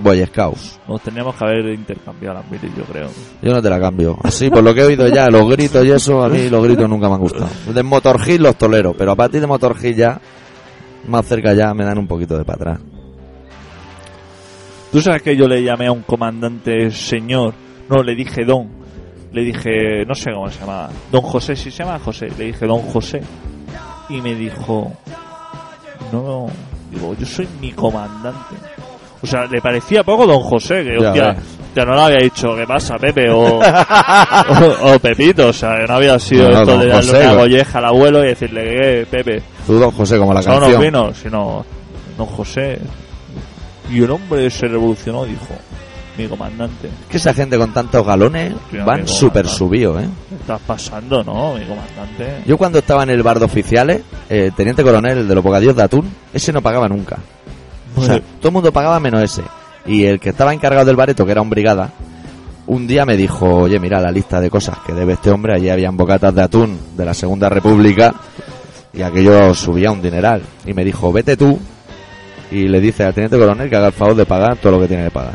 Boy 0.00 0.24
Scouts. 0.26 0.80
Nos 0.88 1.00
teníamos 1.02 1.34
que 1.34 1.44
haber 1.44 1.66
intercambiado 1.74 2.36
las 2.40 2.50
miles, 2.50 2.70
yo 2.76 2.84
creo. 2.84 3.08
Yo 3.42 3.52
no 3.52 3.60
te 3.62 3.68
la 3.70 3.78
cambio. 3.80 4.16
Así, 4.22 4.48
por 4.50 4.62
lo 4.62 4.74
que 4.74 4.80
he 4.80 4.84
oído 4.84 5.06
ya, 5.08 5.28
los 5.28 5.46
gritos 5.50 5.84
y 5.84 5.90
eso, 5.90 6.22
a 6.22 6.28
mí 6.28 6.48
los 6.48 6.62
gritos 6.64 6.88
nunca 6.88 7.08
me 7.08 7.14
han 7.14 7.20
gustado. 7.20 7.48
De 7.72 7.82
Motor 7.82 8.20
Hill 8.26 8.42
los 8.42 8.56
tolero, 8.56 8.94
pero 8.96 9.12
a 9.12 9.16
partir 9.16 9.40
de 9.42 9.46
Motor 9.46 9.76
Hill 9.82 9.96
ya, 9.96 10.18
más 11.08 11.26
cerca 11.26 11.52
ya, 11.54 11.72
me 11.74 11.84
dan 11.84 11.98
un 11.98 12.06
poquito 12.06 12.36
de 12.38 12.44
para 12.44 12.56
atrás. 12.56 12.80
¿Tú 14.92 15.00
sabes 15.00 15.22
que 15.22 15.36
yo 15.36 15.48
le 15.48 15.62
llamé 15.62 15.86
a 15.86 15.92
un 15.92 16.02
comandante 16.02 16.90
señor? 16.90 17.52
No, 17.88 18.02
le 18.02 18.14
dije 18.14 18.44
don. 18.44 18.83
Le 19.34 19.42
dije, 19.42 20.04
no 20.06 20.14
sé 20.14 20.30
cómo 20.32 20.48
se 20.48 20.60
llama. 20.60 20.88
Don 21.10 21.20
José, 21.22 21.56
si 21.56 21.70
se 21.70 21.82
llama 21.82 21.98
José. 21.98 22.28
Le 22.38 22.44
dije 22.44 22.66
don 22.66 22.80
José. 22.82 23.20
Y 24.08 24.20
me 24.20 24.32
dijo, 24.34 24.92
no, 26.12 26.46
digo, 26.90 27.16
yo 27.18 27.26
soy 27.26 27.48
mi 27.60 27.72
comandante. 27.72 28.54
O 29.22 29.26
sea, 29.26 29.46
le 29.46 29.60
parecía 29.60 30.04
poco 30.04 30.24
don 30.26 30.40
José, 30.40 30.84
que 30.84 31.00
Ya 31.00 31.08
hostia, 31.08 31.36
ya 31.74 31.84
no 31.84 31.94
le 31.96 32.00
había 32.02 32.18
dicho, 32.22 32.54
¿qué 32.54 32.64
pasa, 32.64 32.96
Pepe? 32.96 33.28
O, 33.30 33.58
o, 33.58 34.94
o 34.94 34.98
Pepito, 35.00 35.48
o 35.48 35.52
sea, 35.52 35.78
que 35.80 35.86
no 35.88 35.94
había 35.94 36.18
sido 36.18 36.50
No, 36.50 36.52
no, 36.52 36.60
esto 36.60 36.78
de 36.78 36.86
darle 36.86 37.10
José, 37.10 37.58
una 37.58 37.78
al 37.78 37.84
abuelo 37.86 38.24
y 38.24 38.28
decirle, 38.28 38.62
¿qué, 38.64 39.06
Pepe? 39.10 39.42
Tú, 39.66 39.78
don 39.78 39.90
José, 39.90 40.18
como 40.18 40.32
la 40.32 40.40
unos 40.40 40.58
canción. 40.58 40.80
vinos, 40.80 41.16
sino 41.16 41.64
don 42.16 42.26
José. 42.26 42.78
Y 43.90 44.02
el 44.02 44.10
hombre 44.10 44.48
se 44.50 44.68
revolucionó, 44.68 45.24
dijo, 45.24 45.54
mi 46.16 46.28
comandante, 46.28 46.88
Que 47.08 47.16
esa 47.16 47.34
gente 47.34 47.58
con 47.58 47.72
tantos 47.72 48.06
galones 48.06 48.54
Hostia, 48.54 48.84
van 48.84 49.06
súper 49.08 49.46
anda. 49.46 49.52
subidos, 49.56 50.02
¿eh? 50.02 50.08
¿qué 50.28 50.34
estás 50.36 50.60
pasando, 50.66 51.24
no? 51.24 51.54
Mi 51.54 51.64
comandante. 51.64 52.42
Yo 52.46 52.56
cuando 52.56 52.78
estaba 52.78 53.02
en 53.02 53.10
el 53.10 53.22
bar 53.22 53.38
de 53.38 53.44
oficiales, 53.46 54.02
eh, 54.28 54.50
teniente 54.56 54.82
coronel, 54.82 55.18
el 55.18 55.28
de 55.28 55.34
los 55.34 55.42
bocadillos 55.42 55.74
de 55.76 55.82
atún, 55.82 56.08
ese 56.32 56.52
no 56.52 56.62
pagaba 56.62 56.88
nunca. 56.88 57.18
O 57.96 58.02
sea, 58.02 58.20
todo 58.20 58.48
el 58.48 58.52
mundo 58.52 58.72
pagaba 58.72 58.98
menos 59.00 59.22
ese. 59.22 59.42
Y 59.86 60.04
el 60.04 60.18
que 60.20 60.30
estaba 60.30 60.52
encargado 60.54 60.86
del 60.86 60.96
bareto, 60.96 61.24
que 61.26 61.32
era 61.32 61.42
un 61.42 61.50
brigada, 61.50 61.90
un 62.66 62.86
día 62.86 63.04
me 63.04 63.16
dijo, 63.16 63.46
oye, 63.46 63.78
mira 63.78 64.00
la 64.00 64.10
lista 64.10 64.40
de 64.40 64.50
cosas 64.50 64.78
que 64.86 64.92
debe 64.92 65.12
este 65.14 65.30
hombre. 65.30 65.54
Allí 65.54 65.68
habían 65.68 65.96
bocatas 65.96 66.34
de 66.34 66.42
atún 66.42 66.78
de 66.96 67.04
la 67.04 67.12
Segunda 67.14 67.48
República 67.48 68.14
y 68.92 69.02
aquello 69.02 69.54
subía 69.54 69.90
un 69.92 70.00
dineral. 70.00 70.42
Y 70.64 70.72
me 70.72 70.84
dijo, 70.84 71.12
vete 71.12 71.36
tú 71.36 71.58
y 72.50 72.68
le 72.68 72.80
dice 72.80 73.04
al 73.04 73.14
teniente 73.14 73.38
coronel 73.38 73.68
que 73.68 73.76
haga 73.76 73.88
el 73.88 73.92
favor 73.92 74.14
de 74.14 74.26
pagar 74.26 74.56
todo 74.56 74.72
lo 74.72 74.80
que 74.80 74.88
tiene 74.88 75.04
que 75.04 75.10
pagar. 75.10 75.34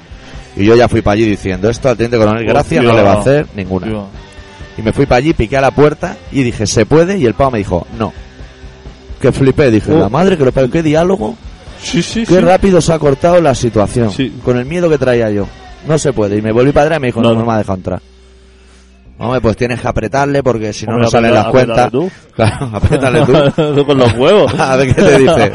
Y 0.60 0.66
yo 0.66 0.76
ya 0.76 0.88
fui 0.88 1.02
para 1.02 1.14
allí 1.16 1.26
diciendo, 1.26 1.70
esto 1.70 1.90
al 1.90 1.98
teniente 1.98 2.18
coronel, 2.18 2.46
gracias, 2.46 2.84
no 2.84 2.94
le 2.94 3.02
va 3.02 3.14
a 3.14 3.20
hacer 3.22 3.48
ninguna. 3.56 3.88
Y 4.78 4.82
me 4.82 4.94
fui 4.94 5.06
para 5.06 5.18
allí, 5.18 5.34
piqué 5.34 5.58
a 5.58 5.62
la 5.62 5.72
puerta 5.72 6.18
y 6.32 6.44
dije, 6.44 6.68
¿se 6.68 6.86
puede? 6.86 7.18
Y 7.18 7.26
el 7.26 7.34
pavo 7.34 7.52
me 7.52 7.58
dijo, 7.60 7.88
no. 7.98 8.14
Que 9.22 9.32
flipé, 9.32 9.72
dije, 9.72 9.92
Oh. 9.92 10.00
la 10.00 10.10
madre 10.10 10.38
que 10.38 10.46
lo 10.46 10.52
parió, 10.52 10.70
qué 10.72 10.84
diálogo, 10.84 11.36
Sí, 11.82 12.02
sí, 12.04 12.22
qué 12.26 12.36
sí. 12.36 12.40
rápido 12.40 12.82
se 12.82 12.92
ha 12.94 13.00
cortado 13.00 13.42
la 13.42 13.56
situación. 13.56 14.12
Sí. 14.12 14.34
Con 14.44 14.58
el 14.58 14.66
miedo 14.66 14.90
que 14.90 14.98
traía 14.98 15.30
yo. 15.32 15.48
No 15.88 15.98
se 15.98 16.12
puede. 16.14 16.38
Y 16.38 16.42
me 16.42 16.52
volví 16.52 16.72
para 16.74 16.86
atrás 16.88 16.98
y 17.00 17.02
me 17.02 17.08
dijo, 17.08 17.22
no, 17.22 17.34
no. 17.34 17.46
me 17.46 17.54
ha 17.54 17.58
dejado 17.58 17.78
entrar. 17.78 18.02
Hombre, 19.20 19.42
pues 19.42 19.58
tienes 19.58 19.82
que 19.82 19.88
apretarle 19.88 20.42
porque 20.42 20.72
si 20.72 20.86
no, 20.86 20.98
no 20.98 21.10
salen 21.10 21.34
las 21.34 21.48
cuentas. 21.48 21.88
apriétale 21.88 22.12
Claro, 22.36 22.70
apriétale 22.74 23.26
tú. 23.26 23.62
tú 23.76 23.86
con 23.86 23.98
los 23.98 24.14
huevos. 24.14 24.54
A 24.58 24.78
ver 24.78 24.96
qué 24.96 25.02
te 25.02 25.20
dice. 25.20 25.52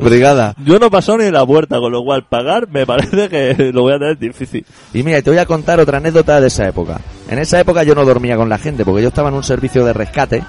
Brigada. 0.00 0.54
Yo 0.64 0.78
no 0.78 0.86
he 0.86 0.90
pasado 0.90 1.18
ni 1.18 1.30
la 1.30 1.44
puerta, 1.44 1.78
con 1.78 1.92
lo 1.92 2.02
cual 2.02 2.24
pagar 2.24 2.66
me 2.70 2.86
parece 2.86 3.28
que 3.28 3.72
lo 3.72 3.82
voy 3.82 3.92
a 3.92 3.98
tener 3.98 4.18
difícil. 4.18 4.64
Y 4.94 5.02
mira, 5.02 5.20
te 5.20 5.28
voy 5.28 5.38
a 5.38 5.44
contar 5.44 5.80
otra 5.80 5.98
anécdota 5.98 6.40
de 6.40 6.46
esa 6.46 6.66
época. 6.66 6.98
En 7.28 7.38
esa 7.38 7.60
época 7.60 7.82
yo 7.82 7.94
no 7.94 8.06
dormía 8.06 8.36
con 8.36 8.48
la 8.48 8.56
gente 8.56 8.86
porque 8.86 9.02
yo 9.02 9.08
estaba 9.08 9.28
en 9.28 9.34
un 9.34 9.44
servicio 9.44 9.84
de 9.84 9.92
rescate 9.92 10.42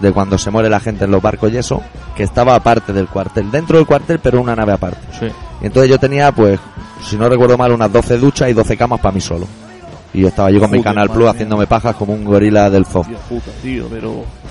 de 0.00 0.12
cuando 0.12 0.38
se 0.38 0.50
muere 0.50 0.70
la 0.70 0.80
gente 0.80 1.04
en 1.04 1.10
los 1.10 1.20
barcos 1.20 1.52
y 1.52 1.58
eso, 1.58 1.82
que 2.16 2.22
estaba 2.22 2.54
aparte 2.54 2.92
del 2.92 3.06
cuartel, 3.06 3.50
dentro 3.50 3.76
del 3.76 3.86
cuartel 3.86 4.18
pero 4.18 4.40
una 4.40 4.56
nave 4.56 4.72
aparte. 4.72 4.98
Sí. 5.18 5.26
Y 5.60 5.66
entonces 5.66 5.90
yo 5.90 5.98
tenía, 5.98 6.32
pues, 6.32 6.58
si 7.02 7.16
no 7.16 7.28
recuerdo 7.28 7.56
mal, 7.58 7.70
unas 7.70 7.92
12 7.92 8.18
duchas 8.18 8.48
y 8.48 8.52
12 8.54 8.76
camas 8.76 9.00
para 9.00 9.14
mí 9.14 9.20
solo. 9.20 9.46
Y 10.14 10.20
yo 10.20 10.28
estaba 10.28 10.48
allí 10.48 10.58
con 10.58 10.70
mi 10.70 10.82
Canal 10.82 11.08
Plus 11.08 11.28
haciéndome 11.28 11.66
pajas 11.66 11.96
como 11.96 12.12
un 12.12 12.24
gorila 12.24 12.68
del 12.68 12.84
zoo. 12.84 13.04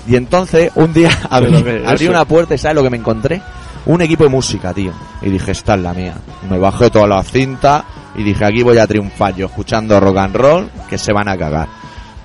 Y 0.06 0.16
entonces, 0.16 0.70
un 0.74 0.92
día 0.92 1.10
abrí, 1.30 1.54
abrí 1.86 2.08
una 2.08 2.24
puerta 2.24 2.54
y 2.54 2.58
¿sabes 2.58 2.76
lo 2.76 2.82
que 2.82 2.90
me 2.90 2.96
encontré? 2.96 3.40
Un 3.86 4.00
equipo 4.00 4.24
de 4.24 4.30
música, 4.30 4.72
tío. 4.72 4.92
Y 5.22 5.30
dije, 5.30 5.52
esta 5.52 5.74
es 5.74 5.80
la 5.80 5.92
mía. 5.92 6.14
Me 6.48 6.58
bajé 6.58 6.90
todas 6.90 7.08
las 7.08 7.30
cintas 7.30 7.84
y 8.16 8.22
dije, 8.22 8.44
aquí 8.44 8.62
voy 8.62 8.78
a 8.78 8.86
triunfar 8.86 9.34
yo, 9.34 9.46
escuchando 9.46 9.98
rock 9.98 10.18
and 10.18 10.36
roll, 10.36 10.70
que 10.88 10.98
se 10.98 11.12
van 11.12 11.28
a 11.28 11.36
cagar. 11.36 11.68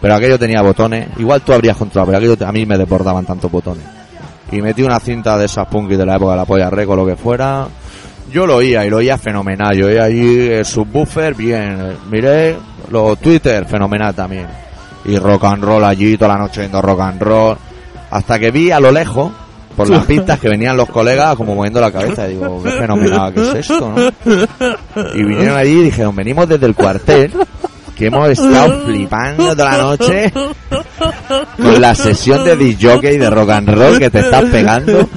Pero 0.01 0.15
aquello 0.15 0.37
tenía 0.37 0.61
botones. 0.61 1.07
Igual 1.17 1.41
tú 1.41 1.53
habrías 1.53 1.77
controlado, 1.77 2.11
pero 2.11 2.17
aquello 2.17 2.47
a 2.47 2.51
mí 2.51 2.65
me 2.65 2.77
desbordaban 2.77 3.25
tantos 3.25 3.51
botones. 3.51 3.83
Y 4.51 4.61
metí 4.61 4.81
una 4.83 4.99
cinta 4.99 5.37
de 5.37 5.45
esas 5.45 5.67
punky 5.67 5.95
de 5.95 6.05
la 6.05 6.15
época 6.15 6.31
de 6.31 6.37
la 6.37 6.45
polla 6.45 6.69
reco, 6.69 6.95
lo 6.95 7.05
que 7.05 7.15
fuera. 7.15 7.67
Yo 8.31 8.45
lo 8.45 8.57
oía 8.57 8.85
y 8.85 8.89
lo 8.89 8.97
oía 8.97 9.17
fenomenal. 9.17 9.75
Yo 9.75 9.87
oía 9.87 10.03
allí 10.03 10.49
el 10.49 10.65
subwoofer, 10.65 11.33
bien. 11.33 11.97
Miré 12.09 12.55
los 12.89 13.17
Twitter, 13.19 13.65
fenomenal 13.65 14.13
también. 14.13 14.47
Y 15.05 15.17
rock 15.17 15.45
and 15.45 15.63
roll 15.63 15.83
allí, 15.83 16.17
toda 16.17 16.33
la 16.33 16.39
noche 16.39 16.61
viendo 16.61 16.81
rock 16.81 16.99
and 17.01 17.21
roll. 17.21 17.57
Hasta 18.11 18.39
que 18.39 18.51
vi 18.51 18.71
a 18.71 18.79
lo 18.79 18.91
lejos, 18.91 19.31
por 19.75 19.89
las 19.89 20.05
pistas, 20.07 20.39
que 20.39 20.49
venían 20.49 20.75
los 20.75 20.89
colegas 20.89 21.35
como 21.35 21.55
moviendo 21.55 21.79
la 21.79 21.91
cabeza. 21.91 22.27
Y 22.27 22.33
digo, 22.33 22.61
qué 22.63 22.71
fenomenal, 22.71 23.33
¿qué 23.33 23.41
es 23.41 23.55
esto, 23.69 23.93
no? 23.95 25.03
Y 25.13 25.23
vinieron 25.23 25.57
allí 25.57 25.79
y 25.79 25.83
dijeron, 25.83 26.15
venimos 26.15 26.49
desde 26.49 26.65
el 26.65 26.75
cuartel, 26.75 27.31
que 27.97 28.07
hemos 28.07 28.29
estado 28.29 28.81
flipando 28.85 29.55
toda 29.55 29.71
la 29.71 29.77
noche 29.83 30.31
con 31.57 31.81
la 31.81 31.95
sesión 31.95 32.43
de 32.43 32.55
DJ 32.55 33.17
de 33.17 33.29
rock 33.29 33.49
and 33.49 33.69
roll 33.69 33.97
que 33.97 34.09
te 34.09 34.19
estás 34.19 34.45
pegando. 34.45 35.09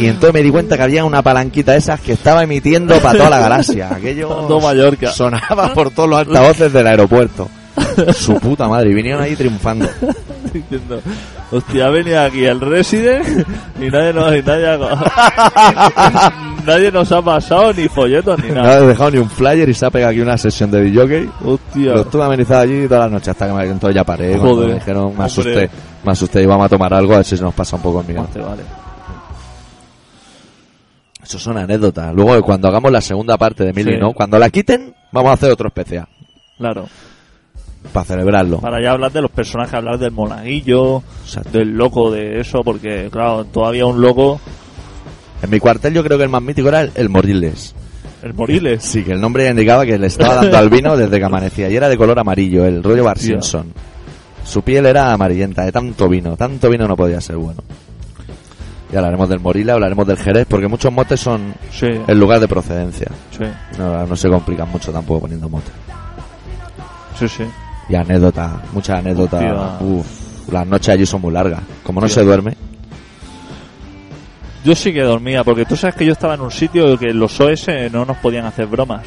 Y 0.00 0.06
entonces 0.06 0.34
me 0.34 0.42
di 0.42 0.50
cuenta 0.50 0.76
que 0.76 0.82
había 0.82 1.04
una 1.04 1.22
palanquita 1.22 1.72
de 1.72 1.78
esas 1.78 2.00
que 2.00 2.12
estaba 2.12 2.42
emitiendo 2.42 2.98
para 3.00 3.18
toda 3.18 3.30
la 3.30 3.38
galaxia. 3.38 3.94
Aquello 3.94 4.60
Mallorca. 4.62 5.12
sonaba 5.12 5.72
por 5.74 5.90
todos 5.90 6.08
los 6.08 6.18
altavoces 6.20 6.72
del 6.72 6.86
aeropuerto. 6.86 7.48
Su 8.14 8.34
puta 8.34 8.68
madre. 8.68 8.90
Y 8.90 8.94
vinieron 8.94 9.22
ahí 9.22 9.36
triunfando. 9.36 9.88
diciendo, 10.52 11.00
hostia, 11.50 11.88
venido 11.88 12.20
aquí 12.20 12.44
el 12.44 12.60
Resident 12.60 13.46
y 13.80 13.88
nadie 13.90 14.12
nos, 14.12 14.36
y 14.36 14.42
nadie, 14.42 14.78
nadie 16.66 16.90
nos 16.92 17.10
ha 17.12 17.22
pasado 17.22 17.72
ni 17.72 17.88
folletos 17.88 18.38
ni 18.42 18.48
No 18.54 18.54
nada. 18.62 18.78
he 18.78 18.86
dejado 18.86 19.10
ni 19.10 19.18
un 19.18 19.30
flyer 19.30 19.68
y 19.68 19.74
se 19.74 19.86
ha 19.86 19.90
pegado 19.90 20.10
aquí 20.12 20.20
una 20.20 20.36
sesión 20.38 20.70
de 20.70 20.82
DJ. 20.82 21.28
Hostia, 21.44 21.92
Lo 21.94 22.00
estuve 22.02 22.24
amenizado 22.24 22.60
allí 22.60 22.86
toda 22.88 23.00
la 23.00 23.08
noche 23.08 23.30
hasta 23.30 23.46
que 23.46 23.52
me, 23.52 23.64
entonces 23.64 23.94
ya 23.94 24.04
paré. 24.04 24.36
Joder. 24.38 24.68
me 24.68 24.74
dijeron, 24.74 25.16
me 25.16 25.24
asusté. 25.24 25.70
Me 26.04 26.12
asusté 26.12 26.42
y 26.42 26.46
vamos 26.46 26.66
a 26.66 26.68
tomar 26.68 26.92
algo 26.94 27.12
a 27.14 27.16
ver 27.18 27.24
si 27.24 27.36
se 27.36 27.42
nos 27.42 27.54
pasa 27.54 27.76
un 27.76 27.82
poco 27.82 28.00
el 28.00 28.06
te 28.06 28.40
vale. 28.40 28.62
Eso 31.22 31.38
son 31.38 31.56
anécdotas. 31.56 32.12
Luego, 32.14 32.42
cuando 32.42 32.68
hagamos 32.68 32.90
la 32.90 33.00
segunda 33.00 33.36
parte 33.38 33.64
de 33.64 33.72
Milly, 33.72 33.92
Sí. 33.94 33.98
¿no? 34.00 34.12
Cuando 34.12 34.38
la 34.38 34.50
quiten, 34.50 34.92
vamos 35.12 35.30
a 35.30 35.34
hacer 35.34 35.52
otro 35.52 35.68
especial. 35.68 36.06
Claro. 36.58 36.86
Para 37.92 38.04
celebrarlo. 38.04 38.58
Para 38.58 38.82
ya 38.82 38.92
hablar 38.92 39.12
de 39.12 39.22
los 39.22 39.30
personajes, 39.30 39.74
hablar 39.74 39.98
del 39.98 40.10
monaguillo, 40.12 41.02
Exacto. 41.24 41.58
del 41.58 41.76
loco 41.76 42.10
de 42.10 42.40
eso, 42.40 42.62
porque 42.64 43.08
claro, 43.10 43.44
todavía 43.44 43.86
un 43.86 44.00
loco, 44.00 44.40
En 45.42 45.50
mi 45.50 45.58
cuartel 45.58 45.92
yo 45.94 46.02
creo 46.04 46.16
que 46.18 46.24
el 46.24 46.30
más 46.30 46.42
mítico 46.42 46.68
era 46.68 46.82
el, 46.82 46.92
el 46.94 47.08
Moriles. 47.08 47.74
el 48.22 48.32
Moriles. 48.34 48.82
Sí, 48.82 49.02
que 49.02 49.12
el 49.12 49.20
nombre 49.20 49.48
indicaba 49.48 49.84
que 49.84 49.98
le 49.98 50.06
estaba 50.06 50.36
dando 50.36 50.56
al 50.56 50.70
vino 50.70 50.96
desde 50.96 51.18
que 51.18 51.24
amanecía. 51.24 51.68
Y 51.68 51.76
era 51.76 51.88
de 51.88 51.96
color 51.96 52.18
amarillo, 52.18 52.64
el 52.64 52.82
rollo 52.82 53.04
Bar. 53.04 53.18
Simpson. 53.18 53.66
Su 54.44 54.62
piel 54.62 54.86
era 54.86 55.12
amarillenta, 55.12 55.64
de 55.64 55.72
tanto 55.72 56.08
vino. 56.08 56.36
Tanto 56.36 56.68
vino 56.70 56.86
no 56.88 56.96
podía 56.96 57.20
ser 57.20 57.36
bueno. 57.36 57.62
Y 58.92 58.96
hablaremos 58.96 59.28
del 59.28 59.40
Morila, 59.40 59.72
hablaremos 59.72 60.06
del 60.06 60.18
Jerez, 60.18 60.46
porque 60.48 60.68
muchos 60.68 60.92
motes 60.92 61.18
son 61.18 61.54
Sí, 61.72 61.86
el 62.06 62.18
lugar 62.20 62.40
de 62.40 62.46
procedencia. 62.48 63.06
sí, 63.36 63.44
No, 63.78 64.06
no 64.06 64.14
se 64.16 64.28
complican 64.28 64.68
mucho 64.68 64.92
tampoco 64.92 65.20
poniendo 65.22 65.48
motes. 65.48 65.72
sí, 67.18 67.26
sí. 67.28 67.44
Y 67.88 67.94
anécdotas, 67.94 68.52
muchas 68.72 68.98
anécdotas. 69.00 69.80
Uf, 69.80 70.50
las 70.52 70.66
noches 70.66 70.88
allí 70.90 71.04
son 71.06 71.20
muy 71.22 71.32
largas. 71.32 71.60
Como 71.82 72.00
no 72.00 72.08
se 72.08 72.22
duerme, 72.22 72.54
Yo 74.64 74.74
sí 74.74 74.92
que 74.92 75.02
dormía, 75.02 75.42
porque 75.44 75.64
tú 75.64 75.76
sabes 75.76 75.96
que 75.96 76.06
yo 76.06 76.12
estaba 76.12 76.34
en 76.34 76.40
un 76.42 76.50
sitio 76.50 76.96
que 76.98 77.12
los 77.12 77.40
OS 77.40 77.66
no 77.90 78.04
nos 78.04 78.16
podían 78.18 78.44
hacer 78.46 78.66
bromas. 78.66 79.02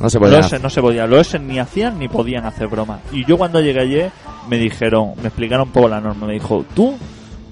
no 0.00 0.10
se 0.10 0.18
puede 0.18 0.36
Los 0.36 0.52
OS 0.52 0.60
no 0.62 0.70
se 0.70 0.80
podía, 0.80 1.06
los 1.06 1.20
OS 1.34 1.40
ni 1.40 1.58
hacían 1.58 1.98
ni 1.98 2.08
podían 2.08 2.44
hacer 2.44 2.66
bromas. 2.68 3.00
Y 3.12 3.24
yo 3.24 3.36
cuando 3.38 3.60
llegué 3.60 3.80
allí 3.80 4.02
me 4.48 4.56
dijeron, 4.58 5.12
me 5.22 5.28
explicaron 5.28 5.68
un 5.68 5.72
poco 5.72 5.88
la 5.88 6.00
norma, 6.00 6.26
me 6.26 6.32
dijo, 6.34 6.64
tú 6.74 6.96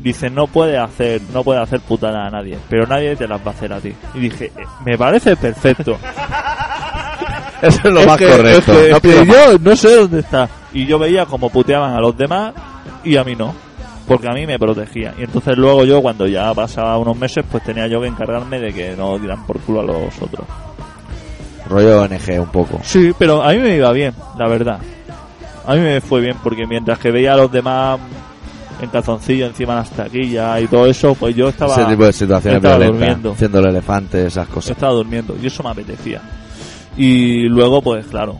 dice 0.01 0.31
no 0.31 0.47
puede 0.47 0.79
hacer 0.79 1.21
no 1.33 1.43
puede 1.43 1.61
hacer 1.61 1.81
putada 1.81 2.27
a 2.27 2.31
nadie 2.31 2.59
pero 2.69 2.87
nadie 2.87 3.17
te 3.17 3.27
las 3.27 3.41
va 3.41 3.51
a 3.51 3.55
hacer 3.55 3.73
a 3.73 3.81
ti 3.81 3.93
y 4.15 4.21
dije 4.21 4.53
eh, 4.57 4.63
me 4.85 4.97
parece 4.97 5.35
perfecto 5.37 5.99
Eso 7.63 7.79
es 7.79 7.85
lo 7.93 8.01
Es 8.01 8.07
más 8.07 8.19
que- 8.19 8.29
correcto. 8.29 8.73
es 8.73 8.79
que- 8.79 8.91
no 8.91 8.97
es 8.97 9.03
que 9.03 9.09
pido 9.09 9.25
más. 9.25 9.27
yo 9.53 9.59
no 9.59 9.75
sé 9.77 9.97
dónde 9.97 10.21
está 10.21 10.49
y 10.73 10.87
yo 10.87 10.99
veía 10.99 11.25
como 11.27 11.49
puteaban 11.51 11.95
a 11.95 12.01
los 12.01 12.17
demás 12.17 12.53
y 13.03 13.17
a 13.17 13.25
mí 13.25 13.35
no 13.35 13.55
porque 14.07 14.29
a 14.29 14.33
mí 14.33 14.47
me 14.47 14.59
protegía 14.59 15.15
y 15.19 15.25
entonces 15.25 15.57
luego 15.57 15.85
yo 15.85 16.01
cuando 16.01 16.27
ya 16.27 16.53
pasaba 16.55 16.97
unos 16.99 17.17
meses 17.17 17.45
pues 17.51 17.65
tenía 17.65 17.87
yo 17.87 18.01
que 18.01 18.07
encargarme 18.07 18.61
de 18.61 18.73
que 18.73 18.97
no 18.97 19.19
dieran 19.19 19.45
por 19.47 19.61
culo 19.61 19.81
a 19.81 19.85
los 19.85 20.23
otros 20.23 20.47
Rollo 21.69 22.03
ONG 22.03 22.41
un 22.41 22.49
poco. 22.49 22.81
Sí, 22.83 23.13
pero 23.19 23.43
a 23.43 23.53
mí 23.53 23.59
me 23.59 23.77
iba 23.77 23.91
bien, 23.93 24.15
la 24.39 24.49
verdad. 24.49 24.79
A 25.67 25.75
mí 25.75 25.81
me 25.81 26.01
fue 26.01 26.21
bien 26.21 26.37
porque 26.43 26.67
mientras 26.67 26.99
que 26.99 27.11
veía 27.11 27.35
a 27.35 27.37
los 27.37 27.51
demás 27.51 27.99
en 28.81 28.89
calzoncillo 28.91 29.47
encima 29.47 29.75
de 29.75 29.81
las 29.81 29.91
taquillas 29.91 30.63
y 30.63 30.67
todo 30.69 30.87
eso, 30.87 31.15
pues 31.15 31.35
yo 31.35 31.49
estaba, 31.49 31.75
Ese 31.75 31.85
tipo 31.87 32.05
de 32.05 32.13
situaciones 32.13 32.63
estaba 32.63 32.85
durmiendo. 32.85 33.33
Haciendo 33.33 33.59
el 33.59 33.67
elefante, 33.67 34.27
esas 34.27 34.47
cosas. 34.49 34.73
estaba 34.73 34.93
durmiendo 34.93 35.37
y 35.43 35.47
eso 35.47 35.63
me 35.63 35.71
apetecía. 35.71 36.21
Y 36.97 37.49
luego, 37.49 37.83
pues 37.83 38.07
claro. 38.07 38.39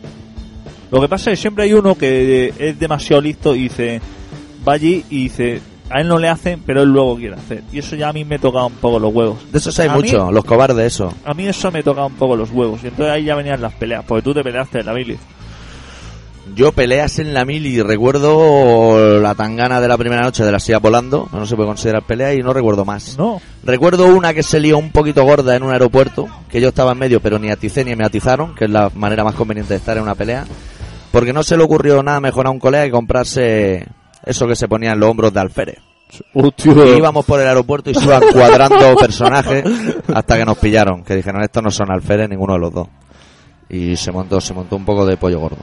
Lo 0.89 1.01
que 1.01 1.09
pasa 1.09 1.31
es 1.31 1.37
que 1.37 1.41
siempre 1.41 1.65
hay 1.65 1.73
uno 1.73 1.95
que 1.95 2.53
es 2.57 2.79
demasiado 2.79 3.21
listo 3.21 3.53
y 3.53 3.63
dice, 3.63 3.99
va 4.67 4.73
allí 4.73 5.05
y 5.09 5.23
dice, 5.23 5.61
a 5.89 6.01
él 6.01 6.07
no 6.07 6.17
le 6.19 6.27
hacen, 6.29 6.61
pero 6.65 6.83
él 6.83 6.89
luego 6.89 7.15
quiere 7.15 7.35
hacer. 7.35 7.63
Y 7.71 7.79
eso 7.79 7.95
ya 7.95 8.09
a 8.09 8.13
mí 8.13 8.25
me 8.25 8.39
toca 8.39 8.63
un 8.65 8.73
poco 8.73 8.99
los 8.99 9.13
huevos. 9.13 9.37
De 9.51 9.57
esos 9.59 9.77
hay 9.79 9.87
A 9.87 9.93
mí- 9.95 10.01
mucho, 10.03 10.31
los 10.31 10.43
cobardes, 10.45 10.85
eso. 10.93 11.13
A 11.25 11.33
mí 11.33 11.47
eso 11.47 11.71
me 11.71 11.83
toca 11.83 12.05
un 12.05 12.13
poco 12.15 12.35
los 12.35 12.51
huevos. 12.51 12.83
Y 12.83 12.87
entonces 12.87 13.13
ahí 13.13 13.23
ya 13.25 13.35
venían 13.35 13.61
las 13.61 13.73
peleas, 13.73 14.03
porque 14.07 14.21
tú 14.23 14.33
te 14.33 14.43
peleaste 14.43 14.79
en 14.81 14.85
la 14.85 14.93
bilis. 14.93 15.19
Yo 16.55 16.71
peleas 16.71 17.19
en 17.19 17.33
la 17.33 17.43
mil 17.43 17.65
y 17.65 17.81
recuerdo 17.81 19.19
la 19.19 19.35
tangana 19.35 19.81
de 19.81 19.87
la 19.89 19.97
primera 19.97 20.21
noche 20.23 20.45
de 20.45 20.51
la 20.51 20.59
silla 20.59 20.79
volando, 20.79 21.27
no 21.31 21.45
se 21.45 21.55
puede 21.55 21.67
considerar 21.67 22.03
pelea 22.03 22.33
y 22.33 22.37
no 22.37 22.53
recuerdo 22.53 22.85
más. 22.85 23.17
No, 23.17 23.41
Recuerdo 23.63 24.05
una 24.07 24.33
que 24.33 24.43
se 24.43 24.59
lió 24.61 24.77
un 24.77 24.91
poquito 24.91 25.23
gorda 25.25 25.55
en 25.57 25.63
un 25.63 25.71
aeropuerto, 25.73 26.27
que 26.49 26.61
yo 26.61 26.69
estaba 26.69 26.93
en 26.93 26.99
medio 26.99 27.19
pero 27.19 27.37
ni 27.37 27.49
aticé 27.49 27.83
ni 27.83 27.95
me 27.97 28.05
atizaron, 28.05 28.55
que 28.55 28.63
es 28.65 28.71
la 28.71 28.89
manera 28.95 29.25
más 29.25 29.35
conveniente 29.35 29.73
de 29.73 29.79
estar 29.79 29.97
en 29.97 30.03
una 30.03 30.15
pelea, 30.15 30.45
porque 31.11 31.33
no 31.33 31.43
se 31.43 31.57
le 31.57 31.63
ocurrió 31.63 32.01
nada 32.01 32.21
mejor 32.21 32.47
a 32.47 32.49
un 32.49 32.59
colega 32.59 32.85
que 32.85 32.91
comprarse 32.91 33.85
eso 34.27 34.47
que 34.47 34.55
se 34.55 34.67
ponía 34.67 34.91
en 34.91 34.99
los 34.99 35.09
hombros 35.09 35.33
de 35.33 35.39
alférez. 35.39 35.77
Hostia. 36.33 36.73
Y 36.73 36.97
íbamos 36.97 37.25
por 37.25 37.41
el 37.41 37.47
aeropuerto 37.47 37.89
y 37.89 37.95
se 37.95 38.05
iban 38.05 38.23
cuadrando 38.31 38.95
personajes 38.99 39.63
hasta 40.13 40.37
que 40.37 40.45
nos 40.45 40.57
pillaron, 40.57 41.03
que 41.03 41.15
dijeron 41.15 41.43
estos 41.43 41.63
no 41.63 41.71
son 41.71 41.91
alférez 41.91 42.29
ninguno 42.29 42.53
de 42.53 42.59
los 42.59 42.73
dos. 42.73 42.87
Y 43.69 43.95
se 43.97 44.11
montó, 44.11 44.39
se 44.39 44.53
montó 44.53 44.75
un 44.77 44.85
poco 44.85 45.05
de 45.05 45.17
pollo 45.17 45.39
gordo. 45.39 45.57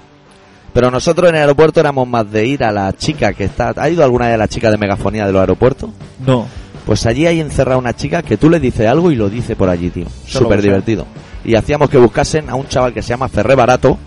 Pero 0.75 0.91
nosotros 0.91 1.31
en 1.31 1.37
el 1.37 1.43
aeropuerto 1.43 1.81
éramos 1.81 2.07
más 2.07 2.31
de 2.31 2.47
ir 2.47 2.65
a 2.65 2.73
la 2.73 2.93
chica 2.93 3.33
que 3.33 3.45
está... 3.45 3.73
¿Ha 3.77 3.89
ido 3.89 4.03
alguna 4.03 4.27
vez 4.27 4.35
a 4.35 4.39
la 4.39 4.49
chica 4.49 4.71
de 4.71 4.77
megafonía 4.77 5.25
de 5.25 5.33
los 5.33 5.41
aeropuertos? 5.41 5.91
No. 6.27 6.47
Pues 6.85 7.07
allí 7.07 7.27
hay 7.27 7.41
encerrada 7.41 7.79
una 7.79 7.95
chica 7.95 8.23
que 8.23 8.37
tú 8.37 8.51
le 8.51 8.61
dices 8.61 8.87
algo 8.87 9.11
y 9.11 9.15
lo 9.15 9.31
dice 9.31 9.57
por 9.57 9.71
allí, 9.71 9.91
tío. 9.91 10.07
Súper 10.27 10.61
divertido. 10.61 11.07
Y 11.45 11.55
hacíamos 11.55 11.89
que 11.89 11.97
buscasen 11.97 12.51
a 12.51 12.57
un 12.57 12.67
chaval 12.69 12.93
que 12.93 13.03
se 13.03 13.11
llama 13.11 13.29
Ferré 13.29 13.55
Barato, 13.55 13.99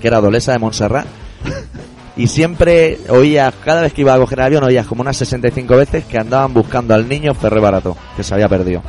que 0.00 0.08
era 0.08 0.18
adolesa 0.18 0.52
de 0.52 0.58
Montserrat. 0.58 1.06
Y 2.16 2.26
siempre 2.26 2.98
oías, 3.08 3.54
cada 3.64 3.82
vez 3.82 3.92
que 3.92 4.02
iba 4.02 4.14
a 4.14 4.18
coger 4.18 4.40
el 4.40 4.44
avión, 4.46 4.64
oías 4.64 4.86
como 4.86 5.02
unas 5.02 5.16
65 5.16 5.76
veces 5.76 6.04
que 6.04 6.18
andaban 6.18 6.52
buscando 6.52 6.94
al 6.94 7.08
niño 7.08 7.34
Ferré 7.34 7.60
Barato, 7.60 7.96
que 8.16 8.22
se 8.22 8.34
había 8.34 8.48
perdido. 8.48 8.82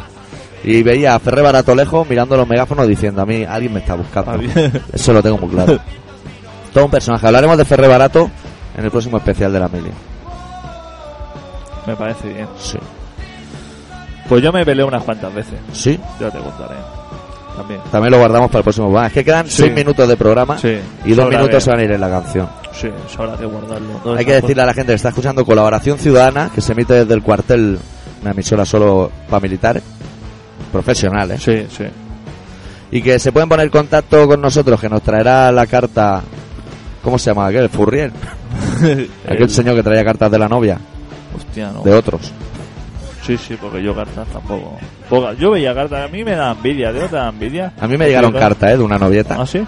Y 0.63 0.83
veía 0.83 1.15
a 1.15 1.19
Ferré 1.19 1.41
Barato 1.41 1.73
lejos 1.73 2.07
mirando 2.07 2.37
los 2.37 2.47
megáfonos 2.47 2.87
diciendo 2.87 3.21
a 3.21 3.25
mí, 3.25 3.43
alguien 3.43 3.73
me 3.73 3.79
está 3.79 3.95
buscando. 3.95 4.33
Eso 4.93 5.13
lo 5.13 5.23
tengo 5.23 5.37
muy 5.37 5.49
claro. 5.49 5.79
Todo 6.73 6.85
un 6.85 6.91
personaje. 6.91 7.25
Hablaremos 7.25 7.57
de 7.57 7.65
Ferré 7.65 7.87
Barato 7.87 8.29
en 8.77 8.85
el 8.85 8.91
próximo 8.91 9.17
especial 9.17 9.51
de 9.51 9.59
la 9.59 9.67
Mili. 9.67 9.91
Me 11.87 11.95
parece 11.95 12.29
bien. 12.31 12.47
Sí. 12.59 12.77
Pues 14.29 14.43
yo 14.43 14.51
me 14.51 14.63
peleé 14.63 14.85
unas 14.85 15.03
cuantas 15.03 15.33
veces. 15.33 15.59
¿Sí? 15.73 15.99
Ya 16.19 16.29
te 16.29 16.37
contaré. 16.37 16.75
También. 17.55 17.81
También 17.91 18.11
lo 18.11 18.17
guardamos 18.19 18.47
para 18.49 18.59
el 18.59 18.63
próximo 18.63 18.87
programa. 18.87 19.07
Es 19.07 19.13
que 19.13 19.25
quedan 19.25 19.47
Sí. 19.47 19.63
6 19.63 19.73
minutos 19.73 20.07
de 20.07 20.17
programa 20.17 20.57
Sí. 20.57 20.77
y 21.05 21.09
dos 21.13 21.25
Sobra 21.25 21.37
minutos 21.37 21.55
que- 21.57 21.61
se 21.61 21.69
van 21.69 21.79
a 21.79 21.83
ir 21.83 21.91
en 21.91 22.01
la 22.01 22.09
canción. 22.09 22.49
Sí, 22.73 22.87
es 22.87 23.19
hora 23.19 23.35
de 23.37 23.45
guardarlo. 23.45 23.99
¿Dónde 24.03 24.19
Hay 24.19 24.25
que 24.25 24.33
decirle 24.33 24.63
a 24.63 24.65
la 24.65 24.73
gente 24.73 24.91
que 24.91 24.95
está 24.95 25.09
escuchando 25.09 25.45
Colaboración 25.45 25.97
Ciudadana, 25.99 26.49
que 26.53 26.61
se 26.61 26.71
emite 26.71 26.93
desde 26.93 27.13
el 27.13 27.21
cuartel, 27.21 27.77
una 28.21 28.31
emisora 28.31 28.65
solo 28.65 29.11
para 29.29 29.41
militares, 29.41 29.83
profesionales, 30.71 31.43
Sí, 31.43 31.65
sí. 31.75 31.83
y 32.91 33.01
que 33.01 33.19
se 33.19 33.31
pueden 33.31 33.49
poner 33.49 33.65
en 33.65 33.71
contacto 33.71 34.27
con 34.27 34.41
nosotros, 34.41 34.79
que 34.79 34.89
nos 34.89 35.01
traerá 35.01 35.51
la 35.51 35.65
carta, 35.67 36.21
¿cómo 37.03 37.17
se 37.19 37.29
llama 37.31 37.47
aquel? 37.47 37.69
Furriel, 37.69 38.11
aquel 39.25 39.41
El- 39.43 39.49
señor 39.49 39.75
que 39.75 39.83
traía 39.83 40.03
cartas 40.05 40.31
de 40.31 40.39
la 40.39 40.47
novia, 40.47 40.77
Hostia, 41.37 41.71
no. 41.71 41.81
de 41.83 41.93
otros. 41.93 42.31
Sí, 43.25 43.37
sí, 43.37 43.55
porque 43.61 43.83
yo 43.83 43.93
cartas 43.95 44.27
tampoco. 44.29 44.77
Yo 45.37 45.51
veía 45.51 45.73
cartas, 45.75 46.05
a 46.05 46.07
mí 46.07 46.23
me 46.23 46.31
da 46.35 46.51
envidia, 46.51 46.91
¿de 46.91 47.03
otra 47.03 47.29
envidia? 47.29 47.71
A 47.79 47.87
mí 47.87 47.97
me 47.97 48.07
llegaron 48.07 48.31
cartas, 48.33 48.71
¿eh? 48.71 48.77
De 48.77 48.83
una 48.83 48.97
novieta. 48.97 49.37
¿Ah, 49.39 49.45
sí? 49.45 49.63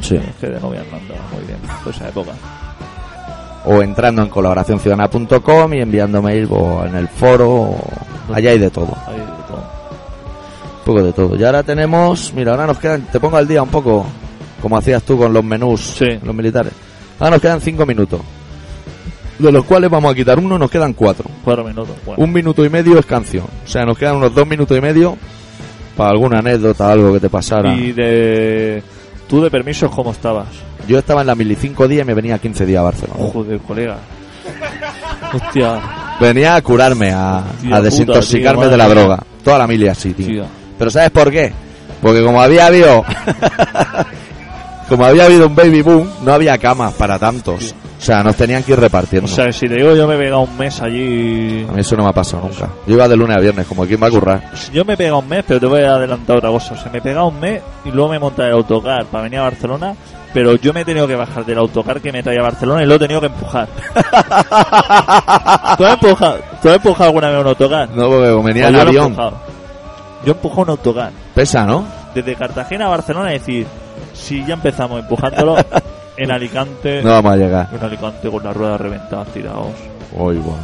Sí. 0.00 0.16
Es 0.16 0.34
que 0.40 0.46
de 0.48 0.60
novia 0.60 0.82
no 0.90 0.96
andaba 0.98 1.20
muy 1.32 1.44
bien 1.46 1.58
por 1.82 1.92
esa 1.94 2.08
época. 2.08 2.30
O 3.64 3.80
entrando 3.82 4.22
en 4.22 4.28
colaboracionciudadana.com 4.28 5.74
y 5.74 5.80
enviando 5.80 6.20
mail 6.22 6.48
o 6.50 6.84
en 6.84 6.96
el 6.96 7.08
foro, 7.08 7.50
o- 7.50 7.80
allá 8.32 8.50
hay 8.50 8.58
de 8.58 8.70
todo. 8.70 8.96
Ahí 9.06 9.16
de 9.18 9.24
todo. 9.48 9.64
Un 10.78 10.84
poco 10.84 11.02
de 11.02 11.12
todo. 11.12 11.36
Y 11.36 11.44
ahora 11.44 11.62
tenemos, 11.62 12.32
mira, 12.34 12.52
ahora 12.52 12.66
nos 12.66 12.78
quedan, 12.78 13.02
te 13.02 13.20
pongo 13.20 13.36
al 13.36 13.46
día 13.46 13.62
un 13.62 13.68
poco, 13.68 14.04
como 14.60 14.76
hacías 14.76 15.02
tú 15.04 15.16
con 15.18 15.32
los 15.32 15.44
menús, 15.44 15.80
Sí. 15.98 16.18
los 16.22 16.34
militares. 16.34 16.72
Ahora 17.20 17.32
nos 17.32 17.40
quedan 17.40 17.60
cinco 17.60 17.86
minutos, 17.86 18.20
de 19.42 19.52
los 19.52 19.64
cuales 19.64 19.90
vamos 19.90 20.12
a 20.12 20.14
quitar 20.14 20.38
uno, 20.38 20.58
nos 20.58 20.70
quedan 20.70 20.92
cuatro. 20.94 21.28
Cuatro 21.44 21.64
minutos. 21.64 21.96
Bueno. 22.06 22.22
Un 22.22 22.32
minuto 22.32 22.64
y 22.64 22.70
medio 22.70 22.98
es 22.98 23.06
canción. 23.06 23.44
O 23.64 23.68
sea, 23.68 23.84
nos 23.84 23.98
quedan 23.98 24.16
unos 24.16 24.34
dos 24.34 24.46
minutos 24.46 24.76
y 24.76 24.80
medio 24.80 25.16
para 25.96 26.10
alguna 26.10 26.38
anécdota, 26.38 26.90
algo 26.90 27.12
que 27.12 27.20
te 27.20 27.28
pasara. 27.28 27.74
Y 27.74 27.92
de... 27.92 28.82
¿Tú 29.28 29.42
de 29.42 29.50
permisos 29.50 29.90
cómo 29.90 30.12
estabas? 30.12 30.48
Yo 30.86 30.98
estaba 30.98 31.20
en 31.22 31.26
la 31.26 31.34
mili 31.34 31.54
cinco 31.54 31.88
días 31.88 32.04
y 32.04 32.06
me 32.06 32.14
venía 32.14 32.38
15 32.38 32.66
días 32.66 32.80
a 32.80 32.84
Barcelona. 32.84 33.30
Joder, 33.32 33.58
colega. 33.60 33.98
Hostia, 35.32 35.80
Venía 36.20 36.54
a 36.54 36.62
curarme, 36.62 37.10
a, 37.10 37.42
Tía 37.60 37.70
a 37.74 37.78
puta, 37.78 37.82
desintoxicarme 37.82 38.62
tío, 38.62 38.70
de 38.70 38.76
la 38.76 38.88
droga. 38.88 39.22
Toda 39.42 39.58
la 39.58 39.66
mili 39.66 39.88
así, 39.88 40.12
tío. 40.12 40.26
tío. 40.26 40.44
Pero 40.78 40.90
¿sabes 40.90 41.10
por 41.10 41.30
qué? 41.30 41.52
Porque 42.00 42.22
como 42.22 42.40
había 42.40 42.66
habido 42.66 43.04
como 44.92 45.06
había 45.06 45.24
habido 45.24 45.46
un 45.46 45.54
baby 45.56 45.80
boom, 45.80 46.06
no 46.22 46.32
había 46.34 46.58
camas 46.58 46.92
para 46.94 47.18
tantos. 47.18 47.74
O 47.98 48.04
sea, 48.04 48.22
nos 48.22 48.36
tenían 48.36 48.62
que 48.62 48.72
ir 48.72 48.80
repartiendo. 48.80 49.30
O 49.30 49.34
sea, 49.34 49.50
si 49.52 49.66
te 49.68 49.76
digo 49.76 49.94
yo 49.94 50.06
me 50.08 50.16
he 50.16 50.18
pegado 50.18 50.40
un 50.40 50.58
mes 50.58 50.82
allí... 50.82 51.64
a 51.68 51.72
mí 51.72 51.80
eso 51.80 51.96
no 51.96 52.02
me 52.02 52.10
ha 52.10 52.12
pasado 52.12 52.42
nunca. 52.48 52.68
Yo 52.86 52.94
iba 52.94 53.08
de 53.08 53.16
lunes 53.16 53.36
a 53.36 53.40
viernes, 53.40 53.66
como 53.66 53.86
quien 53.86 54.02
va 54.02 54.08
a 54.08 54.10
currar. 54.10 54.42
Yo 54.72 54.84
me 54.84 54.92
he 54.94 54.96
pegado 54.96 55.20
un 55.20 55.28
mes, 55.28 55.44
pero 55.46 55.60
te 55.60 55.66
voy 55.66 55.82
a 55.82 55.94
adelantar 55.94 56.36
otra 56.36 56.50
cosa. 56.50 56.74
O 56.74 56.76
sea, 56.76 56.90
me 56.92 56.98
he 56.98 57.00
pegado 57.00 57.28
un 57.28 57.38
mes 57.40 57.62
y 57.84 57.90
luego 57.90 58.10
me 58.10 58.16
he 58.16 58.18
montado 58.18 58.48
el 58.48 58.54
autocar 58.54 59.04
para 59.06 59.22
venir 59.24 59.38
a 59.38 59.42
Barcelona, 59.44 59.94
pero 60.34 60.56
yo 60.56 60.72
me 60.72 60.80
he 60.80 60.84
tenido 60.84 61.06
que 61.06 61.14
bajar 61.14 61.46
del 61.46 61.58
autocar 61.58 62.00
que 62.00 62.10
me 62.12 62.22
traía 62.22 62.40
a 62.40 62.44
Barcelona 62.44 62.82
y 62.82 62.86
lo 62.86 62.96
he 62.96 62.98
tenido 62.98 63.20
que 63.20 63.26
empujar. 63.26 63.68
¿Tú 65.78 65.84
has 65.86 65.92
empujado, 65.94 66.38
¿tú 66.60 66.68
has 66.68 66.74
empujado 66.76 67.04
alguna 67.04 67.30
vez 67.30 67.40
un 67.40 67.46
autocar? 67.46 67.88
No, 67.90 68.08
porque 68.08 68.30
venía 68.42 68.64
Pues 68.64 68.66
en 68.66 68.72
yo 68.72 68.78
he 68.78 68.80
avión. 68.82 69.06
empujado. 69.06 69.36
Un 70.24 70.70
autocar. 70.70 71.10
Pesa, 71.34 71.64
¿no? 71.66 71.84
Desde 72.14 72.34
Cartagena 72.36 72.86
a 72.86 72.90
Barcelona, 72.90 73.32
es 73.32 73.40
decir, 73.42 73.66
si 74.12 74.44
ya 74.44 74.54
empezamos 74.54 75.00
empujándolo 75.00 75.56
en 76.16 76.30
Alicante, 76.30 77.02
No 77.02 77.10
vamos 77.10 77.32
a 77.32 77.36
llegar. 77.36 77.68
en 77.72 77.82
Alicante 77.84 78.30
con 78.30 78.44
las 78.44 78.56
ruedas 78.56 78.80
reventadas, 78.80 79.28
tirados, 79.28 79.68
bueno, 80.12 80.56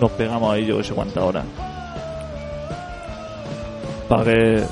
nos 0.00 0.10
pegamos 0.12 0.52
ahí 0.52 0.66
yo 0.66 0.78
que 0.78 0.84
sé 0.84 0.94
cuántas 0.94 1.22
horas. 1.22 1.44
Para 4.08 4.24
que, 4.24 4.64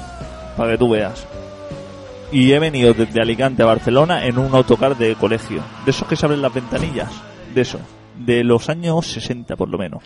para 0.56 0.72
que 0.72 0.78
tú 0.78 0.90
veas. 0.90 1.26
Y 2.32 2.52
he 2.52 2.58
venido 2.58 2.94
desde 2.94 3.20
Alicante 3.20 3.62
a 3.62 3.66
Barcelona 3.66 4.24
en 4.26 4.38
un 4.38 4.54
autocar 4.54 4.96
de 4.96 5.14
colegio. 5.16 5.62
De 5.84 5.90
esos 5.90 6.06
que 6.06 6.16
se 6.16 6.26
abren 6.26 6.42
las 6.42 6.52
ventanillas. 6.52 7.10
De 7.54 7.62
eso. 7.62 7.78
De 8.16 8.44
los 8.44 8.68
años 8.68 9.06
60 9.06 9.56
por 9.56 9.68
lo 9.68 9.78
menos. 9.78 10.02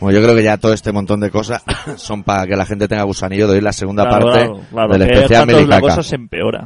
Bueno, 0.00 0.18
yo 0.18 0.24
creo 0.24 0.36
que 0.36 0.42
ya 0.44 0.56
todo 0.58 0.72
este 0.72 0.92
montón 0.92 1.20
de 1.20 1.30
cosas 1.30 1.62
son 1.96 2.22
para 2.22 2.46
que 2.46 2.56
la 2.56 2.64
gente 2.66 2.86
tenga 2.88 3.02
gusanillo 3.02 3.46
de 3.48 3.54
oír 3.54 3.62
la 3.62 3.72
segunda 3.72 4.04
Claro, 4.08 4.26
parte 4.26 4.44
claro, 4.46 4.60
claro, 4.70 4.92
del 4.92 5.02
especial 5.02 5.28
cuando 5.46 5.52
la 5.54 5.58
Milicaca. 5.60 5.80
cosa 5.80 6.02
se 6.02 6.14
empeora. 6.14 6.64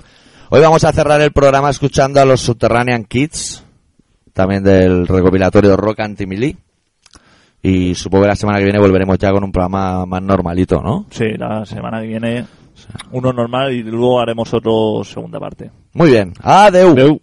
Hoy 0.50 0.60
vamos 0.60 0.84
a 0.84 0.92
cerrar 0.92 1.20
el 1.20 1.32
programa 1.32 1.70
escuchando 1.70 2.20
a 2.20 2.24
los 2.26 2.40
Subterranean 2.42 3.04
Kids, 3.04 3.64
también 4.34 4.62
del 4.62 5.06
recopilatorio 5.06 5.76
Rock 5.76 6.00
Anti-Mili. 6.00 6.56
Y 7.62 7.94
supongo 7.94 8.24
que 8.24 8.28
la 8.28 8.36
semana 8.36 8.58
que 8.58 8.64
viene 8.64 8.78
volveremos 8.80 9.16
ya 9.18 9.30
con 9.30 9.44
un 9.44 9.52
programa 9.52 10.04
más 10.04 10.20
normalito, 10.20 10.80
¿no? 10.82 11.06
Sí, 11.10 11.28
la 11.38 11.64
semana 11.64 12.00
que 12.00 12.08
viene 12.08 12.44
uno 13.12 13.32
normal 13.32 13.72
y 13.72 13.82
luego 13.84 14.20
haremos 14.20 14.52
otro 14.52 15.02
segunda 15.04 15.38
parte. 15.38 15.70
Muy 15.94 16.10
bien. 16.10 16.34
Adeu. 16.42 16.90
Adeu. 16.90 17.20